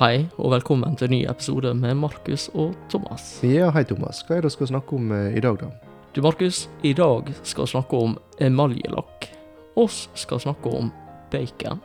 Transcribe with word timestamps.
Hei, 0.00 0.22
og 0.40 0.54
velkommen 0.54 0.94
til 0.96 1.10
en 1.10 1.12
ny 1.12 1.18
episode 1.28 1.74
med 1.76 1.98
Markus 2.00 2.46
og 2.56 2.70
Thomas. 2.88 3.24
Ja, 3.44 3.66
hei 3.74 3.82
Thomas. 3.84 4.22
Hva 4.24 4.38
er 4.38 4.46
det 4.46 4.48
du 4.48 4.54
skal 4.54 4.70
snakke 4.70 4.96
om 4.96 5.12
eh, 5.12 5.36
i 5.36 5.42
dag, 5.44 5.58
da? 5.60 5.68
Du, 6.16 6.22
Markus, 6.24 6.62
i 6.80 6.94
dag 6.96 7.28
skal 7.42 7.66
vi 7.66 7.72
snakke 7.74 8.00
om 8.06 8.14
emaljelakk. 8.40 9.28
Oss 9.76 10.06
skal 10.16 10.40
snakke 10.40 10.72
om 10.72 10.88
bacon. 11.28 11.84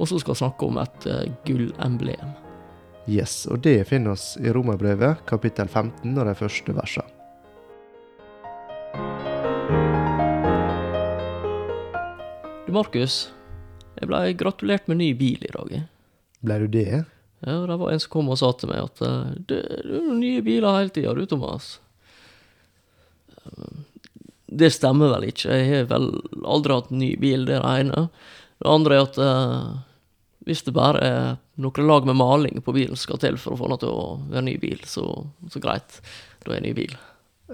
Og 0.00 0.08
så 0.08 0.22
skal 0.24 0.32
vi 0.32 0.40
snakke 0.40 0.70
om 0.72 0.80
et 0.80 1.10
uh, 1.12 1.28
gullemblem. 1.44 2.32
Yes, 3.04 3.42
og 3.44 3.60
det 3.68 3.76
finner 3.92 4.16
oss 4.16 4.38
i 4.40 4.48
Romerbrevet, 4.48 5.26
kapittel 5.28 5.68
15 5.68 6.16
og 6.16 6.32
de 6.32 6.38
første 6.40 6.80
versene. 6.80 7.12
Du, 12.64 12.72
Markus. 12.72 13.26
Jeg 14.00 14.08
ble 14.08 14.30
gratulert 14.32 14.88
med 14.88 15.04
ny 15.04 15.12
bil 15.12 15.44
i 15.44 15.58
dag. 15.60 15.82
Ble 16.42 16.58
du 16.64 16.66
det? 16.74 17.04
Ja, 17.42 17.56
det 17.66 17.76
var 17.80 17.90
en 17.94 18.00
som 18.02 18.10
kom 18.12 18.28
og 18.30 18.38
sa 18.38 18.52
til 18.54 18.70
meg 18.70 18.84
at 18.84 19.00
eh, 19.02 19.32
det, 19.50 19.60
det 19.62 19.78
er 19.80 19.88
noen 19.94 20.20
nye 20.22 20.42
biler 20.46 20.76
hele 20.78 20.92
tida, 20.94 21.14
du, 21.18 21.24
Thomas. 21.30 21.72
Eh, 23.44 23.80
Det 24.52 24.68
stemmer 24.74 25.08
vel 25.14 25.30
ikke. 25.30 25.48
Jeg 25.56 25.70
har 25.72 25.86
vel 25.90 26.10
aldri 26.44 26.74
hatt 26.76 26.90
ny 26.92 27.14
bil, 27.20 27.46
det 27.48 27.56
er 27.56 27.62
det 27.64 27.72
ene. 27.86 28.02
Det 28.62 28.68
andre 28.68 28.98
er 28.98 29.06
at 29.06 29.18
eh, 29.22 29.70
hvis 30.46 30.64
det 30.66 30.74
bare 30.76 31.00
er 31.06 31.28
noe 31.62 31.84
lag 31.86 32.06
med 32.08 32.18
maling 32.18 32.58
på 32.66 32.74
bilen 32.74 32.98
skal 32.98 33.20
til 33.22 33.38
for 33.40 33.54
å 33.54 33.60
få 33.60 33.70
den 33.72 33.80
til 33.84 33.92
å 33.94 34.04
være 34.32 34.44
ny 34.50 34.56
bil, 34.62 34.82
så, 34.88 35.06
så 35.50 35.62
greit. 35.62 36.00
Da 36.42 36.50
er 36.52 36.58
det 36.60 36.66
ny 36.68 36.74
bil. 36.76 36.96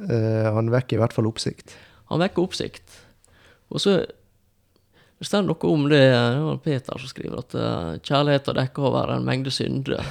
Eh, 0.01 0.49
han 0.57 0.73
vekker 0.73 0.97
i 0.99 1.03
hvert 1.05 1.15
fall 1.17 1.29
oppsikt. 1.31 1.77
Han 2.11 2.23
vekker 2.25 2.45
oppsikt. 2.49 2.99
Og 3.69 3.83
så 3.85 3.99
det 5.19 5.27
står 5.27 5.43
noe 5.49 5.71
om 5.73 5.89
det, 5.91 5.99
det 5.99 6.43
var 6.45 6.59
Peter 6.63 7.01
som 7.03 7.11
skriver, 7.11 7.41
at 7.43 7.55
uh, 7.59 7.97
kjærligheten 8.07 8.55
dekker 8.61 8.85
over 8.87 9.11
en 9.17 9.25
mengde 9.27 9.51
synder. 9.51 10.05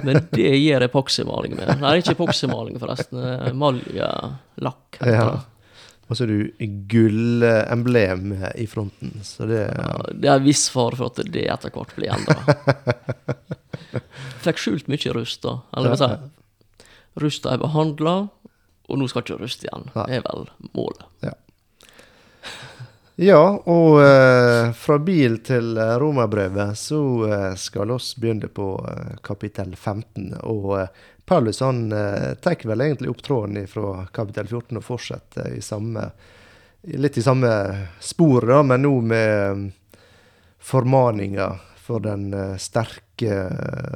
Men 0.00 0.22
det 0.36 0.52
gir 0.56 0.84
epoxymaling 0.86 1.58
med. 1.58 1.74
Nei, 1.82 1.98
ikke 2.00 2.14
epoxymaling, 2.16 2.78
forresten. 2.80 3.20
eh, 3.20 3.52
Maljelakk. 3.52 4.96
heter 5.02 5.12
Ja. 5.12 5.28
Og 6.06 6.14
så 6.14 6.22
er 6.22 6.30
du 6.30 6.66
gullemblem 6.86 8.30
i 8.54 8.64
fronten, 8.70 9.16
så 9.26 9.42
det 9.50 9.64
Ja, 9.74 9.96
det 10.14 10.28
er 10.30 10.36
en 10.38 10.44
viss 10.46 10.68
fare 10.70 10.94
for 10.94 11.10
at 11.10 11.18
det 11.34 11.48
etter 11.50 11.72
hvert 11.74 11.94
blir 11.98 12.14
endra. 12.14 12.36
Fikk 14.46 14.62
skjult 14.62 14.86
mye 14.88 15.14
rust, 15.16 15.42
da. 15.42 15.56
Eller 15.74 15.90
hva 15.92 15.98
skal 15.98 16.14
jeg. 16.14 16.30
Rusta 17.26 17.56
er 17.56 17.58
behandla, 17.62 18.14
og 18.86 19.00
nå 19.00 19.08
skal 19.10 19.24
ikke 19.24 19.40
rust 19.40 19.66
igjen. 19.66 19.88
Det 19.96 20.20
er 20.20 20.22
vel 20.28 20.46
målet. 20.76 21.02
Ja, 21.26 21.34
og 23.16 24.02
eh, 24.04 24.72
fra 24.76 24.98
bil 25.00 25.38
til 25.40 25.78
eh, 25.80 25.94
romerbrevet 25.96 26.76
så 26.76 27.00
eh, 27.24 27.54
skal 27.56 27.94
oss 27.94 28.10
begynne 28.20 28.50
på 28.52 28.74
eh, 28.90 29.14
kapittel 29.24 29.72
15. 29.72 30.34
Og 30.44 30.74
eh, 30.82 30.90
Paulus 31.24 31.62
han 31.64 31.86
eh, 31.92 32.34
tar 32.44 32.60
vel 32.68 32.84
egentlig 32.84 33.14
opp 33.14 33.22
tråden 33.24 33.64
fra 33.72 34.04
kapittel 34.12 34.50
14 34.50 34.76
og 34.76 34.84
fortsetter 34.84 35.48
i 35.56 35.62
samme, 35.64 36.10
litt 36.92 37.16
i 37.16 37.24
samme 37.24 37.54
spor, 38.04 38.44
da, 38.50 38.60
men 38.62 38.84
nå 38.84 38.92
med 39.00 39.64
formaninger 40.60 41.56
for 41.86 42.04
den 42.04 42.28
sterke 42.60 43.40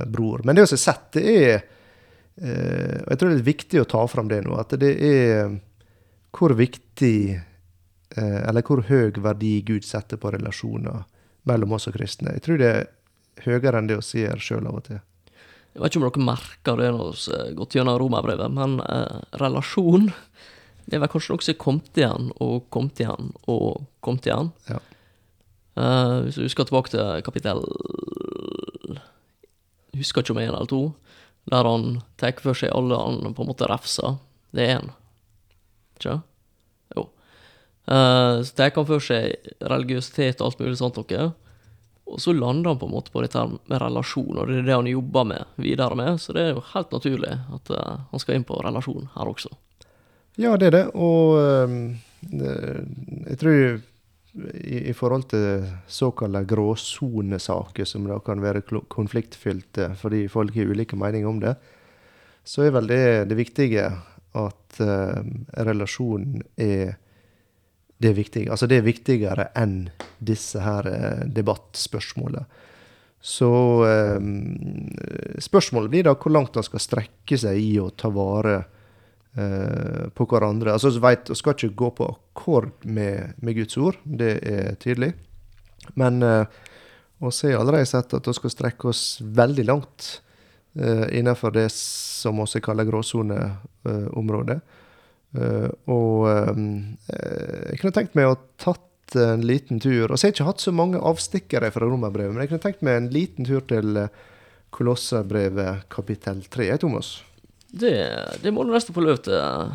bror. 0.08 0.46
Men 0.46 0.56
det 0.56 0.64
vi 0.64 0.72
har 0.72 0.80
sett, 0.80 1.12
det 1.12 1.36
er 1.36 1.62
Og 2.40 3.08
jeg 3.10 3.18
tror 3.18 3.28
det 3.28 3.36
er 3.36 3.48
viktig 3.50 3.80
å 3.82 3.88
ta 3.90 4.04
fram 4.08 4.28
det 4.30 4.38
nå, 4.46 4.54
at 4.56 4.70
det 4.80 4.94
er 4.96 5.50
hvor 6.32 6.54
viktig 6.56 7.49
eller 8.18 8.64
hvor 8.66 8.80
høy 8.88 9.12
verdi 9.22 9.60
Gud 9.62 9.84
setter 9.86 10.18
på 10.18 10.32
relasjoner 10.34 11.04
mellom 11.46 11.76
oss 11.76 11.86
og 11.86 11.94
kristne. 11.94 12.34
Jeg 12.34 12.42
tror 12.46 12.58
det 12.58 12.70
er 12.70 12.88
høyere 13.44 13.78
enn 13.78 13.90
det 13.90 14.00
vi 14.00 14.06
ser 14.08 14.42
sjøl 14.42 14.66
av 14.66 14.80
og 14.80 14.86
til. 14.88 14.98
Jeg 15.70 15.82
vet 15.84 15.92
ikke 15.92 16.00
om 16.00 16.06
dere 16.08 16.26
merker 16.26 16.80
det 16.80 16.88
når 16.96 17.12
vi 17.14 17.36
har 17.36 17.52
gått 17.60 17.76
gjennom 17.78 17.98
romerbrevet, 18.02 18.50
men 18.56 18.80
eh, 18.82 19.20
relasjon 19.38 20.10
det 20.90 20.96
er 20.98 21.04
vel 21.04 21.10
kanskje 21.12 21.34
noe 21.36 21.44
som 21.44 21.52
er 21.52 21.60
kommet 21.62 21.98
igjen 22.00 22.30
og 22.42 22.64
kommet 22.74 22.98
igjen 22.98 23.28
og 23.52 23.84
kommet 24.02 24.26
igjen. 24.26 24.50
Ja. 24.66 24.80
Eh, 25.78 26.16
hvis 26.26 26.40
du 26.40 26.42
husker 26.42 26.66
tilbake 26.66 26.90
til 26.90 27.22
kapittel 27.26 27.62
husker 29.96 30.24
ikke 30.24 30.34
om 30.34 30.42
én 30.42 30.50
eller 30.50 30.70
to, 30.70 30.82
der 31.50 31.66
han 31.66 32.00
tar 32.20 32.34
for 32.42 32.58
seg 32.58 32.74
alle 32.74 32.98
han 32.98 33.34
på 33.34 33.44
en 33.44 33.50
måte 33.50 33.68
refser. 33.70 34.18
Det 34.54 34.66
er 34.66 34.80
én. 34.80 34.90
Ikke? 35.98 36.18
Eh, 37.90 38.42
så 38.42 38.56
tar 38.56 38.74
han 38.76 38.86
for 38.86 39.02
seg 39.02 39.52
religiøsitet 39.66 40.40
og 40.40 40.50
alt 40.50 40.62
mulig 40.62 40.78
sånt 40.78 41.00
noe. 41.00 41.30
Og 42.10 42.22
så 42.22 42.34
lander 42.34 42.72
han 42.72 42.78
på 42.78 42.88
en 42.88 42.94
måte 42.94 43.12
på 43.14 43.22
dette 43.22 43.42
med 43.54 43.78
relasjon, 43.82 44.38
og 44.38 44.48
det 44.50 44.60
er 44.60 44.66
det 44.66 44.78
han 44.78 44.90
jobber 44.90 45.26
med 45.30 45.60
videre 45.62 45.98
med. 45.98 46.18
Så 46.22 46.34
det 46.34 46.44
er 46.44 46.54
jo 46.56 46.64
helt 46.72 46.94
naturlig 46.94 47.34
at 47.56 47.74
eh, 47.74 47.98
han 48.12 48.22
skal 48.22 48.38
inn 48.38 48.46
på 48.46 48.58
relasjon 48.62 49.10
her 49.16 49.30
også. 49.30 49.52
Ja, 50.40 50.56
det 50.56 50.70
er 50.70 50.76
det. 50.76 50.84
Og 50.94 51.36
ehm, 51.40 51.98
jeg 52.30 53.38
tror 53.40 53.58
i, 54.62 54.78
i 54.90 54.94
forhold 54.94 55.26
til 55.32 55.66
såkalte 55.90 56.44
gråsonesaker, 56.50 57.86
som 57.86 58.06
da 58.06 58.20
kan 58.22 58.42
være 58.42 58.62
konfliktfylte 58.92 59.90
fordi 59.98 60.24
folk 60.30 60.54
har 60.54 60.70
ulike 60.70 60.98
meninger 60.98 61.28
om 61.28 61.42
det, 61.42 61.56
så 62.46 62.64
er 62.64 62.74
vel 62.78 62.88
det 62.90 63.04
det 63.30 63.36
viktige 63.36 63.90
at 64.38 64.80
uh, 64.80 65.20
relasjonen 65.66 66.44
er 66.56 66.94
det 68.00 68.08
er 68.08 68.16
viktig. 68.16 68.46
Altså 68.48 68.68
det 68.68 68.80
er 68.80 68.86
viktigere 68.86 69.50
enn 69.60 69.90
disse 70.24 70.62
her 70.64 70.88
eh, 70.88 71.22
debattspørsmålene. 71.28 72.46
Så 73.20 73.50
eh, 73.84 74.20
spørsmålet 75.44 75.92
blir 75.92 76.06
da 76.08 76.14
hvor 76.16 76.32
langt 76.32 76.56
man 76.56 76.64
skal 76.64 76.80
strekke 76.80 77.36
seg 77.40 77.60
i 77.60 77.74
å 77.80 77.90
ta 77.92 78.08
vare 78.14 78.56
eh, 79.36 80.08
på 80.16 80.28
hverandre. 80.30 80.72
Altså 80.72 80.94
så 80.94 81.04
vet, 81.04 81.28
Vi 81.28 81.36
skal 81.42 81.58
ikke 81.58 81.76
gå 81.82 81.92
på 82.00 82.08
akkord 82.14 82.72
med, 82.88 83.36
med 83.44 83.60
Guds 83.60 83.76
ord, 83.76 84.00
det 84.04 84.32
er 84.48 84.80
tydelig. 84.80 85.12
Men 86.00 86.20
vi 86.20 87.28
har 87.28 87.58
allerede 87.58 87.88
sett 87.88 88.12
at 88.14 88.28
vi 88.28 88.32
skal 88.36 88.52
strekke 88.52 88.88
oss 88.88 89.20
veldig 89.20 89.64
langt 89.66 90.20
innenfor 91.10 91.50
det 91.56 91.66
som 91.74 92.38
vi 92.38 92.60
kaller 92.62 92.86
gråsoneområdet. 92.86 94.60
Eh, 95.38 95.68
og 95.90 96.26
eh, 96.30 96.62
jeg 97.70 97.80
kunne 97.82 97.94
tenkt 97.94 98.16
meg 98.18 98.30
å 98.32 98.38
tatt 98.60 99.16
en 99.18 99.42
liten 99.46 99.80
tur. 99.82 100.06
Og 100.10 100.16
så 100.18 100.26
har 100.26 100.30
jeg 100.30 100.38
ikke 100.38 100.48
hatt 100.50 100.62
så 100.64 100.72
mange 100.74 101.00
avstikkere 101.02 101.70
fra 101.74 101.86
romerbrevet, 101.90 102.34
men 102.34 102.44
jeg 102.44 102.52
kunne 102.52 102.64
tenkt 102.66 102.84
meg 102.86 102.98
en 103.00 103.08
liten 103.14 103.48
tur 103.48 103.62
til 103.70 104.04
eh, 104.04 104.26
Kolosserbrevet 104.70 105.88
kapittel 105.90 106.44
3, 106.46 106.68
jeg, 106.68 106.80
Thomas. 106.82 107.08
Det, 107.70 107.94
det 108.42 108.52
må 108.54 108.62
du 108.66 108.70
nesten 108.74 108.94
få 108.94 109.02
lov 109.02 109.18
til, 109.26 109.72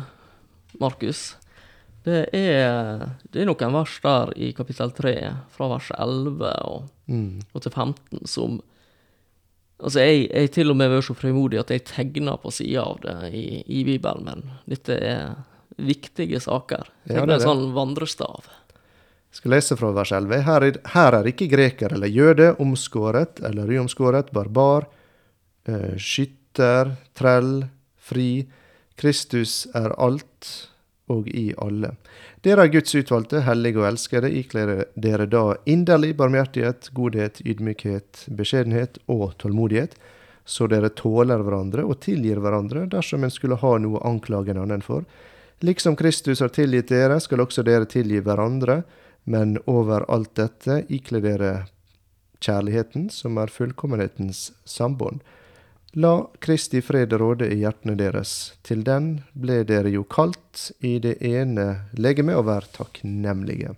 Markus. 0.80 1.34
Det 2.06 2.22
er, 2.36 3.02
det 3.32 3.42
er 3.42 3.48
noen 3.48 3.74
vers 3.74 3.96
der 4.04 4.32
i 4.40 4.50
kapittel 4.56 4.92
3, 4.96 5.12
fra 5.56 5.68
vers 5.74 5.92
11 5.96 6.52
og, 6.68 6.92
Mm. 7.06 7.38
og 7.54 7.62
til 7.62 7.70
15, 7.70 8.24
som 8.26 8.56
Altså, 9.76 10.00
jeg, 10.00 10.28
jeg 10.30 10.52
til 10.54 10.72
og 10.72 10.78
med 10.80 10.88
vært 10.88 11.04
så 11.10 11.16
frimodig 11.16 11.60
at 11.60 11.72
jeg 11.74 11.84
tegner 11.90 12.38
på 12.40 12.52
sida 12.54 12.86
av 12.86 13.00
det 13.02 13.16
i, 13.36 13.60
i 13.66 13.82
Bibelen, 13.84 14.24
men 14.24 14.44
dette 14.64 14.96
er 14.96 15.34
viktige 15.76 16.40
saker. 16.40 16.88
Ja, 17.04 17.26
det 17.26 17.26
er 17.26 17.34
en 17.36 17.44
sånn 17.44 17.66
vandrestav. 17.76 18.48
Jeg 19.36 19.42
skal 19.42 19.52
lese 19.52 19.76
fra 19.76 19.90
vers 19.92 20.14
11. 20.16 20.38
Her 20.46 20.64
er, 20.64 20.78
her 20.94 21.18
er 21.18 21.28
ikke 21.28 21.50
greker 21.52 21.92
eller 21.92 22.08
jøde, 22.08 22.54
omskåret 22.62 23.42
eller 23.44 23.68
uomskåret, 23.76 24.32
barbar, 24.32 24.86
eh, 25.68 25.92
skytter, 26.00 26.94
trell, 27.18 27.66
fri. 28.00 28.46
Kristus 28.96 29.66
er 29.76 29.92
alt 30.00 30.54
og 31.12 31.28
i 31.28 31.52
alle. 31.62 31.92
Dere 32.42 32.66
er 32.66 32.72
Guds 32.74 32.94
utvalgte, 32.98 33.42
hellige 33.46 33.80
og 33.80 33.88
elskede. 33.90 34.30
Ikler 34.40 34.72
dere 34.94 35.28
da 35.30 35.44
inderlig 35.68 36.14
barmhjertighet, 36.18 36.90
godhet, 36.96 37.40
ydmykhet, 37.46 38.26
beskjedenhet 38.38 38.98
og 39.06 39.36
tålmodighet, 39.42 39.96
så 40.46 40.68
dere 40.70 40.92
tåler 40.94 41.42
hverandre 41.42 41.82
og 41.86 41.98
tilgir 42.04 42.38
hverandre 42.42 42.84
dersom 42.90 43.24
en 43.26 43.34
skulle 43.34 43.58
ha 43.58 43.72
noe 43.82 43.98
å 43.98 44.06
anklage 44.06 44.54
en 44.54 44.62
annen 44.62 44.84
for. 44.84 45.06
Liksom 45.64 45.96
Kristus 45.96 46.42
har 46.44 46.52
tilgitt 46.54 46.92
dere, 46.92 47.18
skal 47.20 47.42
også 47.42 47.64
dere 47.66 47.88
tilgi 47.90 48.20
hverandre. 48.22 48.82
Men 49.26 49.56
over 49.66 50.04
alt 50.12 50.36
dette 50.38 50.84
ikler 50.92 51.24
dere 51.24 51.52
kjærligheten, 52.38 53.08
som 53.10 53.38
er 53.42 53.50
fullkommenhetens 53.50 54.52
sambånd. 54.68 55.24
La 55.98 56.26
Kristi 56.38 56.82
fred 56.82 57.12
råde 57.12 57.46
i 57.48 57.62
hjertene 57.62 57.94
deres. 57.96 58.52
Til 58.60 58.82
den 58.84 59.22
ble 59.32 59.62
dere 59.64 59.88
jo 59.88 60.02
kalt 60.04 60.66
i 60.84 60.98
det 61.00 61.14
ene 61.24 61.64
legeme, 61.96 62.34
og 62.36 62.50
vær 62.50 62.66
takknemlige. 62.74 63.72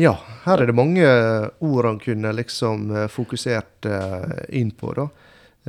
Ja, 0.00 0.14
her 0.46 0.62
er 0.62 0.70
det 0.70 0.78
mange 0.78 1.04
ord 1.60 1.90
han 1.90 2.00
kunne 2.00 2.32
liksom 2.32 2.88
eh, 2.96 3.06
fokusert 3.12 3.90
eh, 3.90 4.32
inn 4.62 4.72
på, 4.72 4.94
da. 4.96 5.08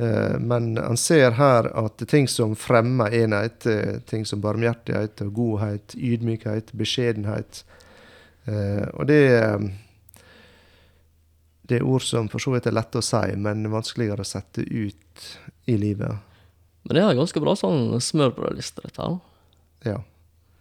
Eh, 0.00 0.40
Men 0.40 0.72
han 0.80 0.96
ser 0.96 1.36
her 1.36 1.68
at 1.84 2.08
ting 2.08 2.28
som 2.32 2.56
fremmer 2.56 3.12
enhet, 3.12 3.68
ting 4.08 4.24
som 4.24 4.40
barmhjertighet 4.40 5.26
godhet, 5.36 5.98
ydmykhet, 6.00 6.72
beskjedenhet 6.72 7.64
Og 8.96 9.06
det 9.06 9.20
det 11.68 11.78
er 11.78 11.86
ord 11.86 12.02
som 12.02 12.28
for 12.32 12.42
så 12.42 12.52
vidt 12.54 12.66
er 12.66 12.74
lette 12.74 12.98
å 12.98 13.04
si, 13.06 13.36
men 13.38 13.62
vanskeligere 13.70 14.24
å 14.24 14.28
sette 14.28 14.64
ut 14.66 15.26
i 15.70 15.76
livet. 15.78 16.18
Men 16.82 16.96
det 16.98 17.02
er 17.04 17.18
ganske 17.18 17.42
bra 17.42 17.54
sånn 17.58 17.92
smørbrødliste, 18.02 18.82
dette 18.82 19.04
her. 19.06 19.18
Ja. 19.86 19.98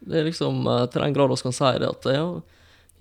Det 0.02 0.20
er 0.20 0.28
liksom 0.28 0.62
eh, 0.70 0.86
til 0.94 1.02
den 1.06 1.16
grad 1.18 1.34
vi 1.34 1.40
kan 1.42 1.56
si 1.58 1.72
det 1.82 1.90
at 1.90 2.06
ja, 2.14 2.26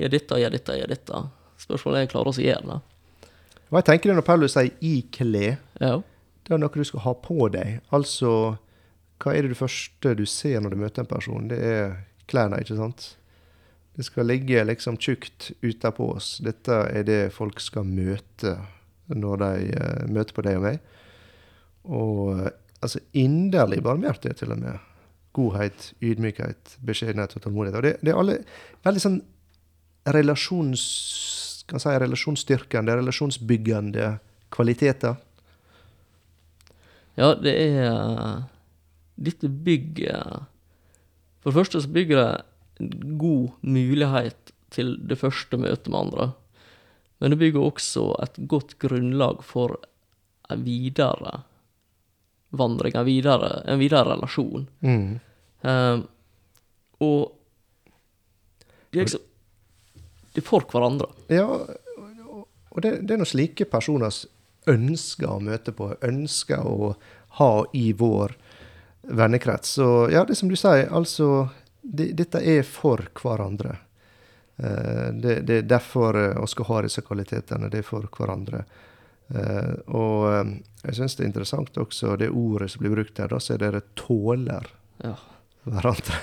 gjør 0.01 0.15
dette, 0.17 0.41
gjør 0.41 0.57
dette, 0.57 0.79
gjør 0.81 0.95
dette. 0.95 1.21
Spørsmålet 1.61 1.99
er 1.99 2.01
om 2.01 2.09
vi 2.09 2.13
klarer 2.15 2.33
å 2.33 2.47
gjøre 2.47 2.71
det. 2.73 2.81
Hva 3.71 3.83
jeg 3.83 3.89
tenker 3.91 4.11
du 4.11 4.17
når 4.19 4.27
Paulus 4.27 4.57
sier 4.57 4.73
'ikle', 4.81 5.59
Ja. 5.81 6.03
det 6.45 6.55
er 6.55 6.59
noe 6.59 6.75
du 6.75 6.85
skal 6.85 7.05
ha 7.05 7.13
på 7.15 7.49
deg. 7.53 7.81
Altså, 7.93 8.59
hva 9.21 9.35
er 9.37 9.43
det 9.49 9.57
første 9.57 10.17
du 10.17 10.25
ser 10.27 10.61
når 10.61 10.71
du 10.71 10.77
møter 10.77 11.01
en 11.05 11.07
person? 11.07 11.49
Det 11.49 11.59
er 11.59 11.97
klærne, 12.27 12.59
ikke 12.61 12.77
sant? 12.77 13.17
Det 14.01 14.07
skal 14.07 14.31
ligge 14.31 14.63
liksom 14.65 14.97
tjukt 14.97 15.51
utapå 15.61 16.07
oss. 16.15 16.39
Dette 16.41 16.73
er 16.89 17.03
det 17.05 17.19
folk 17.37 17.61
skal 17.61 17.85
møte 17.85 18.55
når 19.13 19.43
de 19.43 19.75
eh, 19.77 20.07
møter 20.09 20.33
på 20.33 20.45
deg 20.47 20.57
og 20.57 20.65
meg. 20.65 20.79
Og 21.85 22.39
eh, 22.39 22.55
altså 22.81 23.03
inderlig 23.13 23.83
barmhjertighet, 23.85 24.41
til 24.41 24.55
og 24.55 24.63
med. 24.63 24.87
Godhet, 25.37 25.91
ydmykhet, 26.01 26.79
beskjedenhet 26.81 27.37
og 27.37 27.45
tålmodighet. 27.45 27.77
Og 27.77 27.85
det, 27.85 27.93
det 28.01 28.15
er 28.15 28.23
alle 28.23 28.39
veldig 28.87 29.05
sånn 29.05 29.21
relasjons... 30.17 30.87
Si 31.71 31.93
relasjonsstyrkende, 32.03 32.97
relasjonsbyggende 32.99 34.15
kvaliteter. 34.51 35.21
Ja, 37.21 37.35
det 37.37 37.53
er 37.53 37.85
eh, 37.85 38.41
Dette 39.21 39.53
bygger 39.53 40.49
For 41.43 41.53
det 41.53 41.59
første 41.61 41.85
så 41.85 41.93
bygger 41.93 42.25
det 42.25 42.31
god 43.21 43.51
mulighet 43.63 44.53
til 44.71 44.97
det 45.11 45.19
første 45.19 45.59
møtet 45.61 45.89
med 45.91 45.99
andre. 46.01 46.29
Men 47.21 47.35
det 47.35 47.39
bygger 47.43 47.67
også 47.67 48.05
et 48.23 48.39
godt 48.49 48.79
grunnlag 48.81 49.43
for 49.45 49.77
en 50.51 50.63
videre 50.65 51.43
vandring, 52.57 52.97
en 52.97 53.07
videre, 53.07 53.51
en 53.71 53.79
videre 53.79 54.15
relasjon. 54.15 54.65
Mm. 54.81 55.21
Um, 55.63 56.07
og 57.01 57.37
de 58.91 58.99
er 58.99 59.05
liksom 59.07 59.27
De 60.35 60.41
er 60.41 60.47
for 60.47 60.63
hverandre. 60.71 61.09
Ja, 61.29 61.45
og- 61.47 62.83
det, 62.83 63.01
det 63.07 63.15
er 63.15 63.19
nå 63.19 63.27
slike 63.27 63.67
personers 63.67 64.25
ønsker 64.71 65.27
å 65.27 65.41
møte 65.43 65.73
på, 65.75 65.89
ønsker 66.07 66.63
å 66.63 66.93
ha 67.41 67.65
i 67.75 67.91
vår 67.93 68.37
vennekrets. 69.11 69.73
Så 69.75 69.89
ja, 70.13 70.23
det 70.25 70.37
som 70.39 70.49
du 70.49 70.55
sier, 70.57 70.87
altså 70.95 71.49
det, 71.83 72.13
Dette 72.19 72.41
er 72.45 72.63
for 72.67 73.03
hverandre. 73.23 73.77
Eh, 74.57 75.09
det, 75.17 75.41
det 75.49 75.57
er 75.63 75.69
derfor 75.69 76.17
eh, 76.19 76.37
vi 76.41 76.47
skal 76.53 76.69
ha 76.71 76.81
disse 76.87 77.03
kvalitetene. 77.07 77.71
Det 77.73 77.83
er 77.83 77.87
for 77.87 78.07
hverandre. 78.17 78.65
Eh, 79.35 79.75
og 79.95 80.27
eh, 80.33 80.55
jeg 80.85 80.97
syns 80.99 81.17
det 81.17 81.25
er 81.25 81.31
interessant 81.31 81.79
også 81.81 82.17
det 82.21 82.31
ordet 82.35 82.71
som 82.73 82.83
blir 82.85 82.97
brukt 82.97 83.21
her. 83.21 83.31
Da 83.33 83.41
sier 83.43 83.61
dere 83.63 83.83
'tåler' 83.95 84.71
Ja. 85.05 85.15
hverandre. 85.65 86.19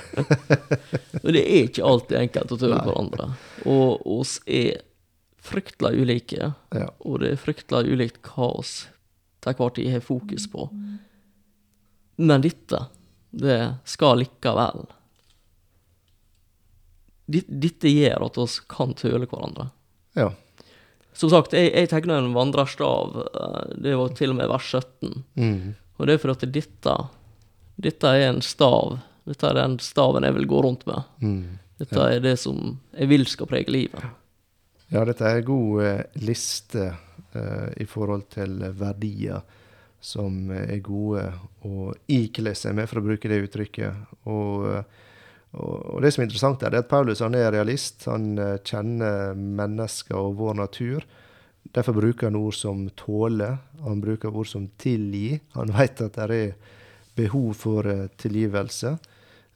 og 1.23 1.31
det 1.33 1.41
er 1.45 1.63
ikke 1.67 1.85
alltid 1.85 2.19
enkelt 2.19 2.51
å 2.53 2.59
tåle 2.61 2.81
hverandre. 2.83 3.31
Og 3.65 4.05
oss 4.19 4.37
er 4.45 4.81
fryktelig 5.47 6.03
ulike. 6.03 6.51
Ja. 6.75 6.89
Og 7.05 7.21
det 7.23 7.31
er 7.33 7.41
fryktelig 7.41 7.93
ulikt 7.95 8.21
hva 8.33 8.51
oss 8.59 8.87
til 9.41 9.53
enhver 9.53 9.73
tid 9.77 9.91
har 9.93 10.03
fokus 10.03 10.47
på. 10.51 10.67
Men 12.17 12.41
dette, 12.43 12.79
det 13.31 13.59
skal 13.87 14.19
likevel 14.23 14.87
Dette 17.27 17.91
gjør 17.91 18.25
at 18.29 18.37
vi 18.39 18.45
kan 18.71 18.93
tøle 18.97 19.27
hverandre. 19.27 19.69
ja. 20.15 20.31
Som 21.17 21.31
sagt, 21.33 21.55
jeg, 21.57 21.71
jeg 21.73 21.89
tegna 21.89 22.19
en 22.21 22.27
vandrerstav. 22.35 23.15
eh, 23.25 23.71
Det 23.81 23.95
var 23.97 24.11
til 24.13 24.29
og 24.29 24.35
med 24.37 24.51
vers 24.51 24.67
17. 24.69 25.23
Mm. 25.33 25.71
Og 25.97 26.05
det 26.05 26.13
er 26.13 26.21
fordi 26.21 26.49
dette 26.59 26.93
Dette 27.81 28.07
er 28.07 28.27
en 28.29 28.41
stav. 28.45 28.99
Dette 29.25 29.49
er 29.49 29.57
den 29.57 29.79
staven 29.81 30.23
jeg 30.23 30.35
vil 30.35 30.45
gå 30.47 30.61
rundt 30.61 30.85
med. 30.85 31.03
Mm. 31.21 31.57
Dette 31.79 32.05
er 32.13 32.19
det 32.21 32.35
som 32.39 32.77
jeg 32.93 33.09
vil 33.09 33.25
skal 33.25 33.49
prege 33.49 33.73
livet. 33.73 34.05
Ja, 34.93 35.03
dette 35.09 35.25
er 35.25 35.41
en 35.41 35.49
god 35.49 35.81
eh, 35.83 36.03
liste 36.21 36.85
eh, 37.33 37.67
i 37.81 37.85
forhold 37.89 38.29
til 38.37 38.53
verdier 38.77 39.41
som 39.99 40.51
er 40.53 40.77
gode 40.85 41.25
å 41.65 41.91
ikle 42.13 42.53
seg 42.55 42.77
med, 42.77 42.85
for 42.89 43.01
å 43.01 43.07
bruke 43.09 43.27
det 43.29 43.41
uttrykket. 43.49 44.05
Og, 44.29 44.69
eh, 44.69 44.83
og, 45.57 46.01
det 46.03 46.13
som 46.13 46.21
er 46.21 46.29
interessant, 46.29 46.63
er 46.63 46.77
at 46.77 46.89
Paulus 46.89 47.23
han 47.25 47.35
er 47.37 47.51
realist. 47.55 48.05
Han 48.09 48.37
eh, 48.41 48.57
kjenner 48.65 49.33
mennesker 49.37 50.17
og 50.17 50.37
vår 50.41 50.59
natur. 50.61 51.05
Derfor 51.75 51.97
bruker 51.97 52.29
han 52.29 52.39
ord 52.39 52.55
som 52.55 52.87
tåle. 52.95 53.51
Han 53.83 54.01
bruker 54.01 54.33
ord 54.33 54.47
som 54.47 54.69
tilgi. 54.79 55.39
Han 55.57 55.73
vet 55.79 56.03
at 56.05 56.19
det 56.19 56.41
er 56.41 56.75
behov 57.17 57.53
for 57.57 57.87
eh, 57.89 58.07
tilgivelse. 58.19 58.97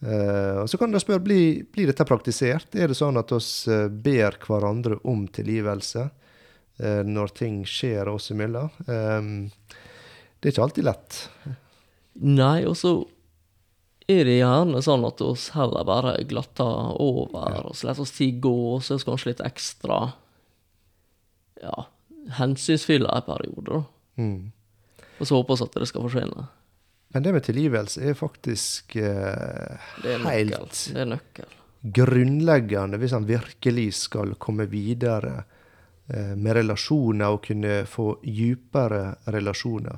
Eh, 0.02 0.58
og 0.64 0.70
Så 0.70 0.80
kan 0.82 0.92
du 0.92 1.00
spørre, 1.00 1.24
blir, 1.24 1.66
dette 1.76 2.08
praktisert? 2.10 2.74
Er 2.76 2.92
det 2.92 2.98
sånn 3.00 3.20
at 3.22 3.32
eh, 3.32 3.88
ber 3.88 4.40
hverandre 4.48 5.02
om 5.04 5.28
tilgivelse 5.28 6.10
når 6.82 7.34
ting 7.38 7.60
skjer 7.70 8.10
oss 8.10 8.32
imellom? 8.34 8.72
Det 8.88 10.48
er 10.48 10.50
ikke 10.50 10.64
alltid 10.64 10.88
lett. 10.88 11.18
Nei, 12.26 12.64
og 12.66 12.74
så 12.80 12.96
er 14.08 14.26
det 14.26 14.40
gjerne 14.40 14.82
sånn 14.84 15.06
at 15.08 15.22
oss 15.24 15.50
heller 15.56 15.86
bare 15.88 16.16
glatter 16.30 16.96
over, 17.02 17.68
og 17.70 17.76
så 17.78 17.90
lar 17.90 18.02
oss 18.02 18.16
tid 18.16 18.42
gå, 18.44 18.56
og 18.76 18.84
så 18.84 18.96
er 18.96 19.02
vi 19.02 19.10
kanskje 19.10 19.32
litt 19.32 19.44
ekstra 19.46 20.00
ja, 21.62 21.86
hensynsfulle 22.40 23.12
en 23.12 23.28
periode, 23.28 23.68
da. 23.70 23.84
Mm. 24.22 24.52
Og 25.22 25.28
så 25.28 25.38
håper 25.38 25.58
vi 25.58 25.68
at 25.68 25.78
det 25.78 25.90
skal 25.90 26.06
forsvinne. 26.08 26.48
Men 27.14 27.24
det 27.24 27.34
med 27.36 27.44
tilgivelse 27.44 28.04
er 28.08 28.16
faktisk 28.18 28.96
eh, 28.96 29.90
Det 30.02 30.14
er 30.16 30.22
nøkkel. 30.24 30.32
helt 30.32 30.84
Det 30.94 31.02
er 31.02 31.10
nøkkel. 31.12 31.58
grunnleggende 31.82 33.00
hvis 33.02 33.14
han 33.18 33.28
virkelig 33.28 33.88
skal 34.00 34.36
komme 34.40 34.68
videre 34.72 35.44
eh, 36.08 36.34
med 36.38 36.56
relasjoner 36.62 37.36
og 37.36 37.44
kunne 37.46 37.82
få 37.90 38.14
djupere 38.24 39.16
relasjoner. 39.34 39.98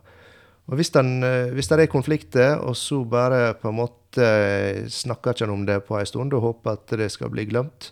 Og 0.71 0.80
hvis, 0.80 0.94
den, 0.95 1.18
eh, 1.27 1.51
hvis 1.51 1.68
det 1.68 1.80
er 1.80 1.92
konflikter, 1.92 2.56
og 2.63 2.77
så 2.80 3.01
bare 3.04 3.54
på 3.60 3.71
en 3.71 3.80
måte 3.81 4.24
eh, 4.24 4.86
snakker 4.88 5.33
ikke 5.33 5.45
han 5.45 5.57
om 5.57 5.65
det 5.68 5.81
på 5.88 5.98
en 6.00 6.07
stund 6.07 6.33
og 6.33 6.45
håper 6.45 6.77
at 6.77 6.95
det 7.01 7.10
skal 7.12 7.33
bli 7.33 7.45
glemt, 7.50 7.92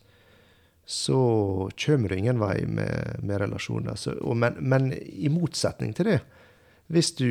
så 0.86 1.70
kommer 1.80 2.10
du 2.10 2.16
ingen 2.18 2.40
vei 2.40 2.64
med, 2.68 3.20
med 3.24 3.44
relasjoner. 3.44 4.00
Så, 4.00 4.16
men, 4.36 4.58
men 4.60 4.92
i 4.94 5.30
motsetning 5.32 5.94
til 5.96 6.14
det, 6.14 6.22
hvis 6.92 7.14
du 7.16 7.28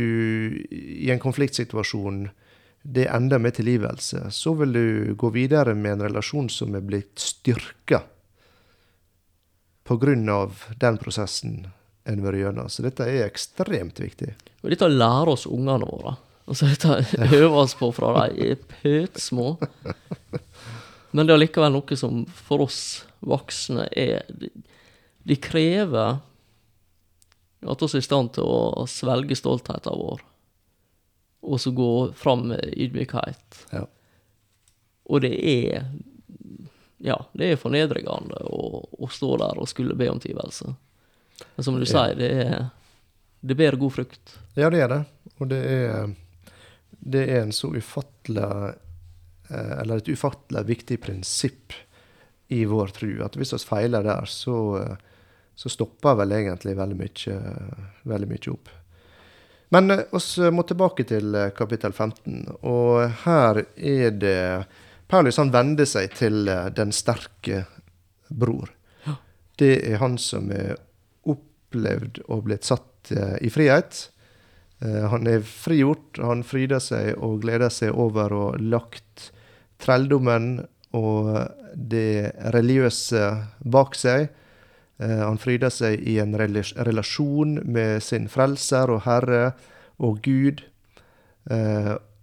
i 0.70 1.10
en 1.12 1.20
konfliktsituasjon 1.20 2.28
det 2.80 3.10
ender 3.12 3.38
med 3.38 3.58
tilgivelse, 3.58 4.30
så 4.32 4.54
vil 4.56 4.72
du 4.72 4.86
gå 5.20 5.28
videre 5.34 5.74
med 5.76 5.98
en 5.98 6.06
relasjon 6.08 6.48
som 6.48 6.72
er 6.76 6.84
blitt 6.84 7.20
styrka 7.20 8.04
av 9.90 10.64
den 10.78 10.96
prosessen 11.02 11.66
en 12.04 12.22
vært 12.24 12.40
gjennom. 12.40 12.70
Så 12.72 12.84
dette 12.86 13.06
er 13.06 13.26
ekstremt 13.26 14.00
viktig. 14.00 14.32
Og 14.62 14.72
dette 14.72 14.88
lærer 14.88 15.32
oss 15.34 15.46
ungene 15.48 15.88
våre. 15.88 16.16
Altså, 16.50 16.70
dette 16.70 16.96
øver 17.40 17.60
oss 17.62 17.76
på 17.78 17.90
fra 17.94 18.14
de 18.16 18.50
er 18.52 18.64
pøtsmå. 18.80 19.52
Men 21.10 21.26
det 21.26 21.34
er 21.34 21.42
likevel 21.42 21.72
noe 21.74 21.98
som 21.98 22.24
for 22.30 22.66
oss 22.66 22.80
voksne 23.20 23.88
er 23.98 24.26
De, 24.30 25.36
krever 25.36 26.20
at 27.60 27.82
vi 27.82 27.88
er 27.92 28.00
i 28.00 28.04
stand 28.04 28.32
til 28.34 28.46
å 28.48 28.86
svelge 28.88 29.36
stoltheten 29.36 29.98
vår, 30.00 30.22
og 31.44 31.58
så 31.60 31.72
gå 31.76 31.90
fram 32.16 32.46
med 32.48 32.72
ydmykhet. 32.72 33.58
Ja. 33.74 33.82
Og 35.10 35.20
det 35.26 35.34
er 35.36 35.90
Ja, 37.00 37.16
det 37.32 37.46
er 37.50 37.60
fornedrende 37.60 38.42
å, 38.44 38.80
å 38.84 39.08
stå 39.08 39.36
der 39.40 39.60
og 39.60 39.68
skulle 39.68 39.96
be 39.96 40.08
om 40.12 40.18
tilgivelse. 40.20 40.74
Men 41.56 41.66
som 41.66 41.78
du 41.80 41.86
sier, 41.88 42.14
det 42.18 42.30
er 42.44 42.68
det 43.40 43.56
bærer 43.56 43.76
god 43.80 43.92
frukt. 43.92 44.38
Ja, 44.54 44.70
det 44.70 44.82
er 44.84 44.88
det. 44.92 45.00
Og 45.40 45.48
det 45.48 45.60
er, 45.64 46.10
det 46.90 47.22
er 47.24 47.44
en 47.44 47.54
så 47.56 47.70
ufattelig 47.72 48.48
eh, 49.48 49.70
Eller 49.80 50.00
et 50.00 50.10
ufattelig 50.12 50.66
viktig 50.68 51.00
prinsipp 51.00 51.72
i 52.50 52.64
vår 52.66 52.90
tro 52.92 53.08
at 53.24 53.36
hvis 53.38 53.52
vi 53.54 53.62
feiler 53.62 54.02
der, 54.02 54.26
så, 54.26 54.56
så 55.54 55.70
stopper 55.70 56.16
vel 56.18 56.32
egentlig 56.34 56.74
veldig 56.74 56.96
mye, 56.98 57.36
veldig 58.10 58.28
mye 58.32 58.52
opp. 58.52 58.70
Men 59.70 59.94
eh, 59.94 60.04
oss 60.12 60.34
må 60.52 60.66
tilbake 60.66 61.06
til 61.08 61.34
eh, 61.34 61.52
kapittel 61.56 61.94
15, 61.94 62.58
og 62.66 63.22
her 63.24 63.62
er 63.76 64.12
det 64.18 64.42
Paulus 65.10 65.40
han 65.40 65.54
vender 65.54 65.88
seg 65.88 66.12
til 66.18 66.44
den 66.76 66.92
sterke 66.94 67.64
bror. 68.28 68.68
Det 69.58 69.74
er 69.90 69.98
han 70.02 70.18
som 70.20 70.52
er 70.54 70.76
opplevd 71.70 72.22
og 72.28 72.44
blitt 72.48 72.66
satt 72.66 73.12
eh, 73.14 73.38
i 73.40 73.50
frihet. 73.50 74.10
Eh, 74.80 75.06
Han 75.10 75.26
er 75.26 75.40
frigjort, 75.42 76.18
han 76.18 76.42
fryder 76.42 76.80
seg 76.80 77.14
og 77.18 77.42
gleder 77.42 77.70
seg 77.70 77.94
over 77.94 78.32
å 78.32 78.42
ha 78.50 78.58
lagt 78.58 79.32
trelldommen 79.80 80.66
og 80.92 81.30
det 81.74 82.32
religiøse 82.52 83.46
bak 83.64 83.94
seg. 83.94 84.28
Eh, 84.98 85.22
han 85.22 85.38
fryder 85.38 85.70
seg 85.70 86.00
i 86.02 86.18
en 86.20 86.34
relasjon 86.36 87.60
med 87.64 88.02
sin 88.02 88.28
frelser 88.28 88.90
og 88.90 89.04
herre 89.06 89.52
og 89.98 90.20
Gud. 90.22 90.64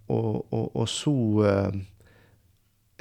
Og, 0.08 0.36
og, 0.54 0.66
og 0.78 0.86
så 0.88 1.12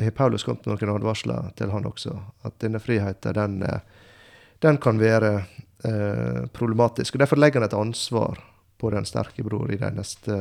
har 0.01 0.11
Paulus 0.17 0.43
kommet 0.43 0.65
med 0.65 0.81
noen 0.81 0.97
advarsler 0.97 1.51
til 1.55 1.71
han 1.71 1.85
også. 1.87 2.15
At 2.43 2.57
denne 2.59 2.81
friheten, 2.81 3.37
den, 3.37 3.61
den 4.65 4.79
kan 4.81 4.99
være 4.99 5.45
eh, 5.83 6.45
problematisk. 6.53 7.15
og 7.15 7.23
Derfor 7.23 7.41
legger 7.41 7.61
han 7.61 7.69
et 7.69 7.77
ansvar 7.77 8.41
på 8.77 8.91
den 8.93 9.05
sterke 9.05 9.43
bror 9.45 9.71
i 9.73 9.79
de 9.81 9.91
neste, 9.93 10.37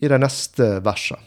i 0.00 0.08
de 0.08 0.18
neste 0.20 0.68
versene. 0.84 1.22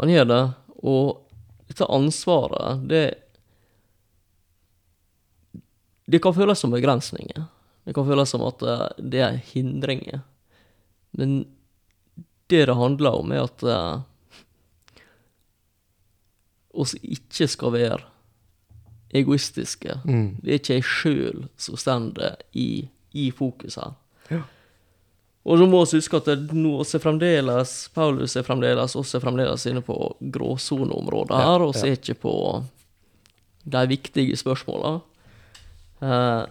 Han 0.00 0.10
gjør 0.10 0.28
det, 0.28 0.44
og 0.82 1.20
dette 1.68 1.88
ansvaret, 1.88 2.88
det 2.88 3.04
Det 6.12 6.18
kan 6.20 6.34
føles 6.34 6.58
som 6.58 6.72
begrensninger. 6.74 7.44
Det 7.86 7.94
kan 7.94 8.04
føles 8.04 8.28
som 8.28 8.42
at 8.44 8.62
eh, 8.62 8.88
det 8.98 9.20
er 9.22 9.38
hindringer. 9.52 10.24
Men 11.16 11.44
det 12.50 12.66
det 12.66 12.74
handler 12.76 13.16
om, 13.16 13.32
er 13.32 13.46
at 13.46 13.62
uh, 13.64 14.02
oss 16.74 16.92
ikke 17.00 17.48
skal 17.48 17.72
være 17.72 18.11
egoistiske. 19.12 19.98
Mm. 20.04 20.36
Det 20.40 20.50
er 20.50 20.60
ikke 20.60 20.78
jeg 20.78 20.88
sjøl 20.88 21.44
som 21.60 21.78
står 21.80 22.36
i, 22.56 22.88
i 23.12 23.28
fokus 23.34 23.76
her. 23.80 23.94
Ja. 24.32 24.42
Og 25.42 25.58
så 25.58 25.66
må 25.66 25.82
vi 25.84 25.98
huske 25.98 26.20
at 26.20 26.52
nå 26.54 26.76
er 26.84 27.02
fremdeles 27.02 27.72
Paulus 27.94 28.36
er 28.38 28.46
fremdeles 28.46 28.94
oss 28.98 29.14
er 29.16 29.24
fremdeles 29.24 29.66
inne 29.66 29.82
på 29.82 29.96
gråsoneområdet 30.32 31.34
Ja, 31.34 31.48
her, 31.50 31.64
og 31.66 31.74
vi 31.74 31.82
ja. 31.82 31.90
er 31.90 31.98
ikke 31.98 32.20
på 32.22 32.34
de 33.72 33.82
viktige 33.90 34.38
spørsmåla. 34.38 35.00
Eh, 36.02 36.44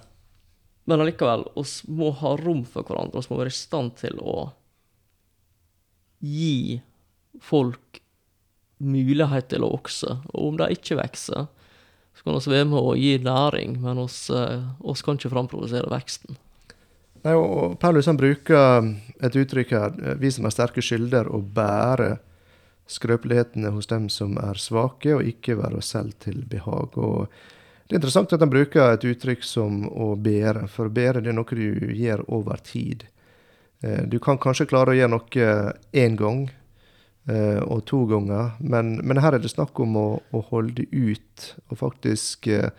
men 0.89 1.03
allikevel, 1.03 1.45
oss 1.59 1.81
må 1.87 2.11
ha 2.19 2.35
rom 2.39 2.65
for 2.67 2.83
hverandre. 2.87 3.19
oss 3.19 3.29
må 3.31 3.39
være 3.39 3.53
i 3.53 3.55
stand 3.55 3.95
til 4.01 4.19
å 4.19 4.51
gi 6.21 6.81
folk 7.41 8.01
mulighet 8.81 9.51
til 9.53 9.63
å 9.63 9.71
vokse. 9.75 10.17
Og 10.33 10.51
om 10.51 10.59
de 10.59 10.71
ikke 10.75 10.99
vokser, 10.99 11.47
så 12.21 12.49
kan 12.49 12.53
vi 12.53 12.57
være 12.59 12.69
med 12.69 12.79
å 12.79 12.95
gi 12.97 13.17
næring, 13.25 13.79
men 13.81 13.97
oss, 13.97 14.29
eh, 14.29 14.61
kan 15.03 15.17
ikke 15.17 15.31
framprovosere 15.33 15.89
veksten. 15.89 16.37
Nei, 17.23 17.33
og 17.33 17.57
og 17.57 17.79
Paulus 17.79 18.05
han 18.09 18.17
bruker 18.17 18.95
et 19.21 19.35
uttrykk 19.35 19.71
her, 19.71 19.91
eh, 20.03 20.15
vi 20.15 20.31
som 20.31 20.45
er 20.45 20.53
sterke 20.53 20.81
skylder 20.81 21.29
å 21.29 21.41
bære 21.41 22.19
skrøpelighetene 22.87 23.71
hos 23.71 23.87
dem 23.87 24.09
som 24.09 24.37
er 24.37 24.53
svake, 24.59 25.15
og 25.15 25.23
ikke 25.23 25.57
være 25.57 25.77
oss 25.77 25.93
selv 25.93 26.13
til 26.19 26.43
behag. 26.43 26.97
Og 26.97 27.27
det 27.87 27.95
er 27.95 27.99
interessant 28.01 28.33
at 28.33 28.39
han 28.39 28.49
bruker 28.49 28.93
et 28.93 29.05
uttrykk 29.05 29.43
som 29.43 29.85
å 29.89 30.15
bære, 30.15 30.67
for 30.69 30.89
å 30.89 30.93
bære 30.93 31.21
det 31.23 31.31
er 31.31 31.37
noe 31.37 31.45
du 31.45 31.93
gjør 31.95 32.25
over 32.27 32.57
tid. 32.57 33.05
Eh, 33.83 34.05
Du 34.05 34.19
kan 34.19 34.37
kanskje 34.37 34.67
klare 34.67 34.91
å 34.91 34.97
gjøre 34.97 35.09
noe 35.09 35.73
én 35.93 36.15
gang 36.17 36.49
eh, 37.29 37.59
og 37.61 37.85
to 37.89 38.05
ganger, 38.09 38.55
men, 38.59 38.97
men 39.05 39.21
her 39.21 39.35
er 39.35 39.43
det 39.43 39.51
snakk 39.53 39.79
om 39.83 39.97
å, 39.99 40.07
å 40.31 40.41
holde 40.49 40.87
ut 40.91 41.51
og 41.69 41.77
faktisk 41.81 42.47
eh, 42.47 42.71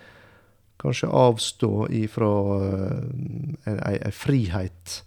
kanskje 0.82 1.10
avstå 1.14 1.72
ifra 1.94 2.30
en, 3.66 3.80
en 3.86 4.14
frihet 4.16 5.02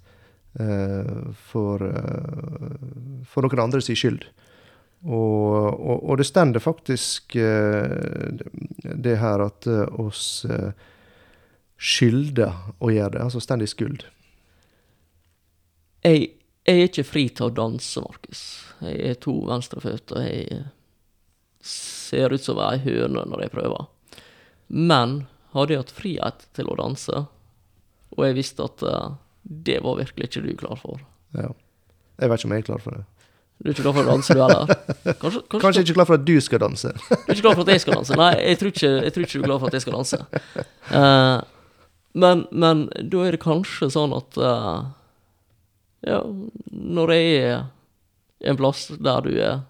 eh, 0.60 1.16
for, 1.50 1.84
eh, 1.84 3.24
for 3.28 3.46
noen 3.46 3.64
andres 3.68 3.92
skyld. 3.92 4.28
Og, 5.06 5.76
og, 5.76 6.00
og 6.00 6.18
det 6.18 6.26
stender 6.26 6.64
faktisk 6.64 7.36
eh, 7.38 8.40
det 8.82 9.18
her 9.22 9.44
at 9.46 9.68
eh, 9.70 9.86
oss 10.02 10.46
skylder 11.76 12.56
å 12.80 12.90
gjøre 12.90 13.18
det, 13.18 13.26
altså 13.26 13.44
stendig 13.44 13.68
skuld. 13.70 14.08
Jeg, 16.06 16.35
jeg 16.66 16.80
er 16.80 16.90
ikke 16.90 17.06
fri 17.06 17.28
til 17.30 17.50
å 17.50 17.54
danse, 17.54 18.02
Markus. 18.02 18.42
Jeg 18.82 18.98
er 19.12 19.20
to 19.22 19.36
venstreføtter. 19.46 20.26
Jeg 20.26 20.64
ser 21.66 22.34
ut 22.34 22.42
som 22.42 22.62
ei 22.66 22.80
høne 22.82 23.26
når 23.30 23.46
jeg 23.46 23.54
prøver. 23.54 23.88
Men 24.68 25.26
hadde 25.54 25.76
jeg 25.76 25.84
hatt 25.84 25.96
frihet 25.96 26.48
til 26.58 26.70
å 26.72 26.78
danse, 26.80 27.26
og 28.16 28.24
jeg 28.26 28.38
visste 28.38 28.66
at 28.66 28.84
eh, 28.86 29.14
det 29.44 29.78
var 29.86 30.00
virkelig 30.00 30.30
ikke 30.30 30.46
du 30.46 30.56
klar 30.58 30.80
for 30.80 31.04
Ja. 31.38 31.52
Jeg 32.16 32.32
vet 32.32 32.40
ikke 32.40 32.48
om 32.48 32.54
jeg 32.56 32.64
er 32.64 32.68
klar 32.70 32.82
for 32.82 32.96
det. 32.96 33.04
Du 33.60 33.68
er 33.70 33.74
ikke 33.74 33.84
klar 33.86 33.96
for 33.96 34.08
å 34.08 34.12
danse, 34.14 34.36
du 34.36 34.42
heller? 34.42 34.70
Kanskje, 35.22 35.42
kanskje, 35.52 35.60
Kanskje 35.64 35.82
ikke 35.86 35.96
klar 35.98 36.08
for 36.08 36.18
at 36.18 36.26
du 36.28 36.36
skal 36.44 36.62
danse. 36.64 36.92
Du 36.96 37.16
er 37.16 37.34
ikke 37.36 37.44
klar 37.46 37.58
for 37.58 37.64
at 37.66 37.72
jeg 37.74 37.84
skal 37.84 37.98
danse? 38.00 38.18
Nei, 38.20 38.32
jeg 38.40 38.60
tror 38.62 38.72
ikke, 38.72 38.92
jeg 38.96 39.16
tror 39.16 39.26
ikke 39.28 39.36
du 39.36 39.42
er 39.42 39.50
klar 39.50 39.60
for 39.62 39.68
at 39.68 39.76
jeg 39.76 39.84
skal 39.86 39.98
danse. 40.00 40.20
Uh, 40.92 41.40
men, 42.16 42.46
men 42.56 42.86
da 43.12 43.26
er 43.26 43.36
det 43.36 43.42
kanskje 43.44 43.90
sånn 43.92 44.16
at 44.16 44.40
eh, 44.40 44.86
Ja, 46.02 46.20
når 46.72 47.14
jeg 47.16 47.40
er 47.46 47.64
en 48.50 48.60
plass 48.60 48.88
der 49.00 49.22
du 49.26 49.32
er, 49.40 49.64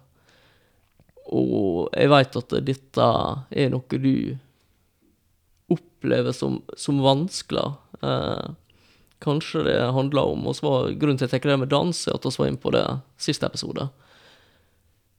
og 1.26 1.88
jeg 1.94 2.10
veit 2.12 2.36
at 2.38 2.54
dette 2.66 3.06
er 3.50 3.70
noe 3.72 4.00
du 4.02 4.36
opplever 5.72 6.34
som, 6.36 6.60
som 6.78 7.02
vanskelig 7.02 7.64
eh, 8.02 8.54
Kanskje 9.18 9.62
det 9.64 9.78
handler 9.96 10.28
om 10.28 10.44
og 10.46 10.58
var 10.60 10.90
Grunnen 10.92 11.16
til 11.16 11.24
at 11.24 11.32
jeg 11.32 11.40
tar 11.40 11.54
det 11.54 11.62
med 11.62 11.70
dans, 11.72 12.02
er 12.04 12.18
at 12.18 12.26
vi 12.26 12.34
var 12.36 12.50
inne 12.50 12.60
på 12.60 12.72
det 12.74 12.84
siste 13.16 13.48
episode. 13.48 13.86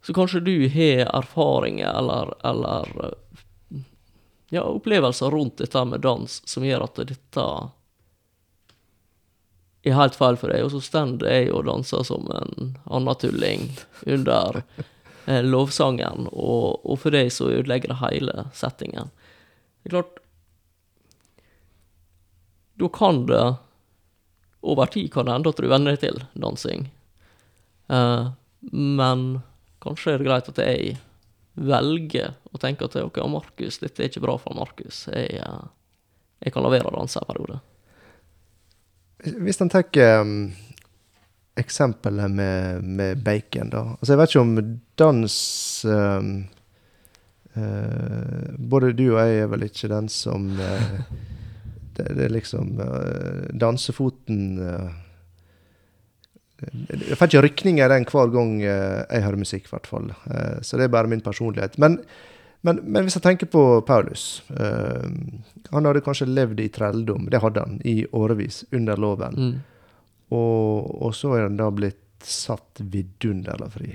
Så 0.05 0.13
kanskje 0.13 0.43
du 0.45 0.67
har 0.69 1.09
erfaringer 1.17 1.89
eller, 1.97 2.29
eller 2.45 3.15
ja, 4.53 4.61
opplevelser 4.61 5.33
rundt 5.33 5.57
dette 5.57 5.83
med 5.85 6.05
dans 6.05 6.37
som 6.45 6.63
gjør 6.63 6.85
at 6.85 7.01
dette 7.09 7.47
er 9.87 9.97
helt 9.97 10.17
feil 10.17 10.37
for 10.39 10.53
deg, 10.53 10.65
og 10.65 10.73
så 10.73 10.81
står 10.83 11.25
jeg 11.27 11.51
og 11.53 11.65
danser 11.67 12.05
som 12.07 12.27
en 12.33 12.75
annen 12.85 13.19
tulling 13.21 13.69
under 14.05 14.61
eh, 15.25 15.43
lovsangen, 15.45 16.29
og, 16.31 16.79
og 16.83 16.99
for 17.01 17.15
deg 17.15 17.31
så 17.33 17.49
ødelegger 17.51 17.93
det 17.93 18.01
hele 18.03 18.47
settingen. 18.57 19.11
Det 19.81 19.91
er 19.91 19.99
klart 19.99 20.23
Da 22.77 22.87
kan 22.93 23.23
det 23.25 23.45
over 24.61 24.85
tid 24.85 25.11
kan 25.13 25.25
det 25.25 25.33
hende 25.33 25.49
at 25.49 25.59
du 25.61 25.67
venner 25.69 25.95
deg 25.95 26.03
til 26.03 26.23
dansing. 26.37 26.89
Eh, 27.87 28.29
men 28.71 29.25
kanskje 29.83 30.13
er 30.13 30.21
det 30.21 30.27
greit 30.27 30.49
at 30.51 30.61
jeg 30.61 30.97
velger 31.57 32.35
å 32.53 32.59
tenke 32.61 32.85
at 32.85 32.97
ok, 32.99 33.21
Markus, 33.31 33.79
dette 33.81 34.03
er 34.03 34.11
ikke 34.11 34.25
bra 34.25 34.35
for 34.41 34.57
Markus. 34.57 35.05
Jeg, 35.13 35.39
eh, 35.41 35.65
jeg 36.43 36.53
kan 36.53 36.65
la 36.65 36.73
være 36.73 36.93
danse 36.93 37.21
en 37.21 37.29
periode. 37.29 37.61
Hvis 39.23 39.61
en 39.61 39.71
tar 39.73 39.87
um, 40.21 40.51
eksempelet 41.57 42.31
med, 42.31 42.83
med 42.83 43.23
bacon, 43.25 43.71
da. 43.73 43.81
Altså, 43.97 44.13
jeg 44.13 44.19
vet 44.21 44.35
ikke 44.35 44.43
om 44.43 44.77
dans 45.01 45.37
um, 45.89 46.29
uh, 47.57 48.45
Både 48.57 48.93
du 48.93 49.07
og 49.07 49.19
jeg 49.23 49.41
er 49.41 49.49
vel 49.51 49.65
ikke 49.65 49.89
den 49.89 50.09
som 50.13 50.51
uh, 50.53 51.01
det, 51.97 52.11
det 52.13 52.27
er 52.27 52.35
liksom 52.35 52.77
uh, 52.77 53.49
Dansefoten 53.57 54.61
Jeg 56.57 57.17
får 57.17 57.29
ikke 57.29 57.45
rykninger 57.47 57.89
den 57.89 58.05
hver 58.09 58.31
gang 58.33 58.55
jeg 58.61 59.23
hører 59.23 59.37
musikk, 59.37 59.67
i 59.67 59.73
hvert 59.75 59.85
fall. 59.85 60.07
Så 60.65 60.77
det 60.77 60.87
er 60.87 60.93
bare 60.95 61.09
min 61.11 61.21
personlighet. 61.21 61.75
Men, 61.77 61.99
men, 62.67 62.81
men 62.83 63.05
hvis 63.07 63.15
jeg 63.15 63.23
tenker 63.23 63.49
på 63.51 63.61
Paulus 63.87 64.41
eh, 64.51 65.07
Han 65.71 65.87
hadde 65.87 66.03
kanskje 66.05 66.27
levd 66.27 66.59
i 66.63 66.67
trelldom, 66.73 67.29
det 67.31 67.41
hadde 67.43 67.63
han, 67.63 67.79
i 67.87 68.01
årevis, 68.15 68.65
under 68.75 68.99
loven. 68.99 69.37
Mm. 69.37 69.55
Og, 70.35 70.91
og 71.07 71.15
så 71.15 71.37
er 71.37 71.47
han 71.47 71.59
da 71.59 71.69
blitt 71.71 72.03
satt 72.27 72.81
vidunderlig 72.83 73.71
fri. 73.71 73.93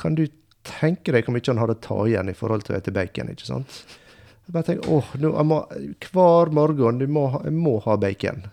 Kan 0.00 0.16
du 0.18 0.26
tenke 0.66 1.14
deg 1.14 1.24
hvor 1.24 1.36
mye 1.36 1.48
han 1.48 1.60
hadde 1.62 1.80
ta 1.84 1.98
igjen 2.04 2.32
i 2.32 2.36
forhold 2.36 2.66
til 2.66 2.76
å 2.76 2.80
ete 2.80 2.94
bacon? 2.94 3.32
ikke 3.32 3.48
sant? 3.48 3.82
Jeg 4.46 4.56
bare 4.56 4.66
tenker, 4.66 4.88
åh, 4.90 5.12
nå, 5.22 5.34
må, 5.46 5.60
Hver 6.10 6.52
morgen 6.56 7.00
du 7.00 7.06
må, 7.08 7.28
jeg 7.44 7.54
må 7.56 7.78
ha 7.86 7.96
bacon. 8.00 8.48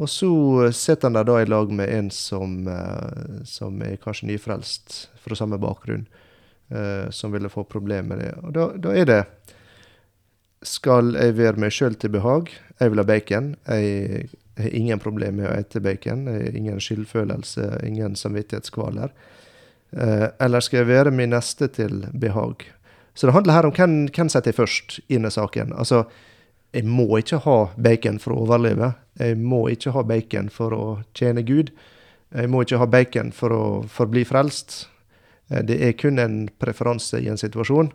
Og 0.00 0.08
så 0.10 0.32
sitter 0.74 1.08
han 1.08 1.18
der 1.18 1.28
da 1.28 1.38
i 1.40 1.48
lag 1.48 1.72
med 1.72 1.92
en 1.92 2.08
som, 2.12 2.66
eh, 2.68 3.42
som 3.48 3.80
er 3.84 4.00
kanskje 4.02 4.32
nyfrelst, 4.32 4.96
fra 5.22 5.38
samme 5.38 5.60
bakgrunn, 5.62 6.08
eh, 6.72 7.10
som 7.10 7.32
ville 7.32 7.50
få 7.52 7.64
problemer 7.64 8.16
med 8.16 8.24
det. 8.24 8.32
Og 8.42 8.54
da, 8.56 8.68
da 8.76 8.94
er 8.96 9.10
det 9.10 9.22
Skal 10.62 11.16
jeg 11.18 11.34
være 11.36 11.58
meg 11.58 11.72
sjøl 11.74 11.96
til 11.98 12.12
behag? 12.14 12.52
Jeg 12.78 12.90
vil 12.90 13.02
ha 13.02 13.04
bacon. 13.04 13.54
Jeg 13.66 14.28
har 14.56 14.74
ingen 14.78 15.00
problemer 15.02 15.40
med 15.40 15.48
å 15.50 15.54
ete 15.58 15.80
bacon. 15.82 16.28
Jeg 16.30 16.44
har 16.44 16.58
ingen 16.58 16.78
skyldfølelse, 16.80 17.80
ingen 17.86 18.14
samvittighetskvaler. 18.16 19.10
Eh, 19.92 20.28
eller 20.38 20.62
skal 20.62 20.82
jeg 20.82 20.90
være 20.92 21.10
min 21.10 21.34
neste 21.34 21.66
til 21.68 22.04
behag? 22.12 22.62
Så 23.14 23.26
det 23.26 23.34
handler 23.34 23.58
her 23.58 23.66
om 23.68 23.74
hvem, 23.76 23.96
hvem 24.14 24.30
setter 24.32 24.52
jeg 24.52 24.60
først 24.60 25.00
inn 25.12 25.26
i 25.28 25.32
saken. 25.34 25.74
Altså, 25.74 26.04
jeg 26.72 26.86
må 26.88 27.08
ikke 27.18 27.42
ha 27.44 27.56
bacon 27.76 28.20
for 28.22 28.32
å 28.32 28.44
overleve. 28.46 28.94
Jeg 29.20 29.36
må 29.36 29.66
ikke 29.68 29.92
ha 29.92 30.04
bacon 30.08 30.48
for 30.52 30.72
å 30.72 30.86
tjene 31.18 31.44
Gud. 31.44 31.74
Jeg 32.32 32.48
må 32.48 32.62
ikke 32.64 32.80
ha 32.80 32.88
bacon 32.88 33.32
for 33.36 33.52
å 33.52 33.64
forbli 33.92 34.24
frelst. 34.24 34.86
Eh, 35.50 35.62
Det 35.64 35.80
er 35.82 35.92
kun 35.98 36.18
en 36.18 36.48
preferanse 36.58 37.20
i 37.20 37.28
en 37.28 37.40
situasjon. 37.40 37.92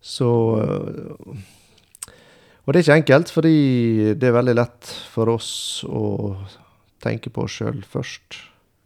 Så 0.00 0.30
øh, 0.60 1.36
Og 2.64 2.72
det 2.72 2.78
er 2.78 2.82
ikke 2.84 3.00
enkelt, 3.02 3.30
fordi 3.30 4.14
det 4.16 4.28
er 4.28 4.38
veldig 4.38 4.54
lett 4.56 4.90
for 5.12 5.28
oss 5.28 5.84
å 5.84 6.36
tenke 7.04 7.28
på 7.28 7.44
oss 7.44 7.58
sjøl 7.60 7.82
først. 7.84 8.38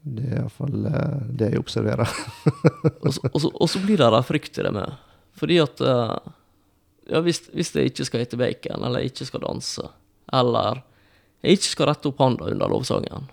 Det 0.02 0.24
er 0.26 0.40
iallfall 0.40 0.88
uh, 0.88 1.20
det 1.30 1.52
jeg 1.52 1.62
observerer. 1.62 2.10
Og 3.06 3.68
så, 3.70 3.82
blir 3.84 4.00
det 4.00 4.22
frykt 4.26 4.58
i 4.58 4.64
det 4.66 4.72
med. 4.74 4.96
Fordi 5.38 5.60
at 5.62 5.80
eh, 5.84 6.28
ja, 7.12 7.22
hvis, 7.22 7.44
hvis 7.54 7.70
jeg 7.76 7.92
ikke 7.92 8.06
skal 8.08 8.24
spise 8.24 8.40
bacon, 8.40 8.84
eller 8.84 9.04
jeg 9.04 9.12
ikke 9.12 9.28
skal 9.28 9.44
danse, 9.46 9.90
eller 10.34 10.82
jeg 11.44 11.58
ikke 11.58 11.70
skal 11.70 11.90
rette 11.92 12.10
opp 12.10 12.22
handa 12.22 12.48
under 12.50 12.72
lovsangen, 12.72 13.28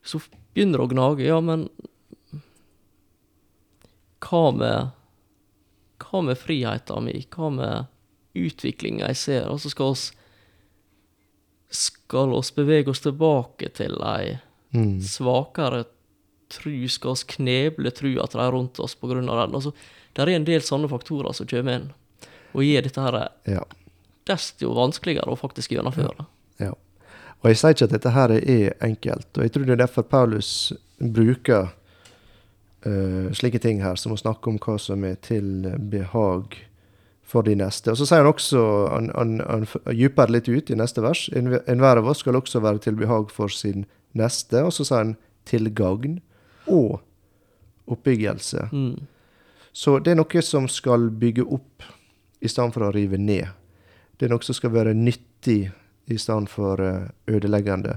så 0.00 0.22
begynner 0.54 0.82
å 0.84 0.88
gnage. 0.90 1.24
Ja, 1.26 1.40
men 1.40 1.68
hva 4.20 4.50
med 4.54 4.90
Hva 6.00 6.22
med 6.24 6.38
friheten 6.40 7.04
min? 7.06 7.24
Hva 7.32 7.50
med 7.52 7.86
utviklinga 8.34 9.08
jeg 9.10 9.16
ser? 9.20 9.48
Altså 9.50 9.70
skal 9.72 9.94
oss 9.94 10.06
Skal 11.70 12.32
oss 12.34 12.50
bevege 12.56 12.90
oss 12.90 13.02
tilbake 13.04 13.72
til 13.76 13.98
ei 14.02 14.38
Mm. 14.72 15.00
svakere 15.02 15.84
tru? 16.48 16.86
Skal 16.88 17.10
oss 17.10 17.24
kneble 17.24 17.90
trua 17.90 18.28
til 18.30 18.38
de 18.40 18.50
rundt 18.54 18.78
oss 18.78 18.96
av 19.02 19.08
den? 19.10 19.54
Altså, 19.54 19.72
det 20.14 20.22
er 20.22 20.28
en 20.36 20.44
del 20.44 20.60
sånne 20.60 20.88
faktorer 20.88 21.34
som 21.34 21.46
kommer 21.46 21.74
inn, 21.74 21.92
og 22.54 22.62
gir 22.62 22.80
dette 22.82 23.00
her 23.02 23.28
Ja. 23.46 23.64
desto 24.24 24.72
vanskeligere 24.72 25.26
å 25.26 25.36
faktisk 25.36 25.70
gjennomføre. 25.74 26.24
Ja. 26.60 26.72
Og 27.40 27.48
jeg 27.48 27.56
sier 27.56 27.72
ikke 27.74 27.86
at 27.88 27.92
dette 27.94 28.10
her 28.12 28.32
er 28.36 28.72
enkelt, 28.84 29.28
og 29.36 29.44
jeg 29.46 29.52
tror 29.54 29.64
det 29.64 29.72
er 29.76 29.84
derfor 29.86 30.04
Paulus 30.04 30.72
bruker 31.00 31.70
uh, 32.84 33.30
slike 33.32 33.60
ting 33.64 33.80
her, 33.80 33.96
som 33.96 34.12
å 34.12 34.18
snakke 34.20 34.50
om 34.52 34.58
hva 34.60 34.74
som 34.80 35.06
er 35.08 35.16
til 35.24 35.70
behag 35.92 36.58
for 37.30 37.46
de 37.46 37.54
neste. 37.56 37.92
Og 37.94 37.96
så 37.96 38.08
sier 38.10 38.20
han 38.24 38.28
også, 38.32 38.64
han, 38.92 39.08
han, 39.16 39.36
han 39.46 39.64
f- 39.64 39.78
dyper 39.88 40.32
litt 40.34 40.50
ut 40.50 40.68
i 40.74 40.76
neste 40.76 41.00
vers, 41.04 41.28
enhver 41.32 42.02
av 42.02 42.10
oss 42.12 42.20
skal 42.24 42.36
også 42.36 42.60
være 42.60 42.82
til 42.84 42.98
behag 43.00 43.30
for 43.32 43.48
sin 43.48 43.86
neste, 44.18 44.60
og 44.66 44.74
så 44.76 44.84
sier 44.84 45.04
han 45.04 45.16
til 45.48 45.70
gagn 45.72 46.18
og 46.68 46.98
oppbyggelse. 47.90 48.68
Mm. 48.74 48.98
Så 49.72 49.96
det 50.04 50.12
er 50.12 50.20
noe 50.20 50.42
som 50.44 50.66
skal 50.68 51.08
bygge 51.22 51.46
opp 51.46 51.86
i 52.42 52.50
stedet 52.50 52.74
for 52.74 52.84
å 52.88 52.92
rive 52.92 53.16
ned. 53.16 53.48
Det 54.18 54.26
er 54.26 54.34
noe 54.34 54.44
som 54.44 54.56
skal 54.58 54.74
være 54.74 54.92
nyttig 54.98 55.70
i 56.10 56.18
stedet 56.18 56.50
for 56.52 56.82
eh, 56.84 57.08
ødeleggende. 57.30 57.96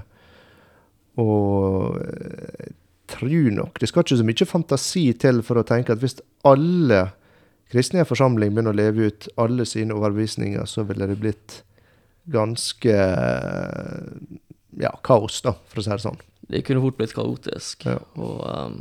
Og 1.20 2.00
eh, 2.00 2.72
jeg 3.04 3.20
tror 3.20 3.50
nok 3.52 3.80
Det 3.80 3.88
skal 3.88 4.02
ikke 4.02 4.16
så 4.16 4.24
mye 4.24 4.46
fantasi 4.48 5.02
til 5.20 5.42
for 5.44 5.60
å 5.60 5.66
tenke 5.68 5.92
at 5.92 6.00
hvis 6.02 6.16
alle 6.48 7.02
kristne 7.70 8.00
i 8.00 8.02
en 8.02 8.08
forsamling 8.08 8.54
begynner 8.54 8.72
å 8.72 8.78
leve 8.78 9.10
ut 9.10 9.28
alle 9.40 9.66
sine 9.68 9.94
overbevisninger, 9.94 10.64
så 10.64 10.84
ville 10.88 11.06
det 11.10 11.18
blitt 11.20 11.62
ganske 12.32 12.94
eh, 12.94 14.10
ja, 14.80 14.92
kaos, 15.04 15.40
da, 15.44 15.54
for 15.68 15.80
å 15.80 15.84
si 15.84 15.92
det 15.92 16.04
sånn. 16.04 16.20
Det 16.50 16.62
kunne 16.66 16.82
fort 16.84 16.98
blitt 16.98 17.14
kaotisk. 17.16 17.86
Ja. 17.88 17.98
Og 18.20 18.40
um, 18.44 18.78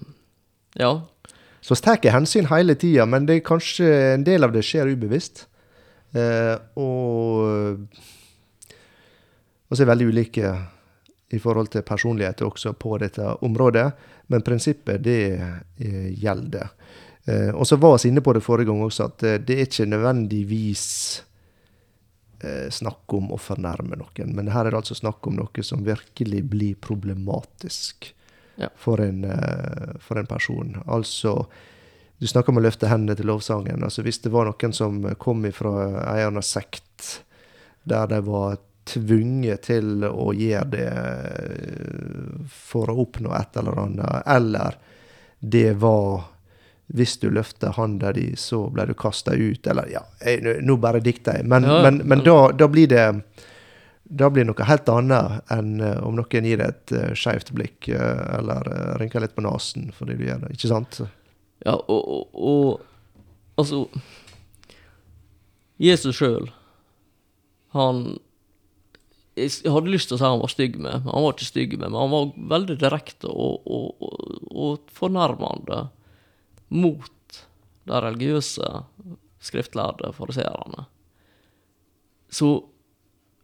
ja, 0.79 0.93
Så 1.63 1.77
vi 1.77 1.83
tar 1.85 2.15
hensyn 2.15 2.49
hele 2.51 2.75
tida, 2.75 3.05
men 3.07 3.27
det 3.27 3.39
er 3.39 3.45
kanskje 3.47 3.89
en 4.13 4.25
del 4.27 4.43
av 4.43 4.55
det 4.55 4.65
skjer 4.67 4.91
ubevisst. 4.91 5.45
Eh, 6.13 6.55
og 6.77 7.87
og 9.73 9.77
så 9.77 9.87
er 9.87 9.89
veldig 9.89 10.07
ulike 10.13 10.49
i 11.33 11.39
forhold 11.41 11.71
til 11.73 11.81
personligheter 11.81 12.45
også 12.45 12.75
på 12.77 12.99
dette 13.01 13.25
området, 13.41 13.87
men 14.29 14.43
prinsippet 14.45 15.01
det 15.01 15.21
eh, 15.33 16.11
gjelder. 16.13 16.69
Eh, 17.25 17.49
og 17.49 17.65
så 17.65 17.79
var 17.81 17.97
vi 17.97 18.11
inne 18.11 18.21
på 18.21 18.35
det 18.37 18.43
forrige 18.45 18.69
gang 18.69 18.83
også, 18.85 19.07
at 19.09 19.25
eh, 19.25 19.39
det 19.41 19.55
er 19.57 19.65
ikke 19.65 19.87
nødvendigvis 19.89 20.83
eh, 22.45 22.67
snakk 22.69 23.15
om 23.17 23.31
å 23.33 23.39
fornærme 23.41 23.97
noen, 23.97 24.35
men 24.37 24.51
her 24.53 24.67
er 24.67 24.75
det 24.75 24.83
altså 24.83 24.99
snakk 24.99 25.25
om 25.25 25.39
noe 25.41 25.65
som 25.65 25.81
virkelig 25.87 26.43
blir 26.53 26.77
problematisk 26.77 28.13
Ja. 28.61 28.67
for, 28.77 29.01
en, 29.01 29.23
for 29.97 30.19
en 30.21 30.27
person. 30.29 30.75
Altså, 30.85 31.47
du 32.21 32.27
snakker 32.29 32.53
om 32.53 32.59
å 32.59 32.61
løfte 32.61 32.85
hendene 32.85 33.15
til 33.17 33.25
lovsangen. 33.25 33.81
Altså, 33.81 34.03
hvis 34.05 34.21
det 34.21 34.29
var 34.29 34.45
noen 34.45 34.75
som 34.77 34.99
kom 35.17 35.41
fra 35.57 35.73
ei 36.13 36.21
annen 36.21 36.45
sekt 36.45 37.23
der 37.89 38.05
de 38.11 38.19
var 38.27 38.59
tvunget 38.89 39.67
til 39.69 40.03
å 40.07 40.31
gjøre 40.35 40.69
det 40.73 40.87
eh, 40.91 42.43
for 42.51 42.91
å 42.91 42.97
oppnå 43.05 43.33
et 43.37 43.57
eller 43.61 43.79
annet, 43.85 44.21
eller 44.27 44.77
det 45.39 45.73
var 45.79 46.29
hvis 46.93 47.15
du 47.21 47.29
løfter 47.31 47.73
hånda 47.77 48.11
di, 48.13 48.35
så 48.37 48.67
ble 48.69 48.85
du 48.89 48.93
kasta 48.93 49.33
ut, 49.33 49.67
eller 49.67 49.87
ja 49.89 50.01
jeg, 50.21 50.59
Nå- 50.61 50.77
bare 50.77 50.99
dikter 51.03 51.39
jeg, 51.39 51.47
men, 51.47 51.63
Ja, 51.63 51.81
men, 51.85 52.01
men, 52.05 52.21
ja. 52.25 52.25
da, 52.51 52.51
da 52.63 52.67
blir 52.67 52.87
det 52.91 53.07
da 54.03 54.27
blir 54.29 54.43
det 54.43 54.51
noe 54.51 54.65
helt 54.67 54.89
annet 54.91 55.51
enn 55.55 55.79
eh, 55.81 55.99
om 56.03 56.17
noen 56.19 56.45
gir 56.45 56.59
deg 56.59 56.67
et 56.67 56.91
uh, 56.93 57.13
skeivt 57.17 57.53
blikk 57.55 57.87
eh, 57.87 58.23
eller 58.37 58.67
uh, 58.67 58.95
rynker 58.99 59.23
litt 59.23 59.33
på 59.33 59.41
nesen 59.41 59.87
fordi 59.95 60.17
du 60.19 60.25
gjør 60.27 60.43
det. 60.43 60.51
Ikke 60.57 60.69
sant? 60.69 60.99
ja 61.65 61.77
og, 61.79 62.03
og, 62.03 62.35
og 62.35 62.89
Altså 63.57 63.83
Jesus 65.77 66.17
sjøl, 66.17 66.47
han 67.77 68.17
Jeg 69.35 69.71
hadde 69.73 69.89
lyst 69.89 70.11
til 70.11 70.17
å 70.17 70.21
si 70.21 70.27
han 70.27 70.41
var 70.43 70.51
stygg 70.51 70.75
med, 70.77 71.03
men 71.05 71.09
han 71.09 71.23
var 71.25 71.33
ikke 71.33 71.47
stygg 71.47 71.71
med, 71.79 71.87
men 71.89 71.99
han 71.99 72.11
var 72.13 72.31
veldig 72.53 72.75
direkte 72.81 73.31
og, 73.31 73.65
og, 73.65 74.03
og, 74.05 74.43
og 74.53 74.93
fornærmende 74.93 75.79
mot 76.73 77.39
de 77.89 78.01
religiøse, 78.05 78.69
skriftlærde 79.43 80.13
fariseerne. 80.15 80.85
Så 82.31 82.53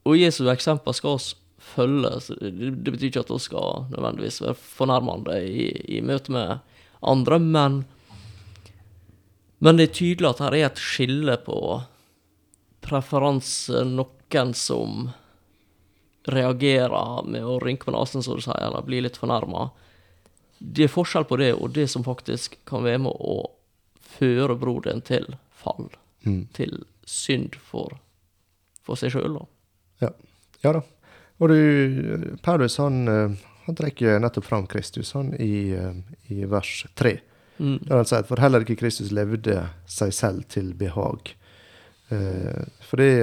Og 0.08 0.16
Jesu 0.16 0.46
eksempel 0.50 0.96
skal 0.96 1.18
oss 1.18 1.34
følge. 1.60 2.10
Det, 2.40 2.70
det 2.80 2.94
betyr 2.94 3.10
ikke 3.10 3.26
at 3.26 3.34
vi 3.34 3.40
skal 3.44 3.88
nødvendigvis 3.92 4.40
være 4.42 4.56
fornærmende 4.56 5.36
i, 5.44 5.68
i 5.98 6.00
møte 6.02 6.32
med 6.32 6.60
andre, 7.02 7.40
men 7.40 7.86
Men 9.60 9.76
det 9.76 9.90
er 9.90 9.94
tydelig 9.94 10.30
at 10.30 10.40
her 10.40 10.56
er 10.56 10.66
et 10.70 10.80
skille 10.80 11.36
på 11.44 11.82
preferanse. 12.80 13.84
Noen 13.84 14.54
som 14.56 15.10
reagerer 16.34 17.26
med 17.28 17.46
å 17.46 17.60
rynke 17.64 17.88
på 17.88 17.94
nesen, 17.96 18.24
som 18.24 18.38
du 18.38 18.44
sier, 18.44 18.60
eller 18.64 18.86
bli 18.86 19.02
litt 19.06 19.20
fornærma. 19.20 19.70
Det 20.60 20.88
er 20.88 20.92
forskjell 20.92 21.28
på 21.30 21.40
det 21.40 21.54
og 21.56 21.74
det 21.76 21.88
som 21.92 22.04
faktisk 22.04 22.60
kan 22.70 22.84
være 22.84 23.04
med 23.06 23.16
å 23.16 23.40
føre 24.20 24.58
broderen 24.60 25.02
til 25.06 25.28
fall. 25.56 25.90
Mm. 26.26 26.48
Til 26.56 26.82
synd 27.08 27.56
for, 27.64 28.00
for 28.86 29.00
seg 29.00 29.14
sjøl, 29.16 29.40
da. 29.40 29.46
Ja. 30.06 30.12
ja 30.66 30.76
da. 30.80 30.84
Og 31.40 31.54
du, 31.54 32.36
Paulus 32.44 32.76
han, 32.82 33.08
eh, 33.08 33.50
han 33.66 33.80
trekker 33.80 34.20
nettopp 34.20 34.48
fram 34.50 34.68
Kristus 34.68 35.14
han 35.16 35.32
i, 35.40 35.72
eh, 35.72 35.96
i 36.36 36.44
vers 36.50 36.84
3. 37.00 37.16
Mm. 37.60 37.78
Der 37.88 37.96
han 37.96 38.08
sier 38.08 38.24
at 38.24 38.30
for 38.30 38.44
heller 38.44 38.64
ikke 38.64 38.80
Kristus 38.80 39.14
levde 39.16 39.62
seg 39.88 40.14
selv 40.16 40.48
til 40.52 40.74
behag. 40.80 41.34
Eh, 42.12 42.68
for 42.84 43.00
det 43.00 43.14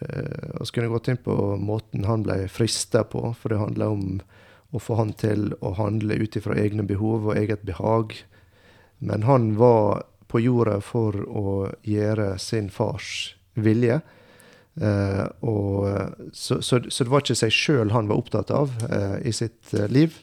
eh, 0.00 0.18
eh, 0.18 0.58
Vi 0.60 0.72
kunne 0.74 0.92
gått 0.92 1.08
inn 1.08 1.20
på 1.22 1.56
måten 1.56 2.04
han 2.04 2.24
ble 2.26 2.48
frista 2.48 3.04
på, 3.04 3.34
for 3.38 3.52
det 3.52 3.62
handler 3.62 3.94
om 3.94 4.20
å 4.74 4.82
få 4.82 4.98
han 4.98 5.12
til 5.16 5.52
å 5.60 5.72
handle 5.78 6.18
ut 6.18 6.36
ifra 6.36 6.56
egne 6.58 6.82
behov 6.82 7.30
og 7.30 7.36
eget 7.36 7.62
behag. 7.62 8.16
Men 8.98 9.22
han 9.22 9.54
var 9.56 10.04
på 10.26 10.40
jorda 10.42 10.80
for 10.82 11.16
å 11.28 11.72
gjøre 11.86 12.34
sin 12.42 12.68
fars 12.70 13.36
vilje. 13.54 14.00
Eh, 14.76 15.24
og, 15.40 15.86
så, 16.32 16.60
så, 16.60 16.80
så 16.88 17.04
det 17.04 17.12
var 17.12 17.24
ikke 17.24 17.38
seg 17.38 17.54
sjøl 17.54 17.94
han 17.94 18.10
var 18.10 18.20
opptatt 18.20 18.52
av 18.52 18.74
eh, 18.90 19.18
i 19.28 19.32
sitt 19.32 19.72
eh, 19.74 19.88
liv. 19.88 20.18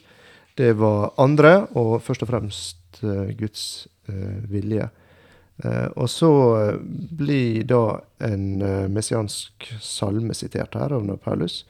Det 0.54 0.76
var 0.78 1.10
andre, 1.18 1.64
og 1.74 1.96
først 2.06 2.22
og 2.22 2.30
fremst 2.30 3.00
eh, 3.02 3.32
Guds 3.38 3.88
eh, 4.06 4.44
vilje. 4.50 4.86
Eh, 5.62 5.86
og 5.94 6.10
så 6.10 6.32
eh, 6.60 6.78
blir 7.14 7.62
da 7.70 8.00
en 8.26 8.62
eh, 8.62 8.88
messiansk 8.90 9.68
salme 9.80 10.34
sitert 10.34 10.74
her 10.74 10.92
av 10.96 11.06
Paulus, 11.22 11.62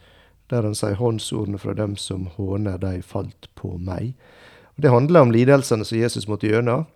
der 0.49 0.63
han 0.63 0.75
sier 0.75 0.97
'Håndsordene 0.97 1.59
fra 1.59 1.75
dem 1.75 1.97
som 1.97 2.27
håner 2.37 2.79
de 2.79 3.03
falt 3.03 3.49
på 3.55 3.77
meg'. 3.79 4.15
Og 4.77 4.83
Det 4.83 4.91
handler 4.91 5.21
om 5.21 5.33
lidelsene 5.33 5.85
som 5.85 5.99
Jesus 5.99 6.29
måtte 6.29 6.49
gjennom. 6.49 6.87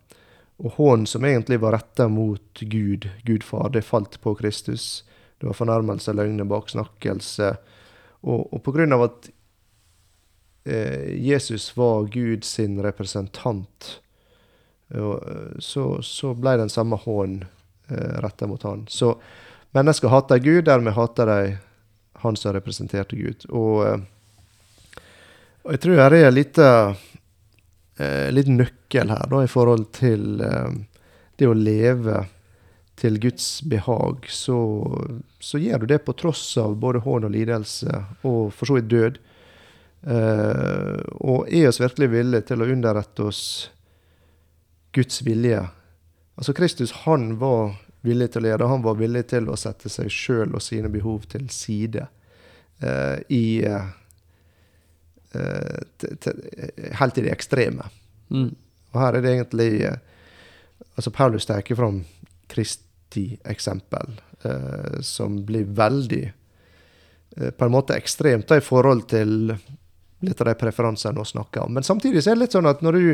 Og 0.58 0.72
hån 0.74 1.06
som 1.06 1.24
egentlig 1.24 1.60
var 1.60 1.72
retta 1.72 2.08
mot 2.08 2.60
Gud, 2.60 3.08
Gud 3.24 3.42
far, 3.42 3.68
det 3.68 3.84
falt 3.84 4.20
på 4.20 4.34
Kristus. 4.34 5.04
Det 5.38 5.46
var 5.46 5.54
fornærmelse, 5.54 6.12
løgne, 6.12 6.44
baksnakkelse. 6.44 7.56
Og, 8.26 8.48
og 8.52 8.62
på 8.66 8.74
grunn 8.74 8.92
av 8.92 9.04
at 9.06 9.28
eh, 10.66 11.14
Jesus 11.14 11.70
var 11.76 12.08
Gud 12.10 12.44
sin 12.44 12.80
representant, 12.82 14.00
eh, 14.94 15.58
så, 15.58 16.02
så 16.02 16.34
ble 16.34 16.56
den 16.60 16.72
samme 16.72 16.98
hån 17.02 17.40
eh, 17.88 18.16
retta 18.24 18.46
mot 18.46 18.62
han. 18.62 18.86
Så 18.88 19.14
mennesker 19.76 20.12
hater 20.12 20.38
Gud, 20.38 20.64
dermed 20.68 20.96
hater 20.96 21.26
de 21.26 21.56
han 22.22 22.36
som 22.36 22.56
representerte 22.56 23.16
Gud. 23.16 23.46
Og, 23.50 23.86
eh, 23.86 25.02
og 25.64 25.76
jeg 25.76 25.84
tror 25.84 26.02
det 26.14 26.24
er 26.24 26.34
litt 26.34 26.58
eh, 26.62 26.96
liten 28.32 28.58
nøkkel 28.58 29.10
her 29.12 29.30
da, 29.30 29.44
i 29.44 29.50
forhold 29.50 29.88
til 29.98 30.38
det 30.38 31.46
å 31.46 31.54
leve 31.54 32.24
til 32.98 33.18
Guds 33.22 33.62
behag, 33.62 34.26
så, 34.30 34.58
så 35.38 35.58
gjør 35.58 35.84
du 35.84 35.92
det 35.92 36.00
på 36.06 36.14
tross 36.18 36.42
av 36.58 36.76
både 36.82 37.02
hån 37.04 37.28
og 37.28 37.34
lidelse, 37.34 38.02
og 38.26 38.50
for 38.54 38.70
så 38.70 38.78
vidt 38.78 38.90
død. 38.90 39.18
Eh, 40.02 40.98
og 41.26 41.50
er 41.50 41.68
oss 41.70 41.80
virkelig 41.82 42.10
villige 42.12 42.48
til 42.50 42.62
å 42.62 42.68
underrette 42.70 43.28
oss 43.30 43.42
Guds 44.92 45.22
vilje? 45.22 45.66
Altså 46.38 46.52
Kristus, 46.52 46.92
han 47.04 47.32
var 47.38 47.74
villig 48.06 48.30
til 48.32 48.42
å 48.42 48.46
lede. 48.46 48.68
Han 48.70 48.84
var 48.84 48.98
villig 48.98 49.24
til 49.32 49.48
å 49.50 49.56
sette 49.58 49.90
seg 49.92 50.10
sjøl 50.12 50.54
og 50.54 50.62
sine 50.62 50.90
behov 50.92 51.26
til 51.30 51.48
side 51.52 52.06
uh, 52.84 53.18
i 53.28 53.62
uh, 53.66 53.94
Helt 56.98 57.18
i 57.20 57.22
det 57.26 57.34
ekstreme. 57.34 57.84
Mm. 58.32 58.54
Og 58.94 59.00
her 59.02 59.18
er 59.18 59.24
det 59.24 59.32
egentlig 59.34 59.72
eh, 59.84 59.98
Altså 60.96 61.10
Paulus 61.12 61.44
tar 61.46 61.60
fram 61.76 61.98
Kristi 62.48 63.36
eksempel, 63.44 64.16
som 65.04 65.36
blir 65.44 65.68
veldig 65.68 66.22
På 67.58 67.66
en 67.66 67.74
måte 67.74 67.96
ekstremt 67.96 68.50
i 68.56 68.60
forhold 68.64 69.04
til 69.12 69.52
litt 70.24 70.40
av 70.40 70.48
de 70.48 70.56
preferansene 70.58 71.20
vi 71.20 71.28
snakker 71.28 71.68
om. 71.68 71.76
Men 71.76 71.86
samtidig 71.86 72.24
så 72.24 72.32
er 72.32 72.38
det 72.38 72.46
litt 72.46 72.56
sånn 72.56 72.72
at 72.72 72.80
når 72.82 72.98
du 72.98 73.04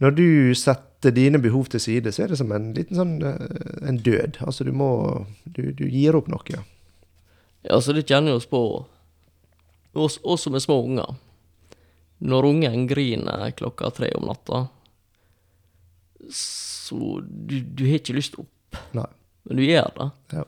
når 0.00 0.14
du 0.16 0.26
setter 0.56 1.12
dine 1.16 1.40
behov 1.40 1.68
til 1.72 1.80
side, 1.80 2.12
så 2.12 2.24
er 2.24 2.32
det 2.32 2.38
som 2.40 2.52
en 2.56 2.70
liten 2.76 2.96
sånn 2.98 3.16
eh, 3.24 3.88
en 3.88 3.98
død. 4.04 4.40
Altså 4.46 4.64
du 4.64 4.72
må 4.76 4.90
Du, 5.44 5.72
du 5.76 5.84
gir 5.88 6.16
opp 6.16 6.28
noe. 6.30 6.60
Ja, 7.64 7.74
altså 7.76 7.92
det 7.96 8.06
kjenner 8.08 8.38
vi 8.38 8.46
på, 8.48 8.60
oss, 9.94 10.18
oss 10.24 10.46
som 10.46 10.54
er 10.56 10.62
små 10.64 10.78
unger. 10.86 11.16
Når 12.20 12.46
ungen 12.48 12.86
griner 12.88 13.50
klokka 13.56 13.90
tre 13.96 14.10
om 14.16 14.28
natta, 14.28 14.66
så 16.30 17.20
du, 17.24 17.60
du 17.60 17.84
har 17.88 17.98
ikke 18.00 18.16
lyst 18.16 18.36
opp, 18.40 18.78
Nei. 18.96 19.06
men 19.48 19.60
du 19.60 19.64
gjør 19.64 19.88
det. 19.96 20.08
Ja. 20.36 20.44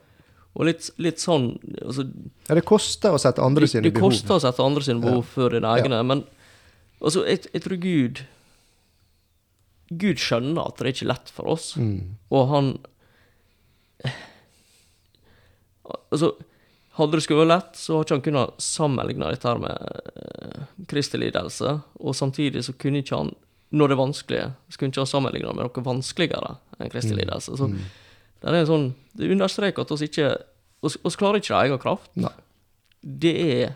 Og 0.52 0.66
litt, 0.68 0.88
litt 1.00 1.20
sånn 1.22 1.54
altså, 1.80 2.04
Ja, 2.48 2.56
det 2.58 2.64
koster 2.68 3.14
å 3.16 3.20
sette 3.20 3.40
andre 3.44 3.68
sine 3.70 3.86
behov. 3.86 3.94
det 3.94 4.02
koster 4.04 4.36
å 4.36 4.42
sette 4.44 4.64
andre 4.64 4.84
sine 4.84 5.00
behov 5.00 5.24
før 5.32 5.56
dine 5.56 5.70
egne, 5.80 6.02
men 6.04 6.24
altså, 7.00 7.24
jeg, 7.24 7.46
jeg 7.54 7.64
tror 7.64 7.80
Gud 7.80 8.20
Gud 9.98 10.16
skjønner 10.22 10.66
at 10.66 10.76
det 10.78 10.86
er 10.86 10.92
ikke 10.94 11.08
lett 11.10 11.28
for 11.34 11.48
oss, 11.56 11.72
Mm. 11.76 12.16
og 12.30 12.48
han 12.48 12.72
Altså, 16.12 16.28
hadde 16.98 17.16
det 17.18 17.22
skulle 17.24 17.42
vært 17.42 17.50
lett, 17.52 17.78
så 17.80 17.96
har 17.96 18.04
ikke 18.04 18.16
han 18.18 18.24
kunnet 18.26 18.62
sammenligne 18.62 19.30
dette 19.32 19.48
her 19.48 19.60
med 19.60 19.74
uh, 19.82 20.66
Kristi 20.90 21.18
lidelse, 21.20 21.72
og 22.00 22.14
samtidig 22.16 22.62
så 22.66 22.74
kunne 22.78 23.00
ikke 23.02 23.18
han, 23.18 23.32
når 23.72 23.88
det 23.90 23.96
er 23.96 24.00
vanskelig, 24.02 24.42
så 24.68 24.78
kunne 24.80 24.92
ikke 24.92 25.02
han 25.02 25.10
sammenligne 25.10 25.48
det 25.50 25.56
med 25.58 25.66
noe 25.66 25.84
vanskeligere 25.88 26.54
enn 26.78 26.92
Kristi 26.92 27.14
Mm. 27.16 27.20
lidelse. 27.22 27.56
Så 27.58 27.68
det 27.72 28.48
er 28.52 28.58
en 28.60 28.70
sånn, 28.70 28.86
det 29.16 29.30
understreker 29.32 29.82
at 29.86 29.94
oss 29.96 30.04
ikke 30.04 30.30
oss, 30.82 30.96
oss 31.06 31.16
klarer 31.16 31.40
ikke 31.40 31.54
av 31.56 31.64
egen 31.66 31.78
kraft. 31.82 32.10
Nei. 32.20 32.32
Det 33.02 33.34
er 33.56 33.74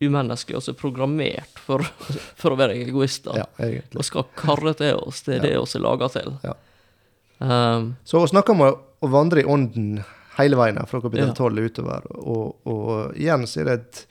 umenneskelig, 0.00 0.58
altså 0.60 0.72
er 0.74 0.78
programmert 0.78 1.62
for, 1.64 1.82
for 2.40 2.54
å 2.54 2.58
være 2.60 2.76
egoister. 2.84 3.40
Ja. 3.40 3.48
Og 3.96 4.06
skal 4.06 4.28
karre 4.38 4.74
til 4.78 5.00
oss, 5.00 5.24
det 5.26 5.38
er 5.38 5.46
det 5.46 5.56
oss 5.58 5.76
er 5.78 5.84
laga 5.84 6.10
til. 6.12 6.36
Ja. 6.44 6.54
Um, 7.38 7.92
Så 8.04 8.20
vi 8.22 8.30
snakker 8.32 8.56
om 8.56 8.64
å, 8.66 8.70
å 8.98 9.10
vandre 9.10 9.42
i 9.42 9.48
ånden 9.48 10.00
hele 10.38 10.58
veien 10.58 10.78
fra 10.86 11.02
kapittel 11.02 11.32
Ja. 11.32 11.34
12 11.34 11.66
utover. 11.66 12.08
Og, 12.18 12.56
og 12.66 13.18
igjen 13.18 13.46
så 13.46 13.62
er 13.62 13.70
det 13.70 13.76
et 13.78 14.02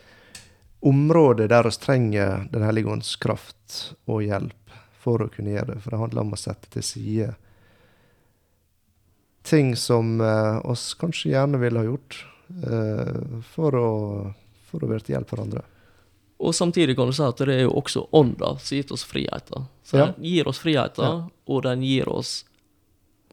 område 0.88 1.48
der 1.50 1.68
vi 1.68 1.74
trenger 1.82 2.46
Den 2.52 2.64
hellige 2.64 2.92
ånds 2.92 3.16
kraft 3.20 3.78
og 4.06 4.22
hjelp 4.24 4.78
for 5.04 5.24
å 5.24 5.30
kunne 5.32 5.56
gjøre 5.56 5.74
det. 5.76 5.82
For 5.84 5.96
det 5.96 6.02
handler 6.04 6.26
om 6.26 6.36
å 6.36 6.40
sette 6.40 6.72
til 6.72 6.86
side 6.86 7.34
ting 9.48 9.76
som 9.80 10.22
eh, 10.22 10.58
oss 10.68 10.92
kanskje 11.00 11.32
gjerne 11.32 11.60
ville 11.62 11.80
ha 11.80 11.88
gjort, 11.88 12.18
eh, 12.68 13.20
for, 13.54 13.78
å, 13.80 13.92
for 14.68 14.84
å 14.84 14.90
være 14.92 15.06
til 15.08 15.16
hjelp 15.16 15.32
for 15.32 15.44
andre. 15.46 15.64
Og 16.40 16.54
samtidig 16.54 16.96
kan 16.96 17.10
du 17.10 17.14
si 17.18 17.24
at 17.26 17.38
det 17.38 17.56
er 17.56 17.64
jo 17.66 17.72
også 17.80 18.08
ånda 18.14 18.54
som 18.60 18.76
har 18.76 18.82
gitt 18.84 18.92
oss 18.94 19.04
friheter. 19.04 19.64
Så 19.84 19.98
Ja. 19.98 20.06
den 20.12 20.24
gir 20.24 20.48
oss 20.48 20.60
friheter, 20.60 21.04
Ja. 21.04 21.30
og 21.48 21.64
den 21.64 21.82
gir 21.82 22.10
oss 22.10 22.46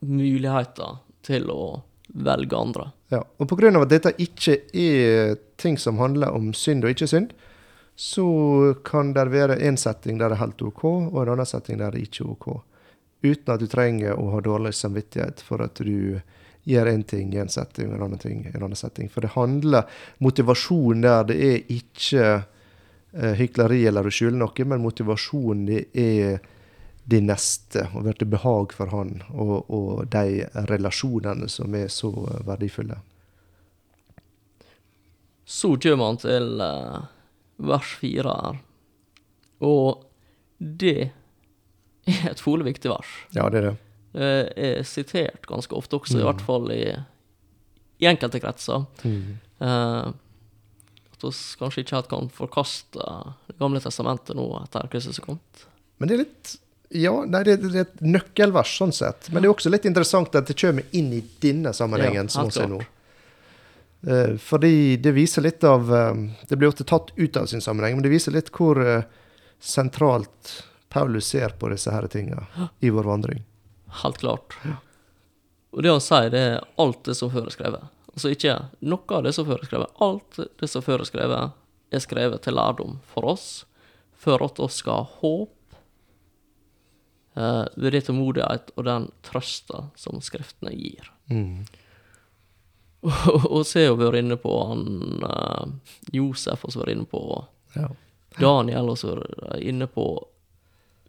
muligheter 0.01 0.99
til 1.23 1.51
å 1.51 1.83
velge 2.15 2.57
andre. 2.57 2.93
Ja, 3.11 3.23
og 3.39 3.53
av 3.53 3.83
at 3.83 3.89
dette 3.89 4.13
ikke 4.19 4.59
er 4.73 5.37
ting 5.57 5.77
som 5.79 5.99
handler 5.99 6.33
om 6.35 6.53
synd 6.53 6.85
og 6.85 6.91
ikke 6.95 7.09
synd, 7.09 7.33
så 7.97 8.75
kan 8.85 9.13
det 9.13 9.29
være 9.31 9.61
en 9.63 9.77
setting 9.77 10.19
der 10.19 10.29
det 10.29 10.39
er 10.39 10.47
helt 10.47 10.63
OK, 10.63 10.85
og 10.85 11.23
en 11.23 11.29
annen 11.37 11.47
setting 11.47 11.79
der 11.79 11.91
det 11.95 12.03
ikke 12.09 12.25
er 12.25 12.31
OK. 12.31 12.63
Uten 13.25 13.55
at 13.55 13.61
du 13.61 13.67
trenger 13.67 14.19
å 14.19 14.31
ha 14.35 14.41
dårlig 14.41 14.75
samvittighet 14.75 15.41
for 15.41 15.63
at 15.63 15.75
du 15.75 16.21
gjør 16.67 16.91
én 16.91 17.05
ting 17.07 17.33
i 17.35 17.39
en 17.41 17.49
setting 17.49 17.91
og 17.91 17.99
en 17.99 18.07
annen 18.09 18.21
ting 18.21 18.43
i 18.45 18.51
en 18.55 18.63
annen 18.63 18.77
setting. 18.77 19.09
For 19.13 19.21
det 19.25 19.31
handler 19.37 19.87
Motivasjon 20.25 21.05
der 21.05 21.25
det 21.29 21.39
er 21.41 21.59
ikke 21.73 22.27
hykleri 23.15 23.85
eller 23.87 24.07
å 24.07 24.13
skjule 24.13 24.37
noe, 24.41 24.65
men 24.67 24.83
motivasjonen 24.83 25.69
er 25.95 26.41
de 27.07 27.21
neste, 27.21 27.85
og 27.95 28.03
blir 28.07 28.17
til 28.17 28.31
behag 28.33 28.73
for 28.73 28.89
han, 28.95 29.19
og, 29.35 29.69
og 29.69 30.07
de 30.11 30.47
relasjonene 30.71 31.49
som 31.53 31.75
er 31.77 31.89
så 31.93 32.11
verdifulle. 32.49 32.97
Så 35.45 35.75
kommer 35.77 36.09
han 36.09 36.17
til 36.23 36.61
eh, 36.65 37.03
vers 37.69 37.91
fire 38.01 38.33
her. 38.41 38.61
Og 39.65 40.05
det 40.59 41.11
er 42.09 42.31
et 42.31 42.41
fole 42.41 42.65
viktig 42.67 42.89
vers. 42.93 43.11
Ja, 43.37 43.51
det 43.53 43.61
er 43.61 43.67
det. 43.69 43.75
Det 44.15 44.31
er 44.65 44.85
sitert 44.87 45.45
ganske 45.51 45.75
ofte 45.77 45.99
også, 45.99 46.17
i 46.17 46.23
Mm. 46.23 46.27
hvert 46.29 46.45
fall 46.47 46.71
i, 46.73 46.83
i 48.01 48.07
enkelte 48.09 48.41
kretser. 48.41 48.85
Mm. 49.05 49.37
Eh, 49.61 50.13
vi 51.25 51.61
kanskje 51.61 51.85
ikke 51.85 51.97
helt 51.97 52.11
kan 52.11 52.29
forkaste 52.33 53.07
Det 53.49 53.57
gamle 53.61 53.81
testamentet 53.83 54.37
nå 54.39 54.47
etter 54.63 54.91
Kristus 54.93 55.21
er 55.21 55.27
kommet. 55.29 55.65
Men 55.99 56.11
det 56.11 56.17
er 56.17 56.23
litt 56.25 56.57
Ja, 56.95 57.15
nei, 57.27 57.43
det, 57.47 57.57
det 57.65 57.73
er 57.75 57.87
et 57.89 58.03
nøkkelvers 58.05 58.77
sånn 58.79 58.93
sett. 58.95 59.31
Men 59.33 59.43
det 59.43 59.49
er 59.49 59.55
også 59.55 59.73
litt 59.73 59.87
interessant 59.89 60.37
at 60.39 60.51
det 60.51 60.59
kommer 60.61 60.87
inn 60.95 61.13
i 61.17 61.23
denne 61.43 61.73
sammenhengen. 61.75 62.29
Ja, 62.29 62.35
som 62.35 62.47
helt 62.47 62.59
sier 62.59 62.71
nå. 62.71 62.83
Eh, 64.07 64.37
fordi 64.37 64.97
det 64.97 65.15
viser 65.17 65.43
litt 65.47 65.65
av 65.65 65.89
eh, 65.95 66.15
Det 66.49 66.59
blir 66.61 66.69
ofte 66.69 66.85
tatt 66.85 67.11
ut 67.17 67.37
av 67.41 67.47
sin 67.47 67.65
sammenheng, 67.65 67.97
men 67.97 68.05
det 68.05 68.13
viser 68.13 68.37
litt 68.37 68.53
hvor 68.53 68.81
eh, 68.81 69.07
sentralt 69.61 70.59
Paulus 70.93 71.27
ser 71.33 71.57
på 71.59 71.71
disse 71.73 71.91
her 71.91 72.07
tinga 72.13 72.45
i 72.85 72.91
vår 72.93 73.09
vandring. 73.09 73.41
Helt 74.05 74.19
klart. 74.21 74.55
Og 75.75 75.83
det 75.83 75.91
han 75.91 76.03
sier, 76.05 76.29
det 76.31 76.43
er 76.53 76.61
alt 76.79 77.01
det 77.09 77.17
som 77.19 77.33
før 77.33 77.49
er 77.49 77.55
skrevet. 77.55 77.94
Altså 78.15 78.31
ikke 78.31 78.55
noe 78.87 79.17
av 79.17 79.25
det 79.27 79.33
som 79.35 79.47
før 79.49 79.59
er 79.59 79.69
skrevet. 79.69 79.95
Alt 80.07 80.39
det 80.61 80.71
som 80.71 80.85
før 80.87 81.03
er 81.03 81.11
skrevet, 81.11 82.41
til 82.43 82.57
lærdom 82.57 82.99
for 83.07 83.27
oss, 83.35 83.47
for 84.19 84.43
at 84.43 84.59
oss 84.63 84.81
skal 84.83 85.03
ha 85.05 85.19
håp 85.21 85.77
eh, 87.37 87.65
ved 87.75 87.95
det 87.95 88.05
tålmodighet 88.07 88.71
og 88.75 88.87
den 88.87 89.09
trøsta 89.27 89.89
som 89.99 90.23
Skriftene 90.25 90.75
gir. 90.75 91.11
Mm. 91.31 91.67
Og 93.05 93.51
og 93.55 93.67
så 93.69 93.85
har 93.85 93.99
vi 93.99 94.07
vært 94.07 94.23
inne 94.23 94.39
på 94.41 94.55
han 94.71 94.87
eh, 95.29 95.75
Josef, 96.17 96.65
og 96.65 96.73
så 96.73 96.85
vært 96.85 96.97
inne 96.97 97.11
på 97.11 97.25
Ja. 97.75 97.91
Daniel, 98.39 98.89
og 98.91 98.99
så 98.99 99.19
inne 99.63 99.87
på 99.91 100.07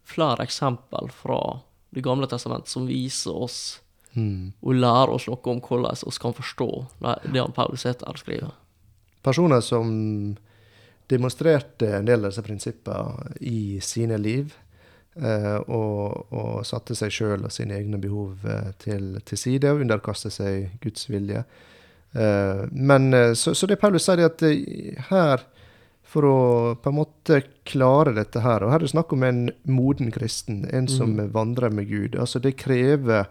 flere 0.05 0.43
eksempel 0.45 1.09
fra 1.13 1.61
Det 1.93 2.03
gamle 2.03 2.27
testamentet 2.27 2.69
som 2.69 2.85
viser 2.89 3.31
oss 3.31 3.79
Mm. 4.15 4.53
og 4.63 4.77
lærer 4.79 5.11
oss 5.11 5.25
noe 5.27 5.51
om 5.51 5.57
hvordan 5.59 5.97
vi 5.99 6.11
kan 6.23 6.35
forstå 6.37 6.69
det, 7.03 7.35
han 7.35 7.51
Paulus 7.55 7.83
heter 7.83 8.15
skriver. 8.15 8.53
Personer 9.25 9.59
som 9.59 9.89
demonstrerte 11.07 11.89
en 11.97 12.07
del 12.07 12.23
av 12.23 12.31
disse 12.31 12.43
prinsippene 12.45 13.35
i 13.45 13.79
sine 13.83 14.17
liv, 14.21 14.53
eh, 15.21 15.57
og, 15.67 16.31
og 16.33 16.65
satte 16.65 16.97
seg 16.97 17.13
sjøl 17.13 17.45
og 17.45 17.53
sine 17.53 17.77
egne 17.77 17.99
behov 18.01 18.45
eh, 18.47 18.71
til, 18.81 19.15
til 19.25 19.41
side 19.41 19.73
og 19.73 19.83
underkastet 19.85 20.33
seg 20.33 20.69
Guds 20.83 21.09
vilje. 21.11 21.43
Eh, 22.15 22.63
men 22.71 23.11
så, 23.35 23.53
så 23.53 23.69
det 23.69 23.79
Paulus 23.81 24.07
sier, 24.07 24.23
er 24.23 24.31
at 24.31 25.09
her, 25.11 25.45
for 26.05 26.29
å 26.29 26.39
på 26.79 26.91
en 26.91 26.99
måte 27.01 27.41
klare 27.67 28.13
dette 28.15 28.39
her 28.39 28.63
Og 28.63 28.69
her 28.69 28.77
er 28.77 28.85
det 28.85 28.91
snakk 28.91 29.11
om 29.11 29.23
en 29.25 29.47
moden 29.67 30.13
kristen, 30.13 30.61
en 30.69 30.87
som 30.87 31.17
vandrer 31.33 31.73
med 31.73 31.89
Gud. 31.89 32.15
Altså 32.15 32.39
Det 32.39 32.53
krever 32.61 33.25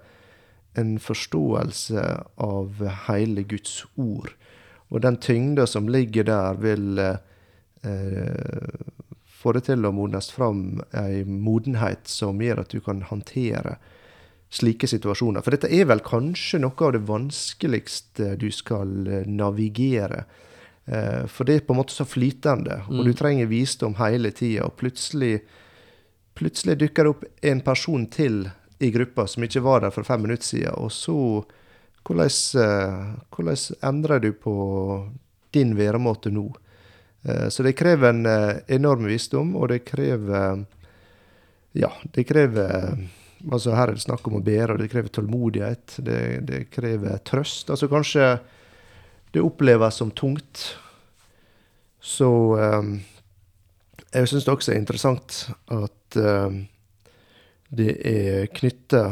en 0.74 0.98
forståelse 0.98 2.04
av 2.42 2.82
hele 3.08 3.42
Guds 3.42 3.84
ord. 3.94 4.34
Og 4.90 5.02
den 5.02 5.16
tyngda 5.16 5.66
som 5.66 5.88
ligger 5.88 6.26
der, 6.28 6.58
vil 6.60 6.98
eh, 6.98 8.78
få 9.26 9.52
det 9.52 9.66
til 9.68 9.87
å 9.87 9.92
modnes 9.94 10.30
fram 10.34 10.80
ei 10.96 11.24
modenhet 11.26 12.08
som 12.10 12.40
gjør 12.42 12.62
at 12.64 12.74
du 12.74 12.80
kan 12.84 13.02
håndtere 13.10 13.76
slike 14.54 14.88
situasjoner. 14.88 15.42
For 15.42 15.54
dette 15.54 15.70
er 15.72 15.88
vel 15.90 16.02
kanskje 16.04 16.60
noe 16.62 16.87
av 16.87 16.94
det 16.94 17.04
vanskeligste 17.08 18.34
du 18.40 18.50
skal 18.54 19.06
eh, 19.06 19.28
navigere. 19.28 20.24
Eh, 20.87 21.24
for 21.30 21.48
det 21.48 21.58
er 21.58 21.66
på 21.66 21.74
en 21.74 21.80
måte 21.82 21.96
så 21.96 22.06
flytende, 22.08 22.82
og 22.90 23.06
du 23.08 23.14
trenger 23.16 23.50
visdom 23.50 23.96
hele 23.98 24.30
tida. 24.37 24.68
Og 24.68 24.76
plutselig, 24.80 25.38
plutselig 26.38 26.78
dukker 26.82 27.06
det 27.06 27.14
opp 27.16 27.24
en 27.52 27.64
person 27.66 28.06
til 28.12 28.44
i 28.85 28.92
gruppa 28.94 29.27
som 29.31 29.44
ikke 29.47 29.62
var 29.64 29.85
der 29.85 29.94
for 29.94 30.07
fem 30.07 30.25
minutter 30.27 30.47
siden, 30.47 30.77
og 30.77 30.92
så 30.92 31.16
hvordan, 32.05 32.29
eh, 32.61 33.14
hvordan 33.31 33.57
endrer 33.83 34.20
du 34.20 34.33
på 34.33 34.55
din 35.53 35.75
væremåte 35.77 36.31
nå? 36.31 36.55
Eh, 37.25 37.49
så 37.49 37.62
det 37.62 37.77
krever 37.77 38.09
en 38.09 38.27
eh, 38.27 38.61
enorm 38.68 39.07
visdom, 39.09 39.57
og 39.57 39.68
det 39.68 39.85
krever 39.85 40.64
Ja, 41.75 41.90
det 42.12 42.29
krever 42.29 43.09
Altså 43.44 43.75
her 43.75 43.90
er 43.90 43.92
det 43.92 44.01
snakk 44.01 44.25
om 44.29 44.38
å 44.38 44.44
bære, 44.44 44.73
og 44.73 44.79
det 44.79 44.88
krever 44.88 45.11
tålmodighet. 45.12 45.99
Det, 46.01 46.20
det 46.49 46.70
krever 46.73 47.18
trøst. 47.29 47.68
Altså 47.68 47.90
kanskje 47.92 48.38
det 49.35 49.42
oppleves 49.44 49.99
som 50.01 50.09
tungt. 50.16 50.62
Så 52.01 52.31
jeg 54.14 54.31
syns 54.31 54.47
det 54.47 54.55
også 54.55 54.73
er 54.73 54.81
interessant 54.81 55.37
at 55.68 56.16
det 57.76 57.94
er 58.06 58.46
knytta 58.54 59.04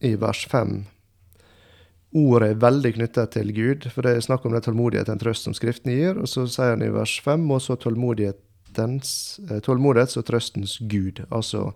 i 0.00 0.14
vers 0.20 0.46
5 0.50 0.80
Ordet 2.10 2.48
er 2.50 2.58
veldig 2.58 2.90
knytta 2.96 3.24
til 3.30 3.52
Gud, 3.54 3.84
for 3.94 4.02
det 4.02 4.16
er 4.16 4.24
snakk 4.24 4.42
om 4.44 4.54
det 4.54 4.64
tålmodighet 4.64 5.12
en 5.12 5.20
trøst 5.20 5.46
som 5.46 5.54
Skriften 5.54 5.92
gir. 5.94 6.16
Og 6.18 6.26
så 6.26 6.42
sier 6.50 6.72
han 6.74 6.82
i 6.82 6.90
vers 6.90 7.12
5 7.22 7.44
og 7.54 7.60
så 7.62 7.76
tålmodighets, 7.78 9.14
eh, 9.46 9.60
og 9.62 10.24
trøstens 10.26 10.78
Gud. 10.90 11.22
Altså 11.30 11.68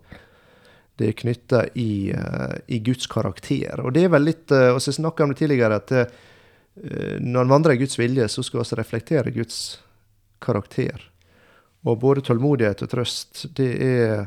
det 0.99 1.07
er 1.07 1.17
knytta 1.21 1.61
i, 1.79 2.11
uh, 2.11 2.55
i, 2.67 2.79
Guds 2.79 3.07
karakter. 3.07 3.79
Og 3.79 3.95
det 3.95 4.05
er 4.05 4.11
vel 4.11 4.27
litt 4.29 4.51
uh, 4.51 4.71
Og 4.75 4.81
så 4.83 4.91
snakka 4.95 5.23
om 5.23 5.31
det 5.33 5.39
tidligere, 5.39 5.75
at 5.75 6.13
når 7.23 7.45
en 7.45 7.51
vandrer 7.51 7.75
i 7.75 7.79
Guds 7.79 7.95
vilje, 7.95 8.27
så 8.27 8.43
skal 8.43 8.59
vi 8.59 8.75
reflektere 8.75 9.31
Guds 9.31 9.79
karakter. 10.43 10.99
Og 11.87 11.99
både 12.01 12.23
tålmodighet 12.25 12.81
og 12.83 12.89
trøst, 12.91 13.45
det 13.55 13.69
er, 13.79 14.25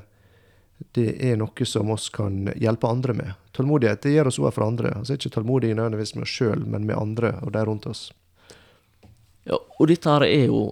det 0.79 1.09
er 1.31 1.37
noe 1.41 1.67
som 1.67 1.91
oss 1.91 2.09
kan 2.15 2.49
hjelpe 2.57 2.89
andre 2.89 3.15
med. 3.15 3.33
Tålmodighet 3.57 4.03
det 4.07 4.15
gjør 4.15 4.31
oss 4.31 4.39
òg 4.39 4.53
for 4.55 4.67
andre. 4.69 4.93
Altså 4.99 5.19
ikke 5.19 5.33
tålmodig 5.35 5.73
nødvendigvis 5.75 6.15
med 6.15 6.27
oss 6.27 6.35
sjøl, 6.39 6.65
men 6.67 6.87
med 6.87 6.99
andre 6.99 7.35
og 7.43 7.53
de 7.55 7.65
rundt 7.67 7.89
oss. 7.91 8.09
Ja, 9.49 9.59
og 9.59 9.89
dette 9.91 10.13
her 10.13 10.27
er 10.27 10.47
jo 10.47 10.63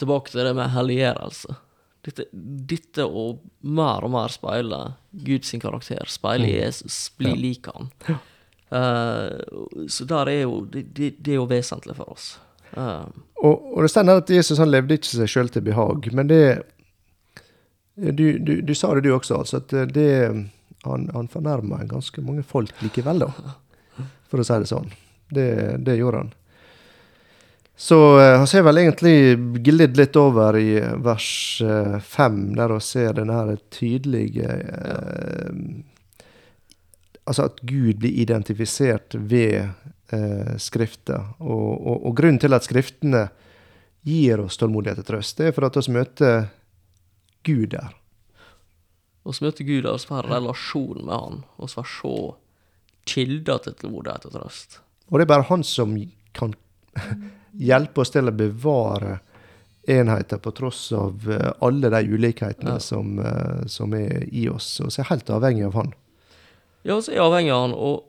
tilbake 0.00 0.32
til 0.32 0.42
det 0.46 0.54
med 0.56 0.72
helliggjørelse. 0.74 1.58
Dette, 2.04 2.26
dette 2.32 3.06
å 3.06 3.26
mer 3.64 4.04
og 4.04 4.12
mer 4.12 4.32
speile 4.32 4.80
Guds 5.24 5.54
karakter, 5.62 6.04
speile 6.10 6.50
mm. 6.50 6.54
Jesus, 6.58 6.98
bli 7.16 7.30
ja. 7.32 7.40
lik 7.46 7.70
han. 7.72 7.92
Ja. 8.08 8.18
Uh, 8.74 9.86
så 9.88 10.04
der 10.08 10.28
er 10.32 10.40
jo 10.42 10.64
det, 10.66 10.88
det, 10.96 11.14
det, 11.20 11.36
er 11.36 11.38
jo 11.38 11.46
vesentlig 11.48 11.94
for 11.96 12.10
oss. 12.16 12.34
Uh, 12.74 13.06
og, 13.38 13.54
og, 13.54 13.80
det 13.84 13.92
stender 13.92 14.20
at 14.20 14.32
Jesus 14.32 14.58
han 14.58 14.72
levde 14.72 14.98
ikke 14.98 15.12
seg 15.12 15.30
sjøl 15.30 15.52
til 15.52 15.64
behag, 15.64 16.08
men 16.16 16.28
det 16.32 16.42
du, 17.94 18.38
du, 18.38 18.60
du, 18.62 18.74
sa 18.74 18.94
det 18.94 19.04
du 19.06 19.12
også, 19.14 19.38
altså, 19.42 19.62
at 19.62 19.94
det 19.94 20.10
Han, 20.84 21.06
han 21.14 21.28
fornærma 21.32 21.84
ganske 21.88 22.20
mange 22.20 22.42
folk 22.44 22.82
likevel, 22.84 23.22
da, 23.24 23.54
for 24.28 24.42
å 24.42 24.44
si 24.44 24.58
det 24.60 24.68
sånn. 24.68 24.90
Det, 25.32 25.46
det 25.80 25.94
gjorde 25.96 26.18
han. 26.20 26.32
Så 27.76 28.18
uh, 28.18 28.36
han 28.38 28.46
ser 28.46 28.62
vel 28.62 28.82
egentlig 28.82 29.36
glidd 29.64 29.96
litt 29.96 30.16
over 30.20 30.58
i 30.60 30.76
vers 31.02 31.30
uh, 31.64 31.96
fem, 31.98 32.52
der 32.54 32.74
vi 32.74 32.80
ser 32.84 33.16
den 33.16 33.32
her 33.34 33.56
tydelige 33.72 34.60
uh, 34.60 35.50
Altså 37.24 37.46
at 37.48 37.62
Gud 37.64 38.02
blir 38.02 38.18
identifisert 38.20 39.14
ved 39.16 39.70
uh, 40.12 40.56
Skriften. 40.60 41.30
Og, 41.40 41.70
og, 41.72 42.02
og, 42.02 42.10
grunnen 42.18 42.36
til 42.36 42.52
at 42.52 42.66
Skriftene 42.66 43.22
gir 44.04 44.42
oss 44.44 44.60
tålmodighet 44.60 45.00
og 45.00 45.06
trøst, 45.08 45.38
det 45.38 45.48
er 45.48 45.54
for 45.56 45.64
at 45.64 45.78
vi 45.80 45.94
møter 45.96 46.50
Gud 47.44 47.74
der. 47.74 47.92
Vi 49.24 49.36
møter 49.40 49.64
Gud 49.64 49.84
der, 49.86 49.98
vi 49.98 50.14
en 50.14 50.26
relasjon 50.28 51.04
med 51.04 51.14
Han, 51.14 51.44
og 51.56 51.68
vi 51.68 51.74
får 51.74 51.92
se 51.92 52.16
kilder 53.14 53.60
til 53.64 53.76
tålmodighet 53.80 54.26
og 54.28 54.34
trøst. 54.36 54.80
Og 55.10 55.18
det 55.18 55.26
er 55.26 55.32
bare 55.32 55.48
Han 55.50 55.64
som 55.64 55.94
kan 56.32 56.54
hjelpe 57.70 58.04
oss 58.04 58.12
til 58.14 58.28
å 58.28 58.36
bevare 58.36 59.20
enheter 59.84 60.40
på 60.40 60.52
tross 60.56 60.92
av 60.96 61.30
eh, 61.30 61.50
alle 61.64 61.90
de 61.92 62.00
ulikhetene 62.14 62.78
ja. 62.78 62.80
som, 62.80 63.18
eh, 63.20 63.66
som, 63.66 63.92
er 63.94 64.24
i 64.32 64.46
oss. 64.48 64.78
Og 64.80 64.92
så 64.92 65.02
er 65.02 65.10
helt 65.10 65.30
avhengig 65.30 65.66
av 65.68 65.76
han. 65.76 65.92
Ja, 66.84 66.96
så 67.00 67.12
er 67.12 67.18
jeg 67.18 67.26
avhengig 67.26 67.52
av 67.52 67.62
han, 67.66 67.76
og, 67.76 68.08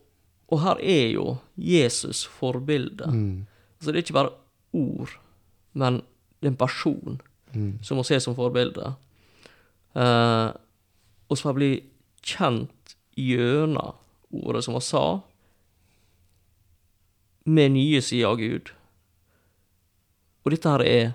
og 0.52 0.64
her 0.64 0.82
er 0.84 1.08
jo 1.16 1.28
Jesus 1.60 2.24
forbildet. 2.28 3.12
Mm. 3.12 3.46
Så 3.80 3.92
det 3.92 4.00
er 4.00 4.06
ikke 4.06 4.20
bare 4.20 4.36
ord, 4.76 5.18
men 5.76 6.02
det 6.40 6.50
er 6.50 6.54
en 6.54 6.60
person 6.60 7.20
mm. 7.52 7.72
som 7.84 8.00
må 8.00 8.06
ses 8.08 8.24
som 8.24 8.38
forbilde. 8.38 8.94
Uh, 9.96 10.52
og 11.32 11.40
så 11.40 11.54
bli 11.56 11.72
kjent 12.26 12.96
gjennom 13.16 13.96
ordet 14.36 14.66
som 14.66 14.76
han 14.76 14.84
sa, 14.84 15.06
med 17.46 17.76
nye 17.76 18.02
sider 18.02 18.32
av 18.32 18.40
Gud. 18.42 18.72
Og 20.44 20.54
dette 20.54 20.72
her 20.72 20.84
er 20.86 21.14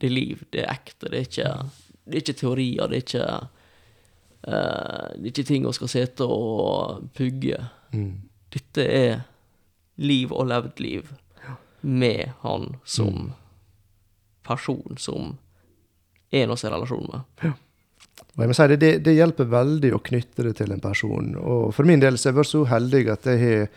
det 0.00 0.08
er 0.08 0.14
liv, 0.14 0.44
det 0.52 0.62
er 0.62 0.72
ekte. 0.72 1.10
Det 1.10 1.18
er 1.18 1.26
ikke, 1.26 1.48
det 2.04 2.14
er 2.14 2.22
ikke 2.22 2.38
teorier, 2.40 2.88
det 2.88 2.96
er 2.96 3.04
ikke 3.04 3.24
uh, 4.48 5.08
Det 5.16 5.24
er 5.24 5.32
ikke 5.32 5.48
ting 5.48 5.66
vi 5.66 5.72
skal 5.76 5.92
sitte 5.92 6.28
og 6.28 7.10
pugge. 7.16 7.58
Mm. 7.92 8.14
Dette 8.52 8.86
er 8.86 9.20
liv 10.00 10.32
og 10.32 10.48
levd 10.48 10.80
liv 10.80 11.10
med 11.80 12.32
han 12.40 12.76
som 12.84 13.12
mm. 13.14 13.32
person, 14.44 14.96
som 14.98 15.36
en 16.30 16.50
oss 16.50 16.64
i 16.64 16.70
relasjon 16.70 17.08
med. 17.12 17.20
Ja. 17.42 17.52
Og 18.36 18.42
jeg 18.44 18.50
må 18.50 18.56
si 18.56 18.66
det, 18.70 18.80
det, 18.80 18.90
det, 19.04 19.16
hjelper 19.18 19.48
veldig 19.52 19.92
å 19.96 20.02
knytte 20.04 20.46
det 20.46 20.54
til 20.60 20.72
en 20.72 20.82
person. 20.82 21.32
Og 21.36 21.70
for 21.76 21.88
min 21.88 22.02
del 22.02 22.16
så 22.16 22.28
har 22.28 22.34
jeg 22.34 22.40
vært 22.40 22.52
så 22.52 22.64
heldig 22.70 23.04
at 23.12 23.28
jeg, 23.32 23.68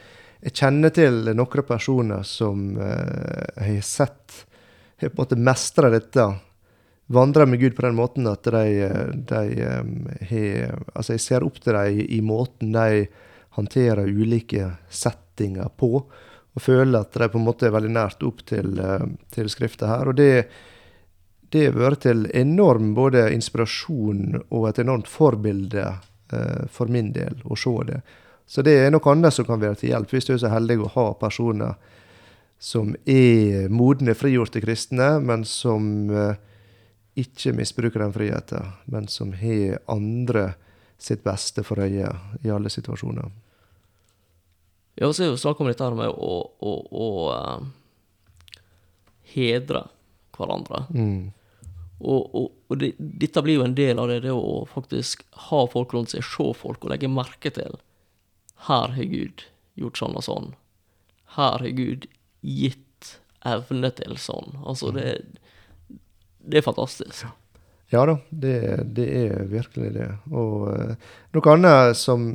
jeg 0.43 0.55
kjenner 0.59 0.93
til 0.95 1.21
noen 1.33 1.67
personer 1.67 2.25
som 2.27 2.73
eh, 2.77 3.45
jeg 3.57 3.79
har 3.79 3.87
sett 3.87 4.43
har 5.03 5.09
på 5.09 5.21
en 5.21 5.25
måte 5.25 5.35
mestra 5.35 5.89
dette. 5.89 6.27
Vandrer 7.13 7.45
med 7.45 7.59
Gud 7.59 7.75
på 7.75 7.85
den 7.85 7.95
måten 7.95 8.27
at 8.27 8.43
de, 8.43 8.89
de 9.13 9.43
har 10.29 10.83
Altså, 10.93 11.13
jeg 11.13 11.23
ser 11.23 11.45
opp 11.45 11.59
til 11.61 11.75
dem 11.75 12.03
i 12.07 12.21
måten 12.23 12.71
de 12.75 13.07
håndterer 13.57 14.07
ulike 14.09 14.71
settinger 14.89 15.73
på. 15.77 16.05
Og 16.53 16.61
føler 16.61 17.01
at 17.01 17.17
de 17.17 17.29
på 17.29 17.39
en 17.39 17.47
måte 17.47 17.67
er 17.67 17.75
veldig 17.75 17.91
nært 17.93 18.23
opp 18.25 18.45
til, 18.49 18.77
til 19.33 19.49
Skrifta 19.49 19.89
her. 19.89 20.09
Og 20.09 20.17
det, 20.17 20.47
det 21.53 21.67
har 21.67 21.77
vært 21.77 22.03
til 22.07 22.25
enorm 22.33 22.93
både 22.97 23.27
inspirasjon 23.35 24.41
og 24.49 24.67
et 24.69 24.81
enormt 24.81 25.09
forbilde 25.09 25.85
eh, 25.85 26.63
for 26.73 26.91
min 26.91 27.11
del 27.13 27.37
å 27.45 27.57
se 27.59 27.73
det. 27.89 27.99
Så 28.49 28.65
det 28.65 28.73
er 28.79 28.91
noe 28.91 29.11
annet 29.11 29.35
som 29.35 29.45
kan 29.47 29.61
være 29.61 29.79
til 29.79 29.93
hjelp, 29.93 30.11
hvis 30.11 30.27
du 30.27 30.33
er 30.35 30.41
så 30.41 30.51
heldig 30.51 30.81
å 30.83 30.91
ha 30.95 31.05
personer 31.19 31.77
som 32.63 32.93
er 33.09 33.69
modne, 33.73 34.15
frigjorte 34.15 34.61
kristne, 34.63 35.17
men 35.19 35.43
som 35.47 36.09
eh, 36.09 36.41
ikke 37.19 37.53
misbruker 37.57 38.01
den 38.01 38.13
friheten, 38.15 38.73
men 38.85 39.07
som 39.11 39.33
har 39.37 39.81
andre 39.91 40.53
sitt 40.97 41.23
beste 41.25 41.63
for 41.67 41.83
øye 41.83 42.09
i 42.41 42.51
alle 42.51 42.71
situasjoner. 42.71 43.29
Ja, 44.95 45.09
så 45.09 45.25
er 45.25 45.31
jo 45.31 45.39
snakk 45.41 45.59
om 45.59 45.67
dette 45.67 45.89
med 45.97 46.09
å, 46.09 46.33
å, 46.61 46.73
å 46.93 47.07
uh, 47.33 48.59
hedre 49.33 49.87
hverandre. 50.37 50.85
Mm. 50.93 51.33
Og, 52.03 52.35
og, 52.35 52.49
og 52.67 52.79
det, 52.81 52.93
dette 52.99 53.43
blir 53.45 53.61
jo 53.61 53.65
en 53.67 53.75
del 53.77 53.99
av 54.01 54.09
det, 54.11 54.19
det 54.25 54.33
å 54.35 54.63
faktisk 54.69 55.23
ha 55.49 55.63
folk 55.71 55.95
rundt 55.95 56.11
seg, 56.13 56.25
se 56.27 56.49
folk 56.59 56.83
og 56.83 56.91
legge 56.91 57.11
merke 57.11 57.51
til. 57.55 57.79
Her 58.67 58.95
har 58.95 59.11
Gud 59.11 59.45
gjort 59.79 59.99
sånn 59.99 60.17
og 60.19 60.25
sånn. 60.27 60.51
Her 61.37 61.63
har 61.63 61.77
Gud 61.77 62.09
gitt 62.43 63.15
evne 63.47 63.91
til 63.95 64.19
sånn. 64.21 64.59
Altså, 64.63 64.91
det, 64.95 65.15
det 66.43 66.59
er 66.59 66.67
fantastisk. 66.67 67.25
Ja 67.93 68.05
da, 68.09 68.15
det, 68.29 68.57
det, 68.97 69.05
er 69.05 69.49
virkelig 69.51 69.91
det. 69.93 70.07
Og 70.33 70.69
uh, 70.73 70.93
noe 71.35 71.51
annet 71.53 71.97
som, 71.99 72.31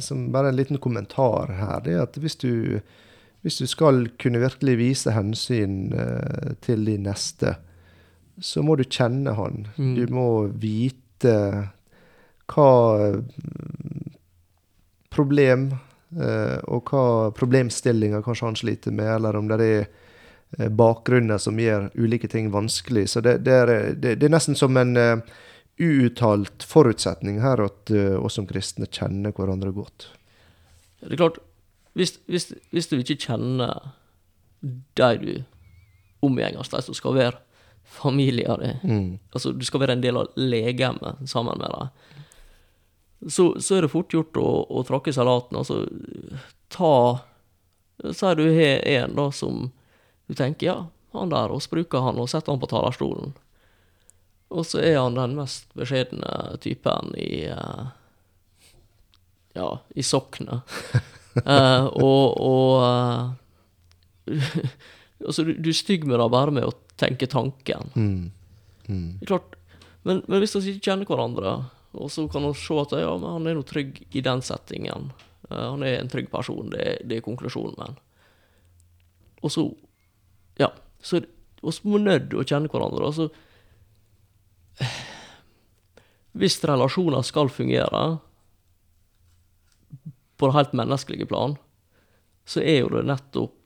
som, 0.00 0.30
bare 0.32 0.48
en 0.52 0.56
liten 0.56 0.80
kommentar 0.80 1.52
her, 1.58 1.82
det 1.84 1.96
er 1.96 2.06
at 2.06 2.16
hvis 2.16 2.38
du, 2.40 2.80
hvis 3.44 3.60
du 3.60 3.66
skal 3.68 4.06
kunne 4.20 4.40
virkelig 4.40 4.78
vise 4.80 5.12
hensyn 5.12 5.92
uh, 5.92 6.54
til 6.64 6.86
de 6.88 6.96
neste, 7.04 7.56
så 8.42 8.62
må 8.66 8.76
du 8.76 8.84
kjenne 8.84 9.34
han. 9.38 9.66
Mm. 9.76 9.94
Du 9.98 10.14
må 10.14 10.28
vite 10.60 11.34
hva 12.50 12.70
problem 15.14 15.70
Eh, 16.14 16.58
og 16.70 16.90
hva 16.92 17.30
problemstillinger 17.34 18.22
kanskje 18.22 18.46
han 18.46 18.58
sliter 18.58 18.94
med, 18.94 19.08
eller 19.16 19.36
om 19.36 19.48
det 19.50 19.56
er 19.64 19.80
eh, 19.82 20.68
bakgrunner 20.70 21.40
som 21.42 21.58
gjør 21.58 21.88
ulike 21.98 22.30
ting 22.30 22.52
vanskelig. 22.54 23.08
Så 23.10 23.22
det, 23.24 23.40
det, 23.46 23.56
er, 23.64 23.72
det, 23.98 24.16
det 24.20 24.28
er, 24.28 24.34
nesten 24.34 24.58
som 24.58 24.76
en 24.78 24.94
uh, 24.94 25.40
uuttalt 25.82 26.62
forutsetning 26.70 27.40
her 27.42 27.64
at 27.64 27.90
oss 28.22 28.38
som 28.38 28.46
kristne 28.46 28.86
kjenner 28.86 29.34
hverandre 29.34 29.72
godt. 29.74 30.06
Det 31.02 31.16
er 31.16 31.22
klart, 31.24 31.40
hvis, 31.98 32.14
hvis, 32.30 32.52
hvis 32.70 32.90
du 32.92 33.00
ikke 33.00 33.18
kjenner 33.26 33.90
de 34.62 35.10
du 35.20 35.32
omgjenges, 36.24 36.70
de 36.70 36.82
som 36.86 36.96
skal 36.96 37.18
være 37.18 37.40
familien 37.84 38.60
din, 38.60 38.78
mm. 38.82 39.18
altså 39.32 39.52
du 39.52 39.64
skal 39.64 39.80
være 39.80 39.96
en 39.96 40.02
del 40.02 40.16
av 40.18 40.32
legemet 40.40 41.28
sammen 41.30 41.58
med 41.60 41.70
dem 41.70 41.90
så, 43.28 43.60
så, 43.60 43.74
er 43.74 43.82
det 43.84 43.92
fort 43.92 44.12
gjort 44.12 44.36
å, 44.36 44.48
å 44.68 44.82
tråkke 44.86 45.12
salaten. 45.14 45.58
Altså 45.58 45.84
ta 46.72 46.94
Så 48.12 48.30
er 48.30 48.38
du 48.38 48.44
har 48.52 48.84
en 48.96 49.16
da 49.16 49.30
som 49.32 49.70
du 50.26 50.34
tenker 50.36 50.66
ja, 50.66 50.76
han 51.14 51.32
der, 51.32 51.52
oss 51.52 51.68
bruker 51.70 52.04
han 52.04 52.18
og 52.20 52.30
setter 52.30 52.52
han 52.52 52.60
på 52.62 52.70
talerstolen. 52.70 53.34
Og 54.54 54.66
så 54.68 54.80
er 54.84 54.98
han 54.98 55.18
den 55.18 55.36
mest 55.38 55.70
beskjedne 55.78 56.58
typen 56.62 57.14
i 57.18 57.46
uh, 57.50 57.92
Ja, 59.54 59.68
i 59.94 60.02
soknet. 60.02 60.74
uh, 61.46 61.86
og 62.08 62.40
og 62.40 62.82
uh, 62.82 63.32
Altså, 65.24 65.44
du, 65.46 65.54
du 65.56 65.70
er 65.70 65.76
stygg 65.76 66.02
med 66.04 66.18
det 66.20 66.26
bare 66.32 66.52
med 66.52 66.66
å 66.68 66.74
tenke 67.00 67.26
tanken. 67.26 67.90
Mm. 67.94 68.30
Mm. 68.88 69.06
Det 69.20 69.26
er 69.26 69.32
klart, 69.34 69.54
men, 70.04 70.22
men 70.28 70.40
hvis 70.42 70.54
vi 70.58 70.74
ikke 70.74 70.90
kjenner 70.90 71.08
hverandre, 71.08 71.54
og 71.94 72.10
så 72.10 72.24
kan 72.30 72.42
vi 72.46 72.52
se 72.58 72.74
at 72.82 72.92
ja, 72.98 73.12
han 73.22 73.46
er 73.46 73.54
noe 73.56 73.66
trygg 73.66 74.02
i 74.14 74.20
den 74.24 74.42
settingen. 74.44 75.10
uh, 75.50 75.70
han 75.74 75.82
er 75.86 76.00
en 76.00 76.08
trygg 76.12 76.28
person, 76.32 76.70
det, 76.74 76.80
er- 76.84 77.02
det 77.06 77.16
er 77.20 77.24
konklusjonen 77.26 77.76
min. 77.80 77.96
Og 79.44 79.50
så 79.54 79.68
Ja. 80.58 80.70
Så 81.04 81.20
vi 81.20 81.72
må 81.90 81.98
nødt 81.98 82.30
til 82.30 82.38
å 82.40 82.44
kjenne 82.46 82.68
hverandre. 82.70 83.04
Altså 83.08 83.28
Hvis 86.34 86.56
relasjoner 86.66 87.22
skal 87.22 87.48
fungere 87.52 88.18
på 90.36 90.48
det 90.48 90.54
helt 90.56 90.72
menneskelige 90.74 91.28
plan, 91.30 91.54
så 92.44 92.60
er 92.60 92.80
jo 92.82 92.88
det 92.90 93.04
nettopp 93.06 93.63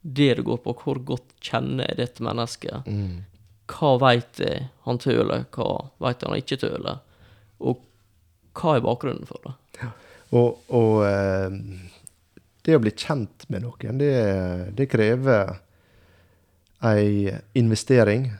det 0.00 0.34
det 0.34 0.46
går 0.46 0.62
på. 0.64 0.74
Hvor 0.84 1.00
godt 1.12 1.36
kjenner 1.44 1.90
jeg 1.90 2.00
dette 2.00 2.24
mennesket? 2.24 2.86
Mm. 2.86 3.26
hva 3.70 3.92
veit 4.02 4.40
jeg 4.42 4.66
han 4.82 4.98
tøler, 4.98 5.44
hva 5.54 5.68
veit 6.02 6.22
jeg 6.22 6.30
han 6.30 6.40
ikke 6.42 6.56
tøler, 6.58 6.96
og 7.62 7.84
hva 8.58 8.74
er 8.74 8.82
bakgrunnen 8.82 9.28
for 9.28 9.44
det? 9.46 9.54
Og, 10.34 10.58
og 10.74 11.04
eh, 11.06 11.54
det 12.66 12.76
å 12.76 12.82
bli 12.82 12.92
kjent 12.94 13.46
med 13.50 13.64
noen, 13.64 13.98
det, 13.98 14.14
det 14.78 14.88
krever 14.90 15.54
ei 16.86 17.30
investering. 17.58 18.30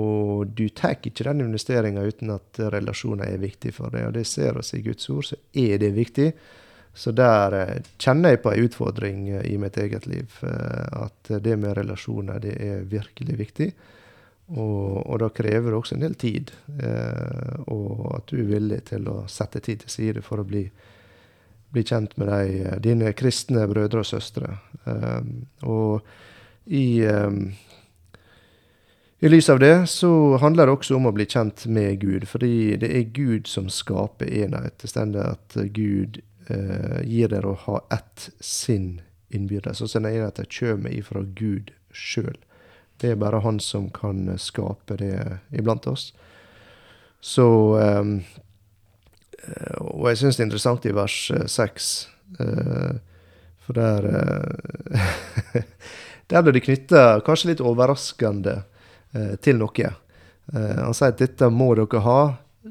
Og 0.00 0.52
du 0.56 0.68
tar 0.72 0.96
ikke 0.96 1.26
den 1.26 1.42
investeringa 1.44 2.04
uten 2.06 2.32
at 2.32 2.60
relasjoner 2.72 3.34
er 3.34 3.42
viktig 3.42 3.74
for 3.76 3.92
deg. 3.92 4.08
Og 4.08 4.16
det 4.16 4.26
ser 4.28 4.60
oss 4.60 4.72
i 4.76 4.82
Guds 4.84 5.10
ord, 5.12 5.26
så 5.32 5.38
er 5.52 5.80
det 5.82 5.92
viktig. 5.96 6.30
Så 6.94 7.12
der 7.14 7.54
eh, 7.54 7.82
kjenner 8.02 8.34
jeg 8.34 8.42
på 8.42 8.52
ei 8.52 8.64
utfordring 8.66 9.28
eh, 9.30 9.46
i 9.52 9.56
mitt 9.62 9.76
eget 9.78 10.06
liv. 10.10 10.32
eh, 10.42 11.04
At 11.06 11.30
det 11.42 11.56
med 11.56 11.76
relasjoner, 11.78 12.40
det 12.42 12.56
er 12.60 12.82
virkelig 12.90 13.38
viktig. 13.38 13.70
Og, 14.50 15.06
og 15.06 15.20
da 15.22 15.28
krever 15.30 15.70
det 15.70 15.78
også 15.78 15.94
en 15.94 16.02
del 16.02 16.16
tid. 16.18 16.50
Og 17.70 18.00
at 18.16 18.26
du 18.32 18.40
er 18.40 18.48
villig 18.48 18.80
til 18.88 19.06
å 19.06 19.20
sette 19.30 19.60
tid 19.62 19.84
til 19.84 19.92
side 19.94 20.24
for 20.26 20.42
å 20.42 20.46
bli, 20.48 20.64
bli 21.70 21.84
kjent 21.86 22.16
med 22.18 22.32
de, 22.32 22.64
eh, 22.64 22.80
dine 22.82 23.12
kristne 23.14 23.68
brødre 23.70 24.02
og 24.02 24.08
søstre. 24.10 24.56
Og 25.62 26.02
i, 26.66 27.06
i 29.20 29.30
lys 29.30 29.48
av 29.54 29.60
det 29.62 29.76
så 29.92 30.10
handler 30.42 30.66
det 30.66 30.74
også 30.74 30.98
om 30.98 31.06
å 31.06 31.14
bli 31.14 31.28
kjent 31.30 31.68
med 31.70 32.00
Gud. 32.02 32.26
Fordi 32.28 32.74
det 32.82 32.90
er 32.90 33.06
Gud 33.14 33.46
som 33.46 33.70
skaper 33.70 34.26
enhet. 34.42 34.80
Det 34.82 34.90
stender 34.90 35.36
at 35.36 35.56
Gud 35.76 36.18
gir 37.06 37.30
dere 37.32 37.52
å 37.52 37.58
ha 37.66 37.80
ett 37.94 38.28
sinn 38.40 39.00
innbyrdes. 39.30 39.82
Og 39.82 39.90
så 39.90 40.02
at 40.02 40.36
det 40.40 40.50
kommer 40.52 40.90
ifra 40.90 41.22
Gud 41.22 41.72
sjøl. 41.92 42.36
Det 43.00 43.14
er 43.14 43.20
bare 43.20 43.40
han 43.40 43.60
som 43.60 43.88
kan 43.90 44.28
skape 44.38 44.98
det 45.00 45.40
iblant 45.56 45.86
oss. 45.88 46.10
Så 47.20 47.46
eh, 47.80 48.04
Og 49.80 50.08
jeg 50.08 50.20
syns 50.20 50.36
det 50.36 50.44
er 50.44 50.48
interessant 50.48 50.86
i 50.88 50.92
vers 50.96 51.16
eh, 51.32 51.46
seks, 51.48 52.08
uh, 52.40 52.96
for 53.64 53.76
der 53.76 54.06
uh, 54.06 55.62
Der 56.30 56.44
ble 56.44 56.52
det 56.54 56.62
knytta, 56.62 57.20
kanskje 57.26 57.50
litt 57.50 57.62
overraskende, 57.64 58.60
uh, 59.16 59.34
til 59.42 59.58
noe. 59.58 59.90
Eh, 60.52 60.76
han 60.78 60.94
sier 60.96 61.12
at 61.12 61.20
dette 61.22 61.48
må 61.52 61.72
dere 61.78 62.02
ha, 62.04 62.20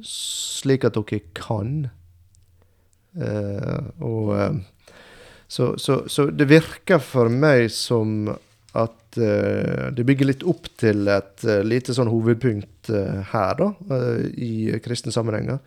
slik 0.06 0.86
at 0.88 0.98
dere 0.98 1.22
kan. 1.38 1.90
Eh, 3.18 3.80
og 4.06 4.36
eh, 4.38 4.54
så, 5.48 5.78
så, 5.78 6.04
så 6.08 6.30
det 6.30 6.50
virker 6.50 7.02
for 7.02 7.32
meg 7.34 7.72
som 7.74 8.30
at 8.78 9.18
eh, 9.18 9.90
det 9.96 10.06
bygger 10.06 10.30
litt 10.30 10.46
opp 10.46 10.70
til 10.78 11.10
et 11.10 11.46
uh, 11.48 11.64
lite 11.66 11.96
sånn 11.98 12.12
hovedpunkt 12.12 12.92
uh, 12.94 13.24
her, 13.32 13.56
da, 13.58 13.98
i 14.38 14.78
kristne 14.84 15.14
sammenhenger. 15.16 15.58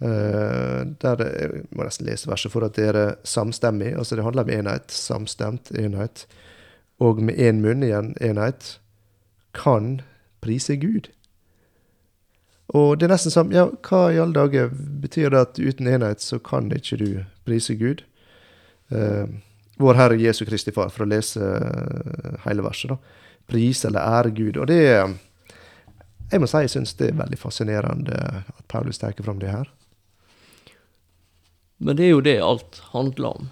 Der 0.00 1.20
Jeg 1.20 1.64
må 1.76 1.84
nesten 1.84 2.06
lese 2.08 2.28
verset 2.30 2.48
for 2.54 2.64
at 2.64 2.72
det 2.78 2.86
er 2.88 3.18
samstemmig. 3.28 3.90
Altså 4.00 4.16
det 4.16 4.24
handler 4.24 4.46
om 4.46 4.52
enhet. 4.54 4.94
Samstemt 4.96 5.68
enhet. 5.76 6.22
Og 7.04 7.20
med 7.20 7.36
én 7.36 7.60
munn 7.60 7.84
igjen, 7.84 8.14
enhet, 8.16 8.78
kan 9.52 9.98
prise 10.40 10.78
Gud. 10.80 11.10
Og 12.74 12.98
det 12.98 13.06
er 13.08 13.14
nesten 13.14 13.32
som 13.34 13.50
Ja, 13.52 13.64
hva 13.66 14.00
i 14.14 14.18
alle 14.22 14.36
dager 14.36 14.68
betyr 14.70 15.30
det 15.34 15.40
at 15.40 15.58
uten 15.58 15.88
enhet 15.90 16.22
så 16.22 16.38
kan 16.38 16.70
ikke 16.70 16.98
du 17.00 17.08
prise 17.46 17.74
Gud? 17.80 18.04
Eh, 18.94 19.26
vår 19.80 19.94
Herre 19.98 20.18
Jesu 20.20 20.44
Kristi 20.46 20.70
Far, 20.76 20.90
for 20.92 21.06
å 21.06 21.08
lese 21.10 21.40
eh, 21.40 22.36
hele 22.44 22.62
verset, 22.62 22.92
da. 22.92 22.98
Prise 23.50 23.88
eller 23.88 24.00
ære 24.20 24.30
Gud. 24.36 24.56
Og 24.62 24.66
det 24.70 24.80
Jeg 26.30 26.38
må 26.40 26.46
si 26.46 26.60
jeg 26.62 26.70
syns 26.70 26.92
det 26.94 27.08
er 27.10 27.16
veldig 27.18 27.38
fascinerende 27.40 28.18
at 28.46 28.66
Paulus 28.70 28.98
tar 29.02 29.16
fram 29.18 29.40
det 29.42 29.50
her. 29.50 29.66
Men 31.80 31.96
det 31.96 32.04
er 32.06 32.12
jo 32.12 32.20
det 32.22 32.36
alt 32.44 32.82
handler 32.92 33.32
om. 33.40 33.48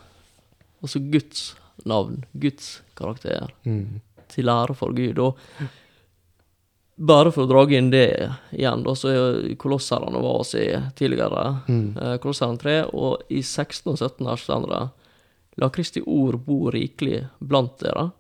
Altså 0.83 1.01
Guds 1.11 1.57
navn, 1.89 2.25
Guds 2.39 2.83
karakter, 2.95 3.49
Mm. 3.65 4.01
til 4.29 4.49
ære 4.49 4.75
for 4.77 4.93
Gud. 4.93 5.19
Og 5.19 5.39
bare 6.99 7.31
for 7.33 7.47
å 7.47 7.49
dra 7.51 7.63
inn 7.79 7.91
det 7.93 8.09
igjen, 8.51 8.83
da, 8.83 8.95
så 8.99 9.11
er 9.13 9.55
Kolosserne 9.61 10.19
var 10.23 10.41
oss 10.43 10.55
i 10.59 10.67
tidligere, 10.99 11.61
Mm. 11.69 11.97
eh, 11.97 12.17
Kolosserne 12.19 12.59
3, 12.59 12.77
og 12.93 13.23
i 13.31 13.43
16 13.43 13.93
og 13.93 13.99
17 13.99 14.27
her 14.27 14.37
står 14.37 14.67
det 14.69 14.81
La 15.59 15.69
Kristi 15.75 16.03
ord 16.07 16.39
bo 16.47 16.71
rikelig 16.71 17.25
blant 17.41 17.79
dere, 17.79 18.11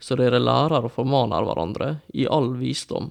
så 0.00 0.16
dere 0.16 0.40
lærer 0.40 0.84
og 0.84 0.92
formaner 0.92 1.44
hverandre 1.46 2.00
i 2.12 2.26
all 2.26 2.50
visdom. 2.60 3.10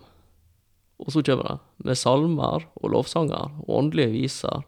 Og 0.99 1.09
så 1.11 1.23
kommer 1.25 1.43
det, 1.47 1.59
med 1.85 1.97
salmer 1.97 2.65
og 2.81 2.91
lovsanger 2.93 3.49
og 3.65 3.69
åndelige 3.79 4.11
viser, 4.13 4.63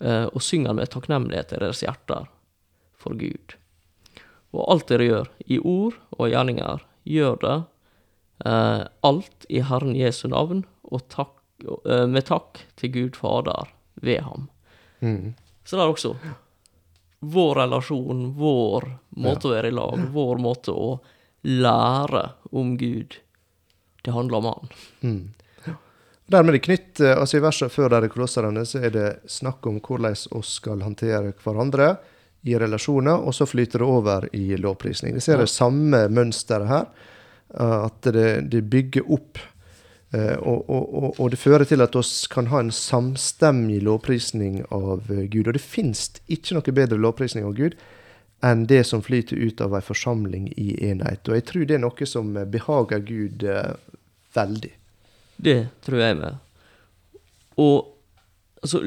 eh, 0.00 0.26
og 0.26 0.42
synger 0.44 0.74
med 0.76 0.90
takknemlighet 0.90 1.52
i 1.56 1.58
deres 1.62 1.80
hjerter 1.82 2.28
for 2.96 3.14
Gud. 3.16 3.56
Og 4.52 4.64
alt 4.72 4.86
dere 4.88 5.08
gjør, 5.08 5.28
i 5.48 5.58
ord 5.58 5.94
og 6.18 6.28
gjerninger, 6.30 6.80
gjør 7.04 7.40
det 7.40 7.56
alt 8.44 9.46
i 9.48 9.60
Herren 9.66 9.96
Jesu 9.96 10.28
navn, 10.28 10.64
og 10.82 11.08
takk, 11.08 11.36
eh, 11.86 12.06
med 12.06 12.26
takk 12.28 12.60
til 12.76 12.92
Gud 12.94 13.16
Fader 13.16 13.70
ved 14.00 14.20
ham. 14.22 14.48
Mm. 15.00 15.34
Så 15.64 15.78
er 15.78 15.88
også 15.88 16.14
vår 17.20 17.54
relasjon, 17.54 18.32
vår 18.38 18.86
måte 19.18 19.48
å 19.48 19.54
være 19.56 19.72
i 19.72 19.74
lag, 19.74 20.04
vår 20.14 20.38
måte 20.38 20.70
å 20.70 21.00
lære 21.42 22.22
om 22.52 22.76
Gud. 22.78 23.16
Det 24.02 24.14
handler 24.14 24.38
om 24.38 24.44
Han. 24.44 24.68
Mm. 25.02 25.74
Dermed 26.28 26.52
er 26.52 26.58
det 26.58 26.64
knytt, 26.66 27.00
eh, 27.00 27.16
altså 27.16 27.38
I 27.38 27.40
verset 27.40 27.72
før 27.72 27.88
der 27.88 28.04
i 28.04 28.08
Kolosserne 28.12 28.64
så 28.68 28.82
er 28.84 28.90
det 28.92 29.08
snakk 29.26 29.66
om 29.66 29.80
hvordan 29.80 30.12
vi 30.12 30.42
skal 30.44 30.82
håndtere 30.84 31.32
hverandre 31.32 31.96
i 32.44 32.54
relasjoner, 32.54 33.24
og 33.24 33.34
så 33.34 33.46
flyter 33.48 33.80
det 33.80 33.88
over 33.88 34.28
i 34.36 34.56
lovprisning. 34.60 35.14
Vi 35.14 35.20
ser 35.20 35.38
Ja. 35.38 35.40
det 35.40 35.48
samme 35.48 36.08
mønsteret 36.08 36.68
her. 36.68 36.86
Eh, 37.54 37.78
At 37.84 38.02
det, 38.02 38.50
det 38.52 38.64
bygger 38.70 39.10
opp. 39.12 39.38
eh, 40.12 40.36
Og, 40.38 40.70
og, 40.70 41.20
og, 41.20 41.30
det 41.30 41.38
fører 41.38 41.64
til 41.64 41.80
at 41.84 41.96
oss 41.96 42.26
kan 42.26 42.46
ha 42.52 42.60
en 42.60 42.72
samstemmig 42.72 43.82
lovprisning 43.82 44.64
av 44.70 45.10
eh, 45.10 45.26
Gud. 45.28 45.48
Og 45.48 45.54
det 45.54 45.62
fins 45.64 46.10
ikke 46.28 46.58
noe 46.58 46.74
bedre 46.74 46.98
lovprisning 46.98 47.44
av 47.48 47.54
Gud 47.58 47.78
enn 48.44 48.66
det 48.70 48.84
som 48.86 49.02
flyter 49.02 49.36
ut 49.36 49.60
av 49.60 49.72
ei 49.74 49.82
forsamling 49.82 50.52
i 50.56 50.76
enhet. 50.86 51.26
Og 51.26 51.34
jeg 51.34 51.44
tror 51.48 51.64
det 51.66 51.74
er 51.74 51.82
noe 51.82 52.06
som 52.06 52.36
behager 52.52 53.00
Gud 53.02 53.42
eh, 53.42 53.72
veldig. 54.36 54.70
Det 55.38 55.58
tror 55.86 56.02
jeg 56.02 56.18
med. 56.18 56.38
Og 57.58 57.94
altså 58.62 58.80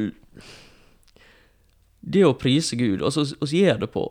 Det 2.01 2.23
å 2.25 2.33
prise 2.39 2.75
Gud 2.75 3.03
Altså, 3.03 3.23
vi 3.47 3.61
gjør 3.63 3.83
det 3.83 3.91
på 3.93 4.03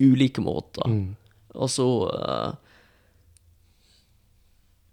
ulike 0.00 0.40
måter. 0.44 0.88
Mm. 0.88 1.16
Altså 1.54 1.86
eh, 2.12 2.52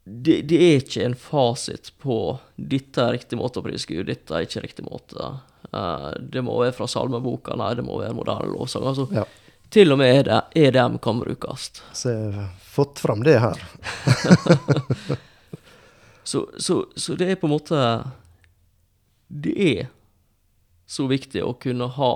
det, 0.10 0.41
det 0.49 0.57
er 0.57 0.80
ikke 0.82 1.03
en 1.05 1.16
fasit 1.16 1.91
på 2.01 2.39
'dette 2.57 3.03
er 3.03 3.14
riktig 3.18 3.38
måte 3.38 3.62
å 3.62 3.66
prise 3.66 3.86
Gud', 3.89 4.07
'dette 4.10 4.34
er 4.36 4.47
ikke 4.47 4.64
riktig 4.66 4.86
måte'. 4.88 5.30
Uh, 5.70 6.12
det 6.20 6.41
må 6.41 6.55
være 6.57 6.74
fra 6.74 6.88
salmeboka, 6.89 7.55
nei, 7.60 7.74
det 7.78 7.86
må 7.86 7.99
være 8.01 8.16
moderne 8.18 8.49
lovsang. 8.49 8.88
Altså, 8.89 9.07
Ja. 9.14 9.26
Til 9.70 9.91
og 9.93 9.99
med 10.01 10.26
ED- 10.26 10.55
EDM 10.57 10.95
kan 10.97 11.20
brukes. 11.22 11.70
Så 11.93 12.10
jeg 12.10 12.34
har 12.34 12.47
fått 12.57 12.97
fram 12.99 13.22
det 13.24 13.39
her. 13.39 13.60
Så, 16.30 16.49
så, 16.57 16.86
så 16.95 17.16
det 17.16 17.26
er 17.32 17.36
på 17.41 17.47
en 17.47 17.53
måte 17.55 17.78
Det 19.28 19.53
er 19.57 19.88
så 20.86 21.07
viktig 21.10 21.41
å 21.41 21.55
kunne 21.57 21.88
ha 21.95 22.12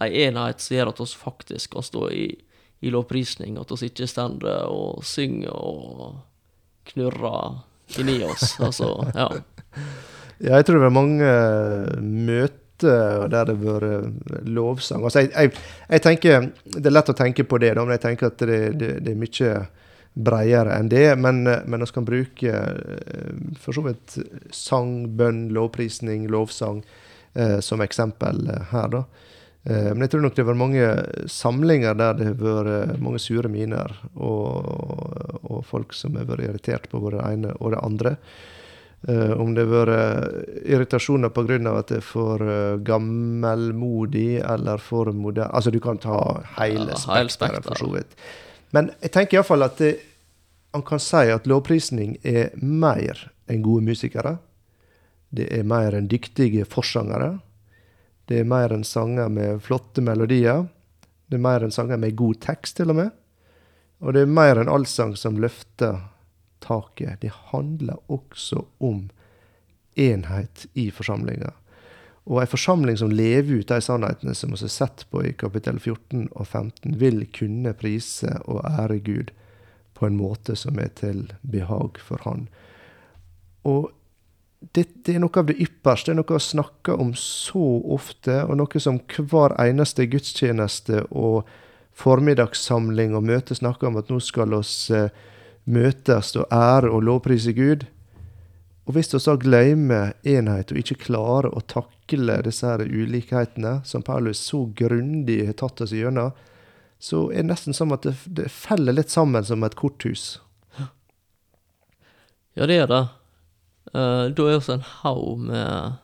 ei 0.00 0.22
enhet 0.24 0.60
som 0.60 0.76
gjør 0.76 0.90
at 0.94 1.00
oss 1.04 1.12
faktisk 1.16 1.74
kan 1.74 1.84
stå 1.84 2.06
i 2.12 2.26
i 2.80 2.90
lovprisning, 2.94 3.56
at 3.58 3.72
vi 3.74 3.88
ikke 3.90 4.06
står 4.06 4.44
og 4.70 5.02
synger 5.02 5.50
og 5.50 6.18
knurrer 6.92 7.60
inni 7.98 8.20
oss. 8.26 8.56
Altså, 8.60 8.92
ja. 9.14 9.30
Ja, 10.38 10.54
jeg 10.60 10.68
tror 10.68 10.78
det 10.78 10.86
er 10.86 10.94
mange 10.94 11.28
møter 11.98 12.58
der 12.78 13.48
det 13.48 13.56
har 13.58 13.82
vært 13.82 14.44
lovsang. 14.46 15.02
Altså, 15.02 15.24
jeg, 15.24 15.32
jeg, 15.34 15.64
jeg, 15.90 16.02
tenker, 16.04 16.44
Det 16.62 16.86
er 16.86 16.94
lett 16.94 17.10
å 17.10 17.16
tenke 17.18 17.42
på 17.42 17.58
det, 17.58 17.72
da, 17.74 17.82
men 17.82 17.96
jeg 17.96 18.04
tenker 18.04 18.30
at 18.30 18.44
det, 18.46 18.60
det, 18.78 18.92
det 19.02 19.14
er 19.14 19.18
mye 19.18 19.54
bredere 20.18 20.76
enn 20.78 20.90
det. 20.92 21.08
Men, 21.18 21.42
men 21.42 21.84
vi 21.84 21.90
kan 21.94 22.06
bruke 22.06 22.54
eh, 22.54 23.32
for 23.58 23.74
så 23.74 23.84
vidt 23.86 24.18
sang, 24.54 25.08
bønn, 25.18 25.48
lovprisning, 25.54 26.28
lovsang 26.30 26.84
eh, 27.34 27.58
som 27.64 27.82
eksempel 27.82 28.46
her. 28.72 28.94
da. 28.94 29.04
Eh, 29.68 29.90
men 29.92 30.06
jeg 30.06 30.14
tror 30.14 30.22
nok 30.24 30.36
det 30.36 30.44
har 30.44 30.48
vært 30.48 30.62
mange 30.62 30.84
samlinger 31.28 31.96
der 31.98 32.14
det 32.16 32.28
har 32.30 32.36
vært 32.40 32.70
eh, 32.72 33.00
mange 33.04 33.20
sure 33.20 33.50
miner, 33.52 33.92
og, 34.16 35.42
og 35.44 35.66
folk 35.68 35.92
som 35.96 36.16
har 36.16 36.28
vært 36.28 36.46
irritert 36.46 36.88
på 36.88 37.00
både 37.02 37.18
det 37.18 37.32
ene 37.34 37.56
og 37.58 37.74
det 37.74 37.82
andre. 37.84 38.14
Uh, 39.06 39.30
om 39.38 39.52
det 39.54 39.62
har 39.62 39.86
vært 39.86 40.64
irritasjoner 40.66 41.30
pga. 41.30 41.54
at 41.70 41.90
det 41.92 42.00
er 42.00 42.02
for 42.02 42.42
gammelmodig 42.82 44.40
eller 44.42 44.82
for 44.82 45.12
moderne 45.14 45.54
Altså, 45.54 45.70
du 45.70 45.78
kan 45.78 46.00
ta 46.02 46.42
hele 46.56 46.96
ja, 46.96 46.98
spekteret, 46.98 47.62
for 47.62 47.78
så 47.78 47.92
vidt. 47.92 48.16
Men 48.74 48.90
jeg 48.98 49.12
tenker 49.14 49.38
iallfall 49.38 49.62
at 49.62 49.78
det, 49.78 49.92
man 50.74 50.82
kan 50.82 50.98
si 50.98 51.30
at 51.30 51.46
lovprisning 51.46 52.16
er 52.26 52.50
mer 52.58 53.28
enn 53.46 53.62
gode 53.62 53.86
musikere. 53.86 54.40
Det 55.30 55.46
er 55.46 55.62
mer 55.62 55.94
enn 55.94 56.10
dyktige 56.10 56.66
forsangere. 56.66 57.36
Det 58.28 58.42
er 58.42 58.48
mer 58.48 58.72
enn 58.74 58.84
sanger 58.84 59.30
med 59.32 59.62
flotte 59.64 60.04
melodier. 60.04 60.66
Det 61.28 61.38
er 61.38 61.44
mer 61.44 61.64
enn 61.64 61.72
sanger 61.72 62.00
med 62.00 62.16
god 62.16 62.40
tekst, 62.44 62.76
til 62.76 62.92
og 62.92 62.98
med. 63.00 63.14
Og 64.04 64.14
det 64.14 64.24
er 64.24 64.34
mer 64.38 64.60
enn 64.60 64.70
allsang 64.70 65.14
som 65.16 65.40
løfter 65.40 66.02
taket. 66.64 67.22
Det 67.22 67.32
handler 67.52 67.96
også 68.12 68.66
om 68.84 69.08
enhet 69.98 70.66
i 70.78 70.90
forsamlinga. 70.94 71.54
Og 72.28 72.42
ei 72.42 72.48
forsamling 72.50 72.98
som 73.00 73.10
lever 73.10 73.62
ut 73.62 73.70
de 73.72 73.80
sannhetene 73.80 74.34
som 74.36 74.52
vi 74.52 74.60
har 74.60 74.72
sett 74.72 75.06
på 75.10 75.24
i 75.24 75.32
kapittel 75.32 75.80
14 75.80 76.28
og 76.28 76.44
15, 76.46 76.98
vil 77.00 77.24
kunne 77.32 77.72
prise 77.72 78.34
og 78.44 78.60
ære 78.68 78.98
Gud 79.00 79.32
på 79.96 80.06
en 80.06 80.18
måte 80.20 80.54
som 80.56 80.78
er 80.78 80.92
til 81.00 81.30
behag 81.40 81.96
for 82.04 82.20
Han. 82.28 82.46
Og 83.64 83.88
dette 84.58 85.14
er 85.14 85.22
noe 85.22 85.38
av 85.38 85.46
det 85.46 85.58
ypperste, 85.62 86.10
Det 86.10 86.16
er 86.16 86.20
noe 86.22 86.36
å 86.38 86.42
snakke 86.42 86.94
om 86.98 87.12
så 87.14 87.66
ofte, 87.94 88.42
og 88.44 88.58
noe 88.58 88.80
som 88.82 88.98
hver 88.98 89.54
eneste 89.60 90.06
gudstjeneste 90.10 91.04
og 91.10 91.46
formiddagssamling 91.98 93.14
og 93.14 93.26
møte 93.26 93.54
snakker 93.54 93.88
om 93.88 93.98
at 93.98 94.10
nå 94.10 94.18
skal 94.22 94.54
oss 94.54 94.90
eh, 94.90 95.10
møtes 95.66 96.34
og 96.38 96.46
ære 96.54 96.90
og 96.90 97.04
lovprise 97.06 97.54
Gud. 97.54 97.86
Og 98.88 98.94
hvis 98.96 99.12
vi 99.12 99.20
så 99.20 99.36
glemmer 99.36 100.14
enhet 100.24 100.72
og 100.72 100.78
ikke 100.80 101.04
klarer 101.08 101.52
å 101.52 101.60
takle 101.60 102.38
disse 102.46 102.66
her 102.66 102.82
ulikhetene, 102.82 103.80
som 103.84 104.02
Paulus 104.02 104.40
så 104.40 104.64
grundig 104.74 105.42
har 105.46 105.58
tatt 105.60 105.82
oss 105.84 105.92
gjennom, 105.92 106.32
så 106.98 107.28
er 107.30 107.44
det 107.44 107.50
nesten 107.52 107.76
som 107.76 107.92
at 107.94 108.06
det, 108.06 108.16
det 108.26 108.48
feller 108.50 108.96
litt 108.96 109.12
sammen 109.12 109.44
som 109.46 109.62
et 109.62 109.76
korthus. 109.78 110.40
Ja, 112.58 112.66
det 112.66 112.80
er 112.82 112.88
det. 112.90 113.04
Uh, 113.94 114.28
da 114.34 114.48
er 114.48 114.60
vi 114.60 114.74
en 114.74 114.84
haug 115.02 115.38
med 115.48 115.96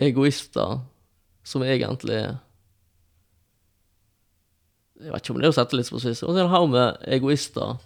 egoister 0.00 0.80
som 1.44 1.64
egentlig 1.64 2.20
Jeg 5.00 5.12
vet 5.12 5.22
ikke 5.22 5.34
om 5.34 5.40
det 5.40 5.48
er 5.48 5.52
å 5.52 5.56
sette 5.56 5.76
litt 5.76 5.88
på 5.88 6.00
spissen. 6.00 6.28
Og 6.28 6.34
så 6.34 6.36
er 6.36 6.42
det 6.42 6.46
en 6.46 6.54
haug 6.54 6.68
med 6.74 7.04
egoister 7.08 7.78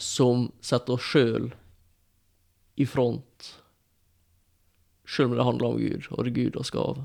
som 0.00 0.50
setter 0.64 0.98
oss 0.98 1.06
sjøl 1.12 1.50
i 2.80 2.84
front, 2.88 3.48
sjøl 5.08 5.30
om 5.30 5.36
det 5.36 5.46
handler 5.48 5.68
om 5.68 5.80
Gud, 5.80 6.08
og 6.10 6.24
det 6.24 6.32
er 6.32 6.36
Gud 6.36 6.58
vi 6.58 6.64
skal 6.68 7.02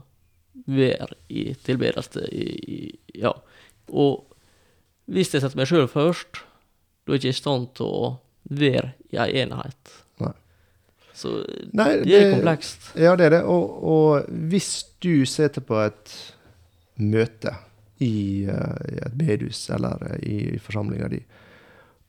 være 0.67 1.15
i 1.29 1.43
tilbedelse 1.63 2.27
i, 2.31 2.47
i, 2.75 2.79
Ja. 3.15 3.33
Og 3.87 4.27
hvis 5.07 5.31
jeg 5.31 5.43
setter 5.43 5.59
meg 5.59 5.69
sjøl 5.69 5.87
først, 5.87 6.41
da 7.07 7.13
er 7.13 7.15
jeg 7.15 7.29
ikke 7.29 7.35
i 7.35 7.39
stand 7.39 7.69
til 7.79 7.87
å 7.87 8.07
være 8.49 8.91
i 9.13 9.19
ei 9.21 9.41
enhet. 9.43 9.93
Nei. 10.23 10.33
Så 11.13 11.33
Nei, 11.73 11.91
det, 11.97 12.03
det, 12.05 12.17
er 12.17 12.33
komplekst. 12.35 12.91
Ja, 12.95 13.15
det 13.19 13.29
er 13.29 13.37
det. 13.37 13.43
Og, 13.49 13.77
og 13.83 14.29
hvis 14.51 14.71
du 15.03 15.25
sitter 15.29 15.65
på 15.65 15.79
et 15.83 16.13
møte 16.97 17.53
i, 18.01 18.47
uh, 18.49 18.77
i 18.89 19.01
et 19.01 19.17
bedehus 19.17 19.67
eller 19.73 20.01
uh, 20.11 20.17
i, 20.21 20.55
i 20.55 20.61
forsamlinga 20.61 21.09
di, 21.11 21.21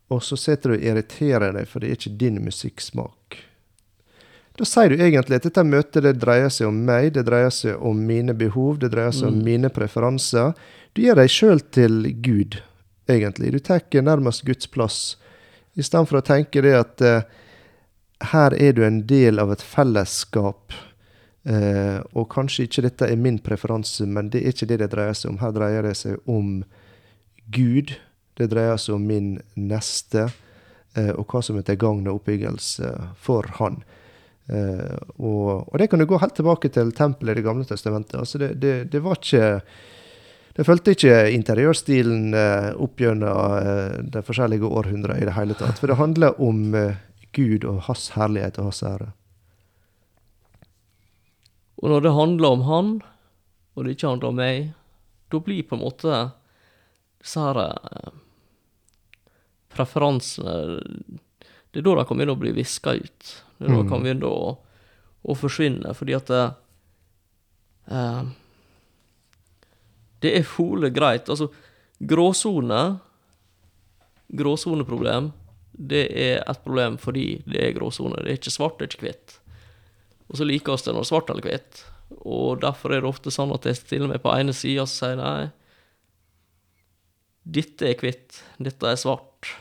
og 0.08 0.22
så 0.24 0.38
sitter 0.40 0.72
du 0.72 0.78
og 0.78 0.88
irriterer 0.88 1.52
deg 1.52 1.68
for 1.68 1.84
det 1.84 1.90
er 1.90 1.98
ikke 1.98 2.16
din 2.20 2.40
musikksmak. 2.44 3.42
Da 4.58 4.66
sier 4.66 4.90
du 4.90 5.02
egentlig 5.04 5.38
at 5.38 5.44
dette 5.46 5.62
møtet 5.62 6.02
det 6.02 6.16
dreier 6.18 6.50
seg 6.50 6.66
om 6.70 6.78
meg, 6.88 7.12
det 7.14 7.28
dreier 7.28 7.52
seg 7.54 7.78
om 7.84 8.00
mine 8.08 8.34
behov, 8.34 8.80
det 8.82 8.90
dreier 8.90 9.14
seg 9.14 9.28
mm. 9.28 9.36
om 9.36 9.44
mine 9.46 9.70
preferanser. 9.70 10.56
Du 10.96 11.04
gjør 11.04 11.20
deg 11.20 11.30
sjøl 11.30 11.62
til 11.76 12.00
Gud, 12.24 12.56
egentlig. 13.06 13.52
Du 13.54 13.60
tar 13.62 13.84
nærmest 14.02 14.42
Guds 14.48 14.66
plass 14.66 14.98
i 15.78 15.84
stedet 15.86 16.10
for 16.10 16.18
å 16.18 16.26
tenke 16.26 16.62
det 16.64 16.74
at 16.74 17.04
eh, 17.06 17.26
her 18.32 18.54
er 18.58 18.74
du 18.74 18.82
en 18.86 19.04
del 19.06 19.38
av 19.38 19.52
et 19.54 19.62
fellesskap. 19.62 20.74
Eh, 21.48 22.00
og 22.18 22.26
kanskje 22.32 22.66
ikke 22.66 22.84
dette 22.88 23.06
er 23.08 23.20
min 23.20 23.38
preferanse, 23.42 24.06
men 24.10 24.32
det 24.32 24.42
er 24.42 24.56
ikke 24.56 24.68
det 24.72 24.80
det 24.82 24.90
dreier 24.94 25.16
seg 25.16 25.32
om. 25.32 25.40
Her 25.42 25.54
dreier 25.54 25.86
det 25.86 25.94
seg 26.00 26.18
om 26.28 26.64
Gud. 27.54 27.94
Det 28.38 28.50
dreier 28.50 28.80
seg 28.80 28.98
om 28.98 29.06
min 29.06 29.36
neste, 29.54 30.28
eh, 30.98 31.12
og 31.14 31.30
hva 31.30 31.42
som 31.44 31.58
er 31.58 31.66
til 31.68 31.78
gagn 31.80 32.10
og 32.10 32.20
oppbyggelse 32.20 32.92
for 33.22 33.48
Han. 33.60 33.80
Eh, 34.48 34.98
og, 35.20 35.68
og, 35.68 35.78
det 35.78 35.88
kan 35.92 36.00
du 36.00 36.08
gå 36.08 36.18
helt 36.20 36.36
tilbake 36.36 36.72
til 36.72 36.90
tempelet 36.96 37.36
i 37.36 37.40
Det 37.40 37.46
gamle 37.46 37.68
testamentet. 37.68 38.18
Altså 38.18 38.40
det, 38.42 38.54
det, 38.62 38.76
det 38.92 39.02
var 39.04 39.20
ikke 39.20 39.60
det 40.58 40.64
fulgte 40.66 40.90
ikke 40.90 41.18
interiørstilen 41.30 42.32
eh, 42.34 42.72
opp 42.82 42.98
gjennom 42.98 43.52
eh, 43.62 43.98
de 44.10 44.22
forskjellige 44.26 44.66
århundrer 44.66 45.20
i 45.20 45.26
det 45.28 45.36
hele 45.36 45.54
tatt. 45.54 45.78
For 45.78 45.86
det 45.86 46.00
handler 46.00 46.40
om 46.42 46.74
eh, 46.74 46.96
Gud 47.36 47.62
og 47.62 47.84
hans 47.86 48.08
herlighet 48.16 48.58
og 48.58 48.72
hans 48.72 48.82
ære. 48.82 49.12
Og 51.78 51.92
når 51.92 52.02
det 52.02 52.12
handler 52.16 52.56
om 52.56 52.64
han, 52.66 52.90
og 53.78 53.86
det 53.86 53.94
ikke 53.94 54.10
handler 54.10 54.32
om 54.32 54.40
meg, 54.40 54.72
da 55.30 55.42
blir 55.46 55.62
på 55.62 55.78
en 55.78 55.84
måte 55.84 56.18
disse 57.22 57.44
her 57.44 57.62
preferansene 59.76 60.82
Det 61.70 61.78
er 61.78 61.86
da 61.86 61.94
de 62.00 62.06
kan 62.08 62.18
begynne 62.18 62.34
å 62.34 62.42
bli 62.42 62.56
viska 62.56 62.96
ut. 62.98 63.30
Det 63.60 63.68
er 63.68 63.76
da 63.76 63.78
de 63.78 63.86
kan 63.86 64.02
mm. 64.02 64.08
begynne 64.08 64.34
å, 64.34 64.52
å 65.22 65.38
forsvinne, 65.38 65.94
fordi 65.94 66.18
at 66.18 66.34
det, 66.34 66.44
eh, 67.94 68.22
det 70.24 70.32
er 70.38 70.46
fole 70.46 70.90
greit. 70.94 71.28
Altså, 71.30 71.50
gråsone 71.98 72.82
Gråsoneproblem, 74.28 75.30
det 75.72 76.02
er 76.12 76.42
et 76.42 76.64
problem 76.64 76.98
fordi 77.00 77.38
det 77.48 77.62
er 77.64 77.76
gråsone. 77.76 78.18
Det 78.20 78.32
er 78.32 78.40
ikke 78.40 78.52
svart, 78.52 78.76
det 78.76 78.84
er 78.84 78.92
ikke 78.92 79.06
hvitt. 79.06 79.36
Og 80.28 80.40
så 80.40 80.44
liker 80.44 80.74
vi 80.74 80.84
det 80.84 80.92
når 80.92 80.98
det 80.98 81.06
er 81.06 81.10
svart 81.12 81.30
eller 81.32 81.46
hvitt. 81.48 81.84
Og 82.18 82.60
derfor 82.60 82.92
er 82.92 83.00
det 83.00 83.08
ofte 83.08 83.32
sånn 83.32 83.54
at 83.56 83.68
jeg 83.68 83.78
stiller 83.80 84.10
meg 84.10 84.20
på 84.24 84.34
ene 84.34 84.52
sida 84.56 84.84
og 84.84 84.92
sier 84.92 85.16
nei, 85.20 85.48
dette 87.48 87.88
er 87.88 88.02
hvitt, 88.02 88.42
dette 88.60 88.90
er 88.90 89.00
svart. 89.00 89.54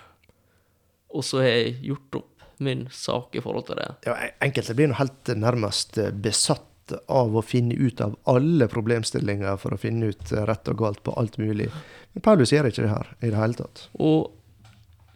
Og 1.15 1.23
så 1.23 1.39
har 1.43 1.53
jeg 1.53 1.77
gjort 1.87 2.19
opp 2.19 2.47
min 2.63 2.87
sak 2.91 3.35
i 3.37 3.43
forhold 3.43 3.69
til 3.69 3.79
det. 3.79 3.87
Ja, 4.09 4.17
Enkelte 4.43 4.75
blir 4.75 4.89
nå 4.91 4.97
helt 4.99 5.31
nærmest 5.39 5.99
besatt 6.23 6.65
av 7.07 7.35
å 7.37 7.43
finne 7.45 7.75
ut 7.75 8.01
av 8.01 8.15
alle 8.29 8.67
problemstillinger 8.71 9.57
for 9.61 9.75
å 9.75 9.79
finne 9.81 10.11
ut 10.11 10.31
rett 10.31 10.71
og 10.71 10.79
galt 10.79 11.03
på 11.03 11.13
alt 11.19 11.37
mulig. 11.41 11.69
Men 12.13 12.25
Paulus 12.25 12.53
gjør 12.53 12.69
ikke 12.69 12.85
det 12.85 12.93
her 12.93 13.11
i 13.21 13.31
det 13.31 13.39
hele 13.39 13.59
tatt. 13.59 13.87
Og 13.99 14.33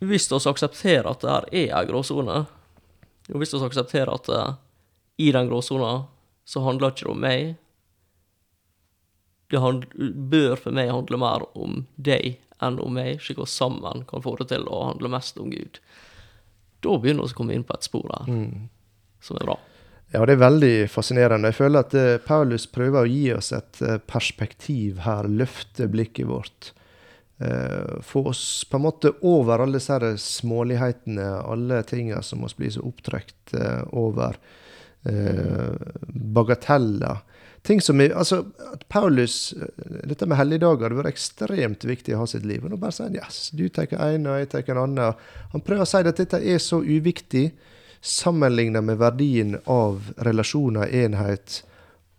hvis 0.01 0.28
vi 0.32 0.39
aksepterer 0.49 1.09
at 1.11 1.22
det 1.22 1.32
her 1.32 1.47
er 1.51 1.76
ei 1.80 1.88
gråsone, 1.89 2.43
og 3.32 3.41
hvis 3.41 3.53
vi 3.53 3.63
aksepterer 3.65 4.11
at 4.13 4.30
uh, 4.34 4.53
i 5.22 5.32
den 5.32 5.49
gråsona 5.49 5.91
så 6.45 6.63
handler 6.65 6.91
ikke 6.91 7.05
det 7.05 7.11
om 7.11 7.22
meg 7.22 7.51
Det 9.51 9.59
bør 10.32 10.55
for 10.57 10.74
meg 10.76 10.89
handle 10.89 11.19
mer 11.22 11.45
om 11.59 11.84
deg 11.95 12.39
enn 12.61 12.80
om 12.82 12.93
meg, 12.95 13.19
slik 13.22 13.39
vi 13.41 13.47
sammen 13.49 14.05
kan 14.09 14.24
få 14.24 14.36
det 14.39 14.51
til 14.51 14.67
å 14.69 14.84
handle 14.91 15.09
mest 15.11 15.39
om 15.41 15.49
Gud. 15.51 15.80
Da 16.82 16.93
begynner 17.01 17.26
vi 17.26 17.34
å 17.34 17.38
komme 17.38 17.55
inn 17.57 17.65
på 17.65 17.74
et 17.76 17.88
spor 17.88 18.05
her 18.13 18.30
mm. 18.30 18.69
som 19.26 19.39
er 19.39 19.49
bra. 19.49 19.57
Ja, 20.12 20.26
det 20.28 20.36
er 20.36 20.41
veldig 20.41 20.76
fascinerende. 20.91 21.53
Jeg 21.53 21.59
føler 21.62 21.86
at 21.86 21.93
uh, 21.95 22.18
Paulus 22.26 22.66
prøver 22.68 23.05
å 23.05 23.09
gi 23.09 23.30
oss 23.32 23.53
et 23.55 23.80
uh, 23.80 23.95
perspektiv 24.03 24.99
her, 25.05 25.30
løfte 25.32 25.88
blikket 25.91 26.28
vårt. 26.28 26.74
Uh, 27.39 28.01
få 28.03 28.26
oss 28.34 28.43
på 28.68 28.78
en 28.78 28.86
måte 28.89 29.14
over 29.24 29.64
alle 29.64 29.80
disse 29.80 30.12
smålighetene, 30.20 31.30
alle 31.47 31.80
tingene 31.88 32.20
som 32.28 32.43
vi 32.43 32.51
blir 32.59 32.76
så 32.76 32.84
opptrekt 32.88 33.55
over. 33.91 34.39
bagateller. 35.01 37.24
ting 37.64 37.82
som 37.82 38.01
er, 38.01 38.14
altså, 38.14 38.45
at 38.74 38.84
Paulus, 38.89 39.53
eh, 39.53 40.05
Dette 40.05 40.26
med 40.26 40.38
helligdager 40.38 40.89
det 40.89 40.99
var 40.99 41.09
ekstremt 41.09 41.86
viktig 41.86 42.14
i 42.14 42.20
hans 42.20 42.36
sitt 42.36 42.45
liv. 42.45 42.64
Og 42.64 42.70
nå 42.70 42.78
bare 42.78 42.91
sier 42.91 43.09
han 43.09 43.18
yes, 43.18 43.49
du 43.49 43.68
tar 43.70 43.89
en, 43.97 44.28
og 44.28 44.38
jeg 44.38 44.51
tar 44.51 44.70
en 44.70 44.84
annen. 44.84 45.18
Han 45.55 45.66
prøver 45.66 45.82
å 45.82 45.89
si 45.89 45.97
at 45.97 46.22
dette 46.22 46.38
er 46.38 46.62
så 46.62 46.84
uviktig 46.86 47.49
sammenlignet 48.02 48.84
med 48.84 48.97
verdien 48.97 49.58
av 49.70 50.12
relasjoner, 50.18 50.89
enhet 50.89 51.62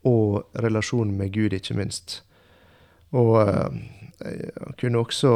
og 0.06 0.42
relasjonen 0.58 1.16
med 1.18 1.32
Gud, 1.34 1.54
ikke 1.54 1.76
minst. 1.78 2.20
Og 3.12 3.34
uh, 3.42 3.70
jeg 4.22 4.76
kunne 4.80 5.02
også 5.02 5.32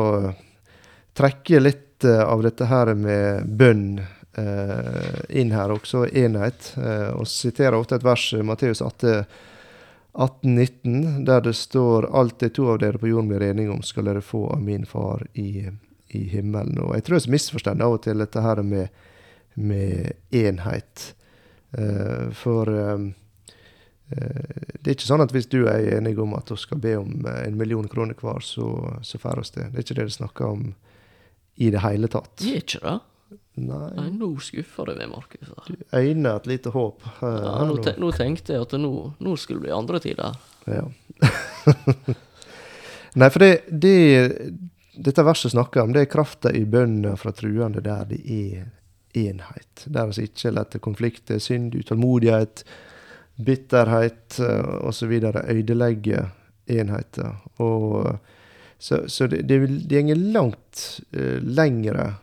trekke 1.16 1.62
litt 1.62 2.06
uh, 2.06 2.24
av 2.26 2.44
dette 2.46 2.68
her 2.70 2.94
med 2.98 3.50
bønn 3.58 3.98
uh, 4.00 5.18
inn 5.28 5.52
her, 5.54 5.74
også 5.74 6.06
enhet. 6.06 6.72
og 7.14 7.26
siterer 7.30 7.78
ofte 7.78 7.98
et 7.98 8.06
vers, 8.06 8.30
Matteus 8.46 8.82
18, 8.82 9.26
18,19, 10.16 11.24
der 11.24 11.40
det 11.40 11.52
står 11.52 12.08
'Alt 12.12 12.38
det 12.38 12.54
to 12.54 12.70
av 12.72 12.78
dere 12.78 12.98
på 12.98 13.08
jorden 13.08 13.28
blir 13.28 13.42
enige 13.42 13.70
om, 13.70 13.82
skal 13.82 14.04
dere 14.04 14.20
få 14.20 14.46
av 14.50 14.62
min 14.62 14.86
far 14.86 15.26
i, 15.34 15.68
i 16.08 16.22
himmelen'. 16.28 16.80
Og 16.80 16.94
Jeg 16.94 17.04
tror 17.04 17.18
jeg 17.18 17.30
misforstår 17.30 17.82
av 17.82 17.92
og 17.92 18.02
til 18.02 18.18
dette 18.18 18.40
her 18.40 18.62
med, 18.62 18.88
med 19.56 20.12
enhet. 20.36 21.12
Uh, 21.76 22.30
for 22.36 22.68
um, 22.70 23.08
uh, 24.12 24.70
det 24.80 24.92
er 24.92 24.94
ikke 24.94 25.08
sånn 25.08 25.24
at 25.24 25.34
hvis 25.34 25.48
du 25.52 25.64
er 25.66 25.96
enig 25.96 26.14
om 26.22 26.36
at 26.38 26.52
vi 26.52 26.60
skal 26.60 26.80
be 26.80 26.94
om 27.00 27.26
en 27.32 27.58
million 27.58 27.88
kroner 27.90 28.16
hver, 28.20 28.44
så, 28.44 28.68
så 29.02 29.20
får 29.20 29.42
vi 29.42 29.50
det. 29.58 29.68
Det 29.72 29.80
er 29.80 29.86
ikke 29.86 29.98
det 29.98 30.08
det 30.12 30.16
snakker 30.20 30.48
om 30.52 30.70
i 31.56 31.70
det 31.72 31.82
hele 31.84 32.08
tatt. 32.12 32.34
Det 32.40 32.52
er 32.52 32.64
ikke 32.64 32.82
det? 32.84 32.98
Nei. 33.56 33.88
Nei, 33.96 34.10
nå 34.12 34.28
skuffer 34.44 34.90
du 34.90 34.98
meg, 34.98 35.08
Markus. 35.08 35.48
Du 35.64 35.76
øyner 35.96 36.36
et 36.36 36.46
lite 36.50 36.70
håp. 36.74 37.06
Ja, 37.22 37.64
nå, 37.64 37.78
te 37.82 37.94
nå, 37.96 38.10
tenkte 38.14 38.52
jeg 38.52 38.66
at 38.66 38.76
nå, 38.76 38.92
nå 39.16 39.36
skulle 39.40 39.62
det 39.62 39.70
bli 39.70 39.74
andre 39.74 40.00
tider. 40.04 40.36
Ja. 40.68 40.84
Nei, 43.20 43.30
for 43.32 43.40
det, 43.40 43.52
det, 43.72 43.96
dette 45.08 45.24
verset 45.24 45.54
snakker 45.54 45.86
om, 45.86 45.94
det 45.96 46.04
er 46.04 46.12
krafta 46.12 46.52
i 46.52 46.66
bønna 46.68 47.14
fra 47.16 47.32
truende 47.32 47.80
der 47.84 48.04
det 48.12 48.20
er 48.28 48.66
enhet. 49.16 49.86
Der 49.86 50.06
altså 50.06 50.26
ikke 50.26 50.52
lar 50.54 50.78
konflikter, 50.82 51.40
synd, 51.42 51.74
utålmodighet, 51.74 52.64
bitterhet 53.36 54.38
uh, 54.40 54.88
osv. 54.88 55.12
ødelegge 55.12 56.26
enheter. 56.66 57.36
Og, 57.62 58.16
så, 58.78 59.04
så 59.08 59.26
det, 59.26 59.44
det, 59.48 59.60
det 59.88 60.06
går 60.08 60.22
langt 60.32 60.86
uh, 61.16 61.38
lengre 61.42 62.14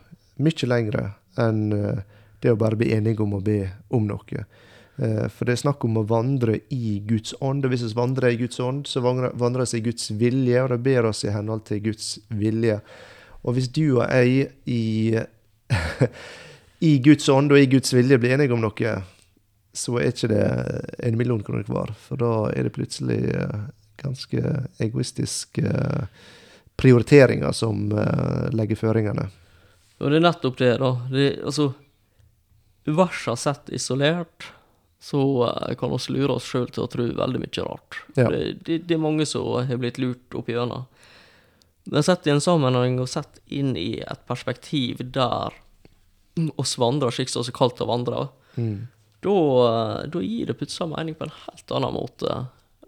mye 0.42 0.66
lengre 0.66 1.08
enn 1.38 1.68
uh, 1.70 2.02
det 2.42 2.52
å 2.52 2.58
bare 2.60 2.76
bli 2.76 2.92
enige 2.92 3.22
om 3.24 3.36
å 3.38 3.42
be 3.44 3.60
om 3.94 4.06
noe. 4.08 4.44
Eh, 4.96 5.26
for 5.32 5.48
det 5.48 5.56
er 5.56 5.62
snakk 5.64 5.84
om 5.86 5.96
å 5.98 6.06
vandre 6.06 6.58
i 6.74 6.98
Guds 7.06 7.34
ånd. 7.42 7.64
Og 7.64 7.72
hvis 7.72 7.86
vi 7.86 7.96
vandrer 7.96 8.34
i 8.34 8.38
Guds 8.42 8.60
ånd, 8.62 8.86
så 8.86 9.02
vandrer 9.02 9.64
vi 9.64 9.80
i 9.80 9.84
Guds 9.88 10.10
vilje, 10.20 10.62
og 10.62 10.70
da 10.74 10.78
ber 10.78 11.10
oss 11.10 11.24
i 11.24 11.32
henhold 11.34 11.64
til 11.70 11.82
Guds 11.88 12.18
vilje. 12.28 12.78
Og 13.44 13.56
hvis 13.56 13.70
du 13.74 13.96
og 13.96 14.04
jeg 14.06 14.50
i, 14.70 14.82
i 16.84 16.98
Guds 17.04 17.28
ånd 17.32 17.52
og 17.54 17.60
i 17.60 17.68
Guds 17.70 17.94
vilje 17.94 18.18
blir 18.20 18.36
enige 18.36 18.54
om 18.56 18.62
noe, 18.64 18.94
så 19.74 19.96
er 19.98 20.12
ikke 20.12 20.30
det 20.30 20.44
en 21.08 21.16
million 21.18 21.42
kroner 21.44 21.66
hver. 21.68 21.94
For 22.06 22.20
da 22.20 22.32
er 22.52 22.66
det 22.66 22.74
plutselig 22.76 23.20
eh, 23.32 23.64
ganske 24.02 24.42
egoistiske 24.82 25.70
prioriteringer 26.76 27.54
som 27.54 27.86
legger 28.50 28.78
føringene. 28.80 29.28
Og 30.02 30.10
det 30.10 30.18
er 30.18 30.24
nettopp 30.24 30.58
det, 30.58 30.72
da. 30.82 30.90
Det, 31.12 31.28
altså, 31.46 31.68
versa 32.84 33.36
sett 33.38 33.70
isolert, 33.72 34.50
så 35.00 35.20
kan 35.78 35.92
vi 35.92 36.14
lure 36.16 36.38
oss 36.38 36.48
sjøl 36.48 36.70
til 36.72 36.84
å 36.84 36.90
tro 36.90 37.06
veldig 37.16 37.40
mye 37.42 37.66
rart. 37.66 38.00
Ja. 38.16 38.30
Det, 38.32 38.42
det, 38.64 38.78
det, 38.88 38.96
er 38.96 39.02
mange 39.04 39.26
som 39.28 39.46
har 39.68 39.80
blitt 39.80 40.00
lurt 40.00 40.36
opp 40.36 40.48
gjennom. 40.48 40.86
Men 41.92 42.06
sett 42.06 42.26
i 42.26 42.32
en 42.32 42.40
sammenheng 42.40 42.96
og 43.02 43.10
sett 43.12 43.42
inn 43.52 43.74
i 43.76 44.00
et 44.00 44.22
perspektiv 44.28 45.02
der 45.12 45.52
oss 46.56 46.76
vandrer 46.80 47.14
som 47.14 47.42
det 47.42 47.52
er 47.52 47.56
kaldt 47.56 47.82
å 47.84 47.88
vandre, 47.88 48.28
mm. 48.56 48.76
da, 49.24 49.34
uh, 49.38 49.98
da 50.10 50.22
gir 50.22 50.50
det 50.50 50.58
plutselig 50.58 50.90
mening 50.92 51.18
på 51.18 51.28
en 51.28 51.36
helt 51.44 51.74
annen 51.78 51.94
måte. 51.94 52.38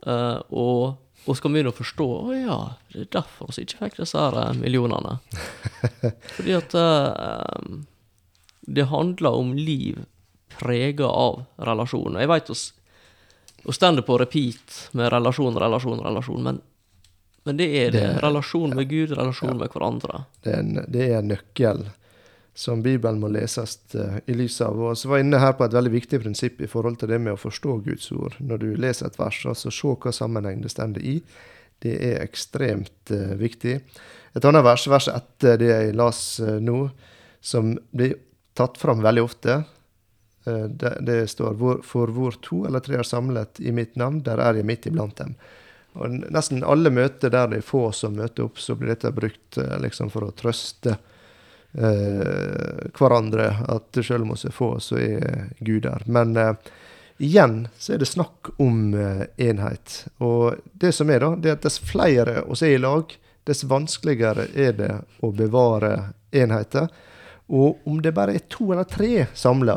Uh, 0.07 0.39
og 0.51 1.03
og 1.27 1.35
skal 1.35 1.53
begynne 1.53 1.73
å 1.73 1.77
forstå 1.77 2.07
å 2.07 2.35
ja, 2.37 2.57
det 2.93 3.01
er 3.03 3.09
derfor 3.19 3.51
vi 3.51 3.65
ikke 3.65 3.81
fikk 3.81 3.97
disse 3.99 4.21
her 4.21 4.37
eh, 4.39 4.53
millionene. 4.61 5.17
Fordi 6.37 6.55
at 6.55 6.77
uh, 6.79 7.81
det 8.67 8.87
handler 8.93 9.41
om 9.41 9.51
liv 9.59 10.05
prega 10.57 11.11
av 11.11 11.43
relasjoner. 11.59 12.23
Jeg 12.23 12.31
veit 12.31 12.53
vi 12.53 13.75
står 13.75 14.01
på 14.07 14.19
repeat 14.23 14.79
med 14.95 15.11
relasjon, 15.13 15.59
relasjon, 15.59 16.01
relasjon, 16.05 16.47
men, 16.47 16.61
men 17.43 17.59
det 17.59 17.67
er 17.75 17.91
det. 17.91 18.05
det 18.07 18.23
relasjon 18.23 18.77
med 18.79 18.87
Gud, 18.89 19.17
relasjon 19.19 19.57
ja. 19.57 19.59
med 19.65 19.75
hverandre. 19.75 20.23
Det 20.47 20.55
er 20.55 20.63
en, 20.63 20.79
det 20.87 21.09
er 21.11 21.27
nøkkel 21.27 21.89
som 22.57 22.81
Bibelen 22.83 23.19
må 23.21 23.29
leses 23.29 23.77
uh, 23.95 24.17
i 24.27 24.35
lys 24.35 24.57
av. 24.65 24.79
Og 24.81 24.97
så 24.97 25.11
var 25.11 25.21
jeg 25.21 25.27
inne 25.27 25.41
her 25.43 25.53
på 25.59 25.67
et 25.67 25.75
veldig 25.77 25.93
viktig 25.93 26.23
prinsipp 26.23 26.63
i 26.65 26.69
forhold 26.71 26.97
til 27.03 27.11
det 27.13 27.19
med 27.21 27.37
å 27.37 27.41
forstå 27.41 27.75
Guds 27.85 28.09
ord. 28.17 28.39
Når 28.41 28.63
du 28.63 28.69
leser 28.81 29.11
et 29.11 29.19
vers, 29.21 29.43
altså 29.53 29.73
se 29.75 29.93
hva 29.93 30.13
sammenheng 30.15 30.63
det 30.65 30.73
står 30.73 30.97
i. 31.05 31.19
Det 31.85 31.93
er 32.01 32.23
ekstremt 32.25 33.13
uh, 33.13 33.35
viktig. 33.37 33.75
Et 34.37 34.49
annet 34.49 34.65
vers, 34.65 34.87
vers 34.89 35.09
etter 35.13 35.61
det 35.61 35.69
jeg 35.69 35.97
las 36.01 36.21
uh, 36.41 36.57
nå, 36.65 36.87
som 37.45 37.75
blir 37.93 38.17
tatt 38.57 38.81
fram 38.81 39.05
veldig 39.05 39.25
ofte, 39.27 39.63
det, 40.47 40.93
det, 41.03 41.15
står 41.27 41.57
For 41.83 42.13
hvor 42.15 42.37
to 42.39 42.61
eller 42.69 42.79
tre 42.81 43.01
er 43.01 43.07
samlet 43.07 43.59
i 43.59 43.73
mitt 43.75 43.97
navn, 43.99 44.21
der 44.23 44.39
er 44.39 44.55
jeg 44.55 44.69
midt 44.69 44.87
iblant 44.87 45.17
dem. 45.19 45.33
Og 45.99 46.15
Nesten 46.31 46.63
alle 46.63 46.93
møter 46.95 47.33
der 47.35 47.51
det 47.51 47.59
er 47.59 47.67
få 47.67 47.89
som 47.91 48.15
møter 48.15 48.47
opp, 48.47 48.61
så 48.63 48.77
blir 48.79 48.93
dette 48.93 49.11
brukt 49.13 49.59
liksom 49.83 50.13
for 50.15 50.29
å 50.29 50.31
trøste 50.39 50.95
eh, 51.77 52.91
hverandre. 52.99 53.47
At 53.69 54.05
selv 54.05 54.23
om 54.23 54.35
vi 54.35 54.49
er 54.49 54.55
få, 54.55 54.77
så 54.81 54.99
er 54.99 55.49
Gud 55.59 55.83
der. 55.83 56.03
Men 56.07 56.37
eh, 56.37 56.55
igjen 57.19 57.69
så 57.79 57.95
er 57.95 58.03
det 58.03 58.11
snakk 58.11 58.53
om 58.57 58.95
eh, 58.95 59.27
enhet. 59.49 60.07
Og 60.19 60.61
det 60.73 60.93
som 60.97 61.11
er, 61.11 61.21
da, 61.21 61.35
det 61.37 61.53
er 61.53 61.59
at 61.59 61.67
dess 61.67 61.81
flere 61.81 62.43
oss 62.45 62.65
er 62.67 62.77
i 62.77 62.83
lag, 62.83 63.13
dess 63.47 63.65
vanskeligere 63.65 64.49
er 64.55 64.73
det 64.79 64.95
å 65.23 65.33
bevare 65.35 65.93
enheter. 66.35 66.89
Og 67.47 67.87
om 67.87 68.01
det 68.03 68.15
bare 68.15 68.35
er 68.35 68.49
to 68.51 68.73
eller 68.73 68.89
tre 68.91 69.29
samla, 69.35 69.77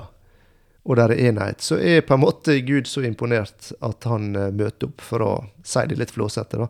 og 0.90 0.96
der 0.98 1.12
er 1.14 1.28
enhet, 1.30 1.62
så 1.62 1.78
er 1.78 2.02
på 2.02 2.16
en 2.16 2.24
måte 2.24 2.56
Gud 2.66 2.88
så 2.90 3.04
imponert 3.06 3.68
at 3.86 4.08
han 4.10 4.32
uh, 4.34 4.48
møter 4.50 4.90
opp, 4.90 5.04
for 5.06 5.22
å 5.22 5.34
si 5.62 5.84
det 5.92 6.00
litt 6.00 6.14
flåsete. 6.16 6.64
da. 6.64 6.70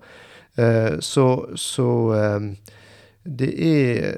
Uh, 0.60 0.98
så, 1.00 1.28
så 1.56 1.88
det 3.24 3.50
er, 3.66 4.16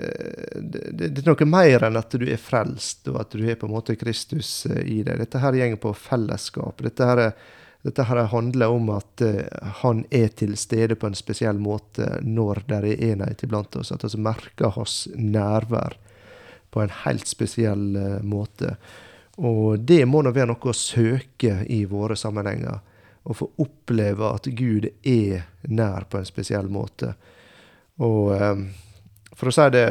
det, 0.62 0.92
det 0.92 1.08
er, 1.24 1.26
noe 1.26 1.48
mer 1.50 1.88
enn 1.88 1.98
at 1.98 2.14
du 2.14 2.28
er 2.30 2.42
frelst, 2.42 3.08
og 3.10 3.18
at 3.24 3.34
du 3.34 3.42
har 3.48 3.58
på 3.58 3.66
en 3.66 3.74
måte 3.74 3.98
Kristus 3.98 4.68
eh, 4.70 4.84
i 4.86 5.00
deg. 5.06 5.18
Dette 5.24 5.42
her 5.42 5.58
går 5.58 5.80
på 5.82 5.94
fellesskap. 5.98 6.84
Dette 6.86 7.08
her, 7.10 7.22
dette 7.82 8.06
her 8.06 8.22
handler 8.30 8.76
om 8.76 8.92
at 8.94 9.24
uh, 9.26 9.42
han 9.82 10.04
er 10.14 10.30
til 10.38 10.54
stede 10.60 10.96
på 10.96 11.10
en 11.10 11.18
spesiell 11.18 11.58
måte 11.58 12.20
når 12.22 12.62
det 12.70 12.78
er 12.78 13.04
enhet 13.12 13.42
iblant 13.44 13.80
oss. 13.82 13.92
At 13.92 14.06
vi 14.06 14.22
merker 14.22 14.76
hans 14.78 15.08
nærvær 15.16 15.98
på 16.72 16.84
en 16.84 16.94
helt 17.02 17.28
spesiell 17.28 17.98
uh, 17.98 18.22
måte. 18.22 18.76
Og 19.42 19.82
det 19.82 20.04
må 20.06 20.22
nå 20.22 20.36
være 20.36 20.52
noe 20.54 20.70
å 20.70 20.78
søke 20.78 21.64
i 21.74 21.82
våre 21.90 22.20
sammenhenger. 22.20 22.78
Å 23.26 23.34
få 23.34 23.50
oppleve 23.66 24.30
at 24.30 24.46
Gud 24.54 24.86
er 25.02 25.50
nær 25.74 26.06
på 26.06 26.22
en 26.22 26.30
spesiell 26.30 26.70
måte. 26.70 27.16
Og 28.02 28.30
for 29.42 29.50
å 29.50 29.56
si 29.56 29.66
det 29.74 29.88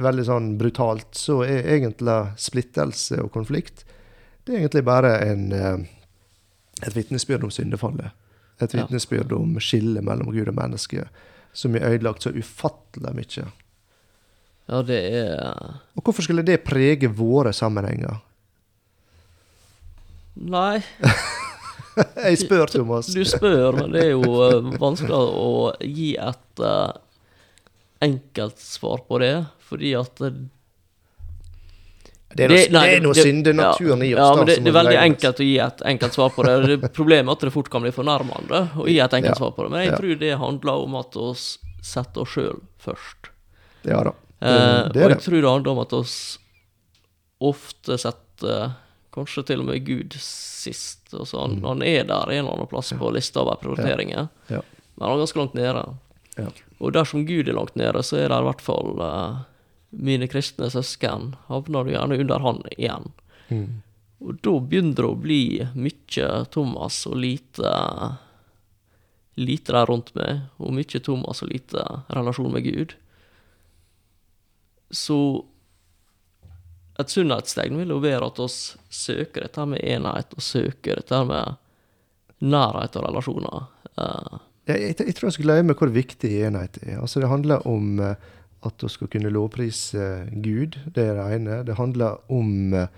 veldig 0.00 0.26
sånn 0.26 0.50
brutalt, 0.58 1.14
så 1.14 1.40
er 1.46 1.68
egentlig 1.76 2.18
splittelse 2.40 3.22
og 3.22 3.30
konflikt 3.34 3.84
det 4.44 4.54
er 4.56 4.64
egentlig 4.64 4.84
bare 4.84 5.10
en, 5.18 5.52
eh, 5.52 5.78
et 6.82 6.96
vitnesbyrd 6.96 7.44
om 7.44 7.50
syndefallet. 7.50 8.10
Et 8.60 8.74
vitnesbyrd 8.74 9.32
om 9.32 9.60
skillet 9.60 10.04
mellom 10.04 10.32
Gud 10.32 10.48
og 10.48 10.56
menneske, 10.56 11.04
som 11.52 11.76
er 11.76 11.86
ødelagt 11.86 12.22
så 12.22 12.32
ufattelig 12.34 13.12
mye. 13.14 13.44
Ja, 14.70 14.82
det 14.82 14.98
er 15.14 15.80
Og 15.96 16.02
hvorfor 16.02 16.22
skulle 16.22 16.42
det 16.42 16.64
prege 16.64 17.08
våre 17.08 17.52
sammenhenger? 17.52 18.20
Nei 20.36 20.82
Jeg 22.16 22.38
spør, 22.38 22.66
Thomas. 22.66 23.06
Du, 23.06 23.18
du 23.18 23.24
spør, 23.24 23.72
men 23.76 23.92
det 23.92 24.04
er 24.04 24.10
jo 24.12 24.22
uh, 24.22 24.70
vanskelig 24.78 25.14
å 25.14 25.72
gi 25.82 26.14
et 26.16 26.62
uh, 26.62 26.94
enkelt 28.00 28.58
svar 28.58 29.04
på 29.08 29.18
det, 29.22 29.34
fordi 29.64 29.92
at 29.98 30.20
det, 30.20 30.30
det, 32.30 32.44
er 32.44 32.52
noe, 32.52 32.66
det, 32.70 32.80
er 32.94 33.00
noe 33.02 33.16
syndenaturen 33.18 34.04
ja, 34.04 34.06
i 34.06 34.12
oss. 34.14 34.20
Ja, 34.20 34.34
men 34.38 34.46
det, 34.48 34.56
det, 34.62 34.70
er 34.70 34.76
veldig 34.76 34.98
enkelt 35.02 35.40
å 35.42 35.46
gi 35.46 35.56
et 35.64 35.82
enkelt 35.92 36.16
svar 36.16 36.30
på 36.34 36.46
det. 36.46 36.54
det 36.70 36.90
problemet 36.94 37.32
er 37.32 37.38
at 37.38 37.48
det 37.48 37.54
fort 37.54 37.70
kan 37.72 37.82
bli 37.84 37.92
fornærmende 37.94 38.60
å 38.78 38.86
gi 38.86 39.00
et 39.02 39.16
enkelt 39.18 39.34
ja. 39.34 39.38
svar 39.40 39.56
på 39.56 39.66
det. 39.66 39.72
Men 39.74 39.82
jeg 39.84 39.90
ja. 39.90 39.98
tror 40.02 40.20
det 40.20 40.36
handler 40.44 40.84
om 40.86 40.98
at 41.00 41.18
vi 41.18 41.32
setter 41.90 42.22
oss 42.22 42.36
sjøl 42.36 42.60
først. 42.80 43.32
Ja 43.88 44.04
da. 44.06 44.14
Eh, 44.40 44.84
og 44.88 45.02
jeg 45.04 45.18
tror 45.24 45.36
det 45.36 45.50
handler 45.50 45.74
om 45.74 45.82
at 45.82 45.96
vi 45.96 46.04
ofte 47.50 47.98
setter 48.00 48.78
kanskje 49.14 49.44
til 49.50 49.64
og 49.64 49.70
med 49.72 49.82
Gud 49.84 50.14
sist. 50.22 51.10
Altså 51.12 51.42
han, 51.42 51.58
han 51.66 51.82
er 51.82 52.06
der 52.08 52.30
en 52.30 52.44
eller 52.44 52.54
annen 52.54 52.70
plass 52.70 52.92
på 52.96 53.10
lista 53.14 53.42
over 53.42 53.58
prioriteringer, 53.60 54.30
Ja. 54.52 54.62
men 54.94 55.06
han 55.06 55.16
er 55.16 55.24
ganske 55.24 55.40
langt 55.40 55.58
nede. 55.58 55.84
Ja. 56.40 56.50
Og 56.80 56.94
dersom 56.96 57.26
Gud 57.28 57.48
er 57.48 57.56
langt 57.56 57.76
nede, 57.78 58.02
så 58.06 58.18
er 58.20 58.30
det 58.32 58.40
i 58.40 58.46
hvert 58.48 58.64
fall 58.64 59.00
uh, 59.02 59.42
mine 59.90 60.28
kristne 60.30 60.70
søsken 60.72 61.34
havner 61.50 61.84
du 61.84 61.92
gjerne 61.92 62.18
under 62.22 62.46
han 62.46 62.62
igjen. 62.76 63.12
Mm. 63.50 63.68
Og 64.20 64.40
da 64.44 64.56
begynner 64.60 65.00
det 65.00 65.08
å 65.08 65.20
bli 65.20 65.44
mye 65.74 66.32
Thomas 66.52 67.04
og 67.10 67.20
lite 67.22 67.76
Lite 69.40 69.72
der 69.72 69.86
rundt 69.88 70.10
meg, 70.18 70.40
og 70.60 70.74
mye 70.76 71.00
Thomas 71.00 71.38
og 71.40 71.48
lite 71.48 71.80
relasjon 72.12 72.50
med 72.52 72.64
Gud. 72.66 72.90
Så 74.90 75.16
et 77.00 77.14
sunnhetstegn 77.14 77.78
vil 77.80 77.94
jo 77.94 78.02
være 78.02 78.26
at 78.26 78.40
oss 78.42 78.58
søker 78.92 79.46
dette 79.46 79.64
med 79.70 79.80
enhet, 79.86 80.34
og 80.36 80.44
søker 80.44 81.00
dette 81.00 81.22
med 81.30 81.56
nærhet 82.44 82.98
og 82.98 83.06
relasjoner. 83.06 83.66
Eh, 83.96 84.36
Jeg, 84.68 84.94
jeg, 84.98 85.14
tror 85.14 85.28
jeg 85.28 85.38
skal 85.38 85.48
glemme 85.48 85.76
hvor 85.78 85.92
viktig 85.92 86.30
enhet 86.44 86.78
er. 86.82 87.00
Altså 87.00 87.20
Det 87.20 87.30
handler 87.30 87.66
om 87.66 88.00
eh, 88.00 88.14
at 88.66 88.84
vi 88.84 88.88
skal 88.92 89.08
kunne 89.08 89.32
lovprise 89.32 90.26
Gud, 90.44 90.76
det 90.94 91.06
er 91.06 91.16
det 91.16 91.28
ene. 91.36 91.62
Det 91.66 91.78
handler 91.78 92.20
om 92.32 92.74
eh, 92.74 92.90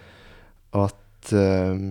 at 0.75 1.33
eh, 1.33 1.85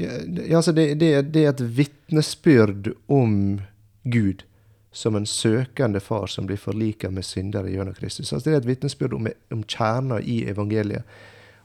ja, 0.00 0.56
altså 0.56 0.72
det, 0.72 1.00
det, 1.00 1.10
det 1.34 1.44
er 1.44 1.50
et 1.50 1.64
vitnesbyrd 1.76 2.92
om 3.08 3.60
Gud 4.04 4.46
som 4.92 5.16
en 5.16 5.26
søkende 5.26 6.00
far 6.00 6.26
som 6.26 6.46
blir 6.46 6.58
forlika 6.58 7.10
med 7.10 7.26
syndere 7.26 7.70
gjennom 7.70 7.94
Kristus. 7.94 8.32
Altså 8.32 8.50
det 8.50 8.56
er 8.56 8.62
et 8.62 8.70
vitnesbyrd 8.70 9.14
om, 9.14 9.28
om 9.50 9.62
kjerna 9.62 10.18
i 10.22 10.42
evangeliet. 10.50 11.06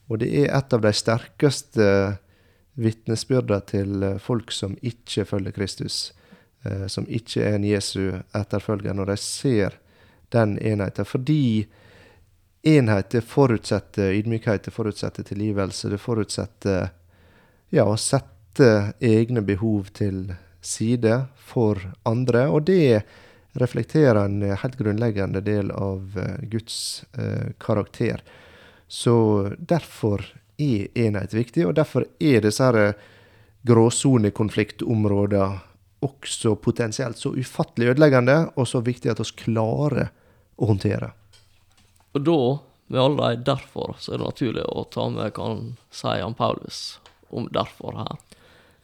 Og 0.09 0.21
det 0.21 0.29
er 0.43 0.51
et 0.53 0.73
av 0.73 0.83
de 0.83 0.91
sterkeste 0.93 1.87
vitnesbyrda 2.75 3.61
til 3.69 4.03
eh, 4.03 4.21
folk 4.21 4.51
som 4.51 4.75
ikke 4.81 5.25
følger 5.29 5.55
Kristus 5.55 6.09
eh, 6.11 6.24
som 6.87 7.05
ikke 7.07 7.43
er 7.45 7.57
en 7.57 7.65
Jesu 7.67 8.15
etterfølger, 8.35 8.93
når 8.97 9.11
de 9.11 9.17
ser 9.21 9.75
den 10.33 10.57
enheten. 10.59 11.05
Fordi 11.05 11.67
enhet 12.65 13.09
det 13.13 13.21
forutsetter 13.21 14.13
ydmykhet, 14.17 14.63
det 14.65 14.73
forutsetter 14.73 15.23
tilgivelse, 15.23 15.89
det 15.89 16.01
forutsetter 16.01 16.89
ja, 17.69 17.85
å 17.85 17.97
sette 17.99 18.93
egne 19.03 19.41
behov 19.45 19.91
til 19.93 20.33
side 20.65 21.25
for 21.37 21.81
andre. 22.03 22.47
Og 22.49 22.65
det 22.69 23.03
reflekterer 23.55 24.25
en 24.25 24.41
helt 24.41 24.77
grunnleggende 24.79 25.41
del 25.45 25.71
av 25.71 26.17
eh, 26.19 26.41
Guds 26.51 27.05
eh, 27.13 27.53
karakter. 27.61 28.23
Så 28.87 29.49
derfor 29.59 30.25
er 30.57 30.87
enhet 30.93 31.33
viktig, 31.33 31.65
og 31.67 31.75
derfor 31.77 32.05
er 32.19 32.41
disse 32.43 32.93
gråsonekonfliktområdene 33.65 35.59
også 36.03 36.55
potensielt 36.55 37.17
så 37.17 37.31
ufattelig 37.35 37.93
ødeleggende, 37.93 38.51
og 38.55 38.67
så 38.67 38.81
viktig 38.83 39.11
at 39.11 39.21
vi 39.21 39.29
klarer 39.45 40.11
å 40.55 40.69
håndtere. 40.71 41.11
Og 42.15 42.23
da, 42.23 42.39
med 42.87 43.01
alle 43.01 43.31
de 43.31 43.47
derfor, 43.51 43.95
så 43.99 44.13
er 44.13 44.21
det 44.21 44.29
naturlig 44.29 44.65
å 44.69 44.85
ta 44.91 45.09
med 45.11 45.35
hva 45.35 45.49
han 45.49 45.65
sier 45.91 46.23
om 46.27 46.35
Paulus 46.37 46.99
om 47.35 47.49
derfor 47.51 47.97
her. 47.99 48.17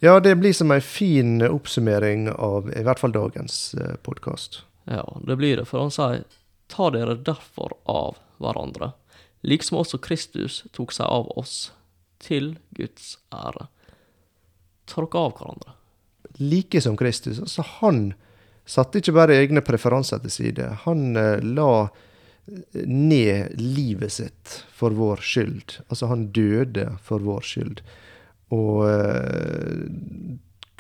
Ja, 0.03 0.20
det 0.20 0.36
blir 0.36 0.53
som 0.53 0.72
en 0.72 0.82
fin 0.82 1.43
oppsummering 1.45 2.26
av 2.32 2.72
i 2.74 2.82
hvert 2.84 2.99
fall 2.99 3.14
dagens 3.14 3.74
eh, 3.78 3.95
podkast. 4.01 4.64
Ja, 4.89 5.05
det 5.28 5.38
blir 5.38 5.59
det, 5.62 5.68
for 5.70 5.84
han 5.84 5.93
sier 5.93 6.24
ta 6.72 6.89
dere 6.89 7.20
derfor 7.22 7.76
av 7.86 8.18
hverandre, 8.41 8.93
liksom 9.45 9.78
også 9.84 9.99
Kristus 10.01 10.64
tok 10.74 10.95
seg 10.95 11.05
av 11.05 11.30
oss, 11.38 11.70
til 12.22 12.55
Guds 12.78 13.16
ære. 13.34 13.68
Dere 14.89 15.07
av 15.22 15.38
hverandre. 15.38 15.76
Like 16.41 16.81
som 16.81 16.97
Kristus. 16.97 17.39
Altså, 17.39 17.65
han 17.81 18.11
satte 18.65 19.01
ikke 19.01 19.13
bare 19.15 19.37
egne 19.41 19.63
preferanser 19.65 20.21
til 20.23 20.33
side. 20.33 20.69
Han 20.85 21.11
eh, 21.19 21.43
la 21.43 21.89
ned 22.73 23.59
livet 23.61 24.11
sitt 24.11 24.55
for 24.75 24.95
vår 24.97 25.21
skyld. 25.23 25.77
Altså, 25.87 26.09
han 26.11 26.29
døde 26.35 26.87
for 27.05 27.23
vår 27.23 27.45
skyld. 27.45 27.83
Og 28.51 28.87
eh, 28.89 29.85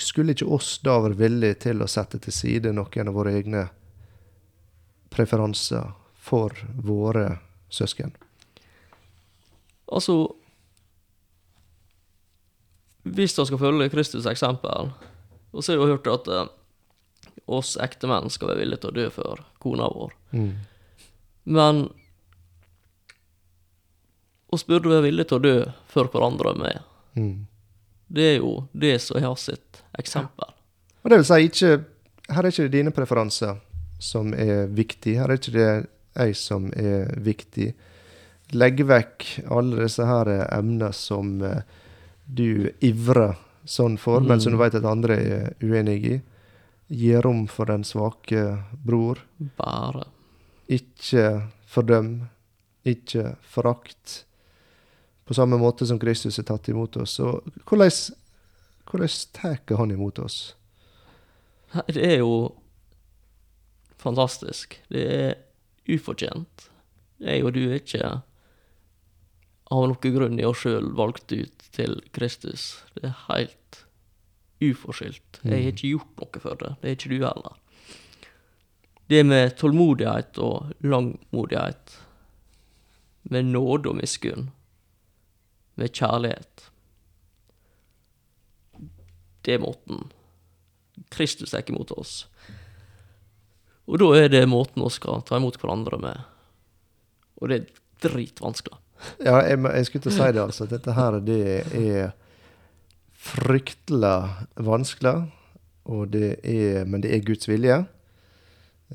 skulle 0.01 0.35
ikke 0.35 0.49
oss 0.49 0.79
da 0.83 0.97
være 1.03 1.19
villige 1.19 1.61
til 1.67 1.83
å 1.83 1.89
sette 1.89 2.19
til 2.21 2.35
side 2.35 2.73
noen 2.73 3.11
av 3.11 3.15
våre 3.15 3.35
egne 3.37 3.67
preferanser 5.13 5.93
for 6.21 6.55
våre 6.75 7.37
søsken? 7.71 8.13
Altså 9.91 10.15
Hvis 13.01 13.33
vi 13.33 13.45
skal 13.49 13.57
følge 13.57 13.89
Kristus' 13.89 14.29
eksempel, 14.29 14.91
og 15.51 15.63
så 15.63 15.73
har 15.73 15.81
vi 15.81 15.91
hørt 15.91 16.07
at 16.11 16.27
eh, 16.31 16.49
oss 17.51 17.75
ektemenn 17.81 18.31
skal 18.31 18.51
være 18.51 18.63
villige 18.63 18.83
til 18.83 18.91
å 18.91 18.97
dø 18.99 19.07
for 19.13 19.43
kona 19.63 19.89
vår. 19.91 20.13
Mm. 20.35 20.51
Men 21.51 21.81
oss 24.51 24.65
burde 24.67 24.91
være 24.91 25.07
villige 25.09 25.31
til 25.31 25.39
å 25.39 25.45
dø 25.45 25.55
for 25.91 26.11
hverandre 26.11 26.55
med. 26.59 26.87
Mm. 27.15 27.47
Det 28.11 28.27
er 28.33 28.37
jo 28.39 28.55
det 28.71 28.97
som 29.03 29.21
har 29.23 29.37
sitt 29.39 29.83
eksempel. 29.99 30.51
Og 31.01 31.11
det 31.11 31.21
vil 31.21 31.27
si, 31.27 31.39
ikke, 31.47 31.71
her 32.31 32.43
er 32.43 32.51
ikke 32.51 32.67
det 32.67 32.75
dine 32.75 32.95
preferanser 32.95 33.59
som 34.01 34.33
er 34.35 34.67
viktig. 34.71 35.15
Her 35.19 35.31
er 35.31 35.39
ikke 35.39 35.55
det 35.55 35.69
jeg 36.11 36.35
som 36.39 36.67
er 36.75 37.13
viktig. 37.23 37.71
Legg 38.51 38.83
vekk 38.83 39.27
alle 39.51 39.85
disse 39.85 40.05
her 40.05 40.31
emner 40.49 40.91
som 40.95 41.37
eh, 41.45 41.63
du 42.27 42.67
ivrer 42.83 43.37
sånn 43.65 43.97
for, 43.99 44.21
Mm. 44.21 44.39
som 44.41 44.51
du 44.51 44.57
vet 44.57 44.75
at 44.75 44.85
andre 44.85 45.15
er 45.17 45.55
uenig 45.61 46.05
i. 46.05 46.21
Gi 46.89 47.13
rom 47.21 47.47
for 47.47 47.65
den 47.65 47.83
svake 47.83 48.63
bror. 48.85 49.17
Bare. 49.57 50.05
Ikke 50.69 51.49
fordøm. 51.67 52.27
Ikke 52.85 53.35
forakt. 53.41 54.25
På 55.25 55.33
samme 55.33 55.57
måte 55.57 55.85
som 55.87 55.99
Kristus 55.99 56.39
er 56.39 56.43
tatt 56.43 56.67
imot 56.69 56.97
oss. 56.97 57.19
Og 57.19 57.43
hvordan, 57.65 57.91
hvordan 58.85 59.09
tar 59.33 59.77
han 59.77 59.91
imot 59.91 60.19
oss? 60.19 60.55
Det 61.87 62.03
er 62.03 62.17
jo 62.19 62.53
fantastisk. 63.97 64.79
Det 64.89 65.05
er 65.07 65.35
ufortjent. 65.87 66.67
Jeg 67.21 67.43
og 67.45 67.53
du 67.53 67.61
er 67.69 67.79
ikke 67.79 68.21
av 69.71 69.87
noen 69.87 70.15
grunn 70.15 70.39
i 70.39 70.45
oss 70.47 70.63
sjøl 70.65 70.91
valgt 70.97 71.31
ut 71.31 71.67
til 71.75 71.99
Kristus. 72.15 72.83
Det 72.95 73.07
er 73.07 73.17
helt 73.29 73.81
uforskyldt. 74.61 75.41
Jeg 75.43 75.51
har 75.51 75.73
ikke 75.73 75.93
gjort 75.95 76.21
noe 76.21 76.43
for 76.43 76.61
det. 76.61 76.71
Det 76.81 76.89
er 76.89 76.97
ikke 76.97 77.11
du 77.11 77.19
heller. 77.23 77.59
Det 79.11 79.21
med 79.27 79.55
tålmodighet 79.59 80.39
og 80.39 80.71
langmodighet, 80.87 81.97
med 83.31 83.51
nåde 83.51 83.91
og 83.91 83.99
miskunn, 83.99 84.49
med 85.79 85.93
kjærlighet 85.95 86.67
Det 89.41 89.55
er 89.55 89.61
måten 89.63 90.11
Kristus 91.09 91.51
tar 91.51 91.65
imot 91.69 91.91
oss. 91.95 92.27
Og 93.89 93.97
da 93.99 94.09
er 94.19 94.29
det 94.29 94.43
måten 94.49 94.83
vi 94.83 94.91
skal 94.93 95.23
ta 95.25 95.39
imot 95.39 95.57
hverandre 95.57 95.97
med. 95.97 96.19
Og 97.41 97.49
det 97.49 97.57
er 97.57 97.79
dritvanskelig. 98.05 98.77
Ja, 99.25 99.39
jeg, 99.45 99.59
jeg 99.63 99.87
skulle 99.87 100.05
til 100.05 100.13
å 100.13 100.17
si 100.17 100.27
det, 100.31 100.43
altså. 100.43 100.67
Dette 100.69 100.95
her, 100.97 101.17
det 101.25 101.41
er 101.77 102.11
fryktelig 103.21 104.17
vanskelig, 104.65 105.15
og 105.91 106.13
det 106.13 106.35
er, 106.47 106.85
men 106.89 107.03
det 107.03 107.13
er 107.15 107.25
Guds 107.25 107.49
vilje. 107.49 107.81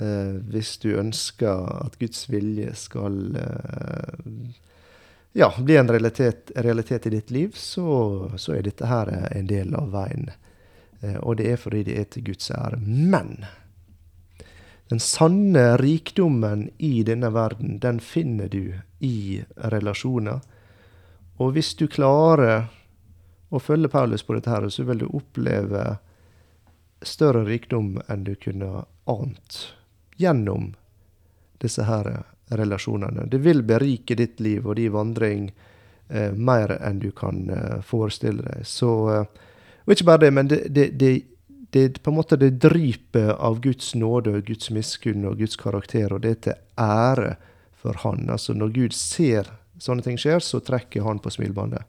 Eh, 0.01 0.33
hvis 0.53 0.77
du 0.83 0.91
ønsker 0.99 1.69
at 1.87 1.99
Guds 2.01 2.27
vilje 2.29 2.75
skal 2.77 3.37
eh, 3.41 4.49
ja, 5.37 5.49
bli 5.59 5.77
en 5.77 5.89
realitet, 5.89 6.51
realitet 6.57 7.07
i 7.07 7.15
ditt 7.17 7.31
liv, 7.31 7.55
så, 7.57 8.31
så 8.37 8.59
er 8.59 8.67
dette 8.67 8.91
her 8.91 9.13
en 9.31 9.49
del 9.49 9.73
av 9.79 9.95
veien. 9.95 10.29
Eh, 11.01 11.17
og 11.23 11.39
det 11.41 11.49
er 11.53 11.61
fordi 11.61 11.87
det 11.89 11.97
er 12.01 12.11
til 12.13 12.27
Guds 12.31 12.51
ære. 12.53 12.81
Men 12.83 13.47
den 14.89 15.01
sanne 15.03 15.77
rikdommen 15.81 16.69
i 16.79 17.03
denne 17.03 17.33
verden, 17.35 17.79
den 17.83 18.01
finner 18.01 18.49
du 18.49 18.75
i 19.03 19.43
relasjoner. 19.57 20.41
Og 21.37 21.57
hvis 21.57 21.75
du 21.75 21.87
klarer 21.91 22.69
å 23.51 23.61
følge 23.61 23.91
Paulus 23.91 24.23
på 24.23 24.37
dette, 24.37 24.51
her, 24.51 24.69
så 24.69 24.87
vil 24.87 25.03
du 25.03 25.09
oppleve 25.11 25.97
større 27.03 27.45
rikdom 27.45 27.97
enn 28.09 28.25
du 28.25 28.35
kunne 28.41 28.87
ant 29.11 29.59
gjennom 30.17 30.73
disse 31.63 31.85
her 31.87 32.09
relasjonene. 32.49 33.27
Det 33.27 33.39
vil 33.43 33.63
berike 33.67 34.15
ditt 34.15 34.41
liv 34.41 34.67
og 34.67 34.77
din 34.79 34.93
vandring 34.95 35.49
eh, 36.09 36.33
mer 36.33 36.77
enn 36.79 37.01
du 37.03 37.11
kan 37.11 37.49
eh, 37.51 37.81
forestille 37.83 38.43
deg. 38.43 38.67
Så, 38.67 38.93
eh, 39.13 39.47
og 39.85 39.95
ikke 39.95 40.09
bare 40.09 40.25
det, 40.27 40.31
men 40.35 40.51
det, 40.51 40.61
det, 40.71 40.89
det, 41.01 41.13
det 41.75 42.03
på 42.03 42.11
en 42.11 42.17
måte 42.17 42.39
det 42.39 42.59
dryper 42.63 43.35
av 43.35 43.61
Guds 43.61 43.95
nåde 43.99 44.37
og 44.39 44.47
Guds 44.49 44.71
miskunn 44.71 45.27
og 45.29 45.41
Guds 45.41 45.59
karakter, 45.61 46.13
og 46.15 46.23
det 46.25 46.31
er 46.37 46.41
til 46.47 46.61
ære 46.81 47.35
for 47.81 48.03
Han. 48.05 48.29
Altså 48.31 48.55
Når 48.55 48.73
Gud 48.75 48.97
ser 48.97 49.51
sånne 49.83 50.05
ting 50.07 50.19
skjer, 50.21 50.41
så 50.41 50.61
trekker 50.65 51.05
Han 51.07 51.21
på 51.23 51.33
smilebåndet. 51.35 51.85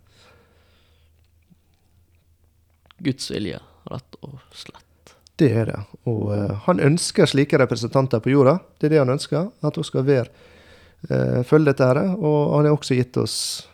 Guds 2.97 3.29
vilje, 3.31 3.61
rett 3.91 4.19
og 4.25 4.39
slett. 4.57 4.83
Det 5.37 5.51
er 5.53 5.69
det. 5.69 5.79
Og 6.09 6.31
uh, 6.33 6.53
han 6.65 6.81
ønsker 6.81 7.29
slike 7.29 7.59
representanter 7.61 8.21
på 8.23 8.33
jorda. 8.33 8.57
Det 8.77 8.89
er 8.89 8.95
det 8.95 9.03
han 9.03 9.13
ønsker. 9.13 9.51
At 9.61 9.77
hun 9.77 9.85
skal 9.85 10.05
være, 10.07 10.31
uh, 11.11 11.43
følge 11.45 11.69
dette 11.69 11.85
her. 11.85 11.99
Og 12.17 12.55
han 12.55 12.65
har 12.65 12.73
også 12.73 12.97
gitt 12.97 13.19
oss 13.21 13.67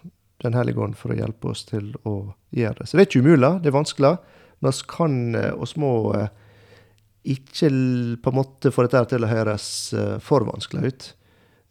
Den 0.43 0.58
hellige 0.58 0.82
ånd 0.84 0.97
for 0.99 1.14
å 1.14 1.16
hjelpe 1.16 1.54
oss 1.54 1.62
til 1.64 1.93
å 2.04 2.34
gjøre 2.51 2.82
det. 2.82 2.86
Så 2.89 2.97
det 2.97 3.04
er 3.06 3.08
ikke 3.08 3.20
umulig. 3.24 3.51
Det 3.64 3.70
er 3.70 3.76
vanskelig. 3.78 4.10
Men 4.64 4.72
vi 4.72 4.88
kan 4.88 5.36
eh, 5.36 5.53
oss 5.53 5.76
må 5.76 6.14
eh, 6.16 6.30
ikke 7.24 7.70
på 8.24 8.32
en 8.32 8.38
måte 8.38 8.72
få 8.72 8.86
dette 8.86 9.01
til 9.11 9.26
å 9.26 9.32
høres 9.32 9.66
eh, 9.91 10.16
for 10.24 10.47
vanskelig 10.47 10.88
ut. 10.88 11.09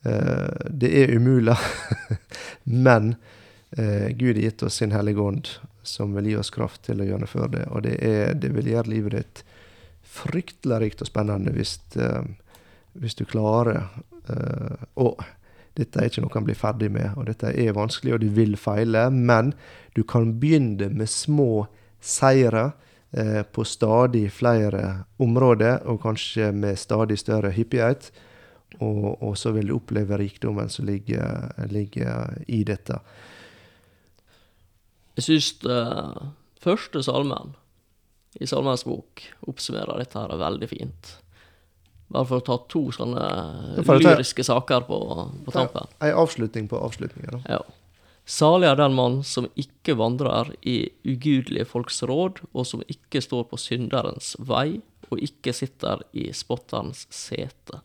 Det 0.03 0.88
er 0.99 1.12
umulig. 1.14 1.55
Men 2.86 3.12
Gud 4.18 4.34
har 4.34 4.40
gitt 4.43 4.64
oss 4.66 4.80
sin 4.80 4.90
hellige 4.90 5.22
ånd, 5.22 5.47
som 5.86 6.16
vil 6.16 6.26
gi 6.26 6.34
oss 6.40 6.51
kraft 6.51 6.82
til 6.88 6.99
å 6.99 7.07
gjennomføre 7.07 7.53
det. 7.53 7.62
Og 7.70 7.84
det, 7.86 7.93
er, 8.03 8.32
det 8.34 8.51
vil 8.57 8.72
gjøre 8.72 8.90
livet 8.90 9.14
ditt 9.14 9.43
fryktelig 10.03 10.80
rikt 10.82 11.05
og 11.07 11.09
spennende 11.12 11.55
hvis, 11.55 11.76
hvis 12.99 13.14
du 13.20 13.22
klarer 13.30 13.84
å 14.99 15.07
Dette 15.78 16.03
er 16.03 16.11
ikke 16.11 16.26
noe 16.26 16.34
en 16.36 16.49
blir 16.51 16.59
ferdig 16.59 16.90
med, 16.93 17.14
og 17.16 17.30
dette 17.30 17.49
er 17.49 17.72
vanskelig, 17.72 18.16
og 18.16 18.20
du 18.20 18.26
vil 18.34 18.59
feile, 18.61 19.07
men 19.09 19.55
du 19.95 20.03
kan 20.03 20.34
begynne 20.43 20.90
med 20.93 21.09
små 21.09 21.62
seire 22.03 22.73
eh, 23.11 23.43
på 23.43 23.65
stadig 23.65 24.27
flere 24.35 25.05
områder, 25.23 25.87
og 25.87 26.03
kanskje 26.03 26.51
med 26.53 26.81
stadig 26.81 27.19
større 27.23 27.53
hyppighet. 27.55 28.11
Og, 28.81 29.23
og 29.23 29.37
så 29.39 29.53
vil 29.53 29.69
du 29.69 29.77
oppleve 29.77 30.19
rikdommen 30.19 30.71
som 30.73 30.89
ligger, 30.89 31.53
ligger 31.71 32.39
i 32.49 32.63
dette. 32.65 32.99
Jeg 35.19 35.27
syns 35.27 35.51
uh, 35.69 36.31
første 36.63 37.03
salmen 37.05 37.53
i 38.41 38.49
Salmens 38.49 38.87
bok 38.89 39.21
oppsummerer 39.51 40.01
dette 40.01 40.17
her 40.17 40.41
veldig 40.41 40.69
fint. 40.71 41.11
Bare 42.13 42.29
for 42.29 42.41
å 42.41 42.45
ta 42.45 42.57
to 42.73 42.87
sånne 42.93 43.27
lyriske 43.81 44.45
saker 44.45 44.89
på, 44.89 44.99
på 45.45 45.55
tampen. 45.55 45.93
En 46.01 46.19
avslutning 46.25 46.69
på 46.69 46.81
avslutninga, 46.81 47.39
da. 47.39 47.59
Ja. 47.59 47.82
Salig 48.33 48.70
er 48.70 48.78
den 48.78 48.95
mann 48.97 49.18
som 49.28 49.51
ikke 49.61 49.97
vandrer 50.01 50.55
i 50.64 50.87
ugudelige 51.05 51.66
folks 51.68 52.01
råd, 52.09 52.41
og 52.57 52.64
som 52.64 52.85
ikke 52.89 53.20
står 53.20 53.49
på 53.51 53.59
synderens 53.61 54.33
vei, 54.41 54.80
og 55.11 55.20
ikke 55.20 55.53
sitter 55.53 56.01
i 56.16 56.30
spotterens 56.33 57.05
sete. 57.12 57.83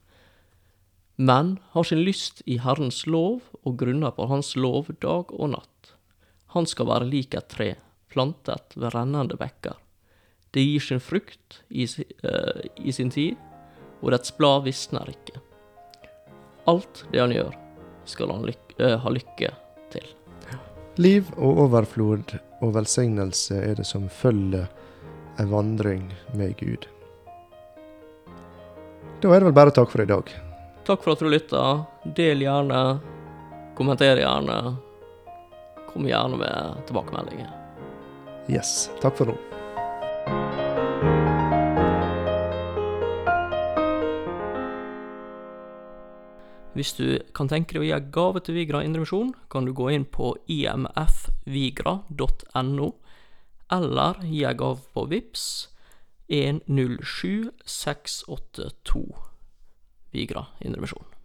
Men 1.17 1.57
har 1.73 1.87
sin 1.89 2.03
lyst 2.05 2.43
i 2.45 2.59
Herrens 2.63 3.01
lov, 3.09 3.41
og 3.65 3.75
grunner 3.81 4.13
på 4.15 4.29
Hans 4.31 4.53
lov 4.55 4.93
dag 5.01 5.33
og 5.33 5.51
natt. 5.55 5.91
Han 6.55 6.69
skal 6.69 6.87
være 6.93 7.09
lik 7.09 7.35
et 7.35 7.49
tre, 7.51 7.73
plantet 8.13 8.77
ved 8.77 8.93
rennende 8.95 9.35
bekker. 9.35 9.75
Det 10.55 10.63
gir 10.63 10.85
sin 10.85 11.03
frukt 11.03 11.59
i, 11.67 11.83
eh, 11.83 12.61
i 12.77 12.93
sin 12.95 13.11
tid, 13.11 13.35
og 13.99 14.13
dets 14.15 14.31
blad 14.37 14.63
visner 14.63 15.11
ikke. 15.11 15.41
Alt 16.71 17.03
det 17.11 17.19
han 17.19 17.35
gjør, 17.35 17.51
skal 18.07 18.31
han 18.31 18.47
lyk 18.47 18.77
uh, 18.79 18.95
ha 19.03 19.11
lykke 19.11 19.51
til. 19.91 20.16
Liv 20.97 21.27
og 21.37 21.59
overflod 21.67 22.31
og 22.65 22.71
velsignelse 22.73 23.53
er 23.61 23.75
det 23.77 23.85
som 23.85 24.07
følger 24.09 24.65
en 25.37 25.51
vandring 25.51 26.07
med 26.33 26.55
Gud. 26.57 26.87
Da 29.21 29.29
er 29.29 29.43
det 29.43 29.49
vel 29.51 29.57
bare 29.59 29.73
takk 29.77 29.93
for 29.93 30.01
i 30.01 30.09
dag. 30.09 30.31
Takk 30.89 31.03
for 31.05 31.13
at 31.13 31.21
du 31.21 31.29
lytta. 31.29 31.61
Del 32.17 32.41
gjerne. 32.41 32.81
Kommenter 33.77 34.23
gjerne. 34.23 34.57
Kom 35.91 36.09
gjerne 36.09 36.41
med 36.41 36.81
tilbakemeldinger. 36.89 37.53
Yes. 38.49 38.89
Takk 39.03 39.21
for 39.21 39.29
nå. 39.29 39.37
Hvis 46.77 46.93
du 46.93 47.17
kan 47.33 47.49
tenke 47.49 47.73
deg 47.73 47.81
å 47.81 47.87
gi 47.87 47.97
gave 48.13 48.37
til 48.45 48.53
Vigra 48.59 48.83
Indremisjon, 48.85 49.31
kan 49.49 49.65
du 49.65 49.73
gå 49.73 49.89
inn 49.95 50.05
på 50.05 50.37
imfvigra.no, 50.45 52.89
eller 53.73 54.21
gi 54.21 54.45
en 54.45 54.59
gave 54.61 54.85
på 54.93 55.09
VIPS 55.09 55.73
107682 56.29 59.09
Vigra 60.13 60.53
Indremisjon. 60.61 61.16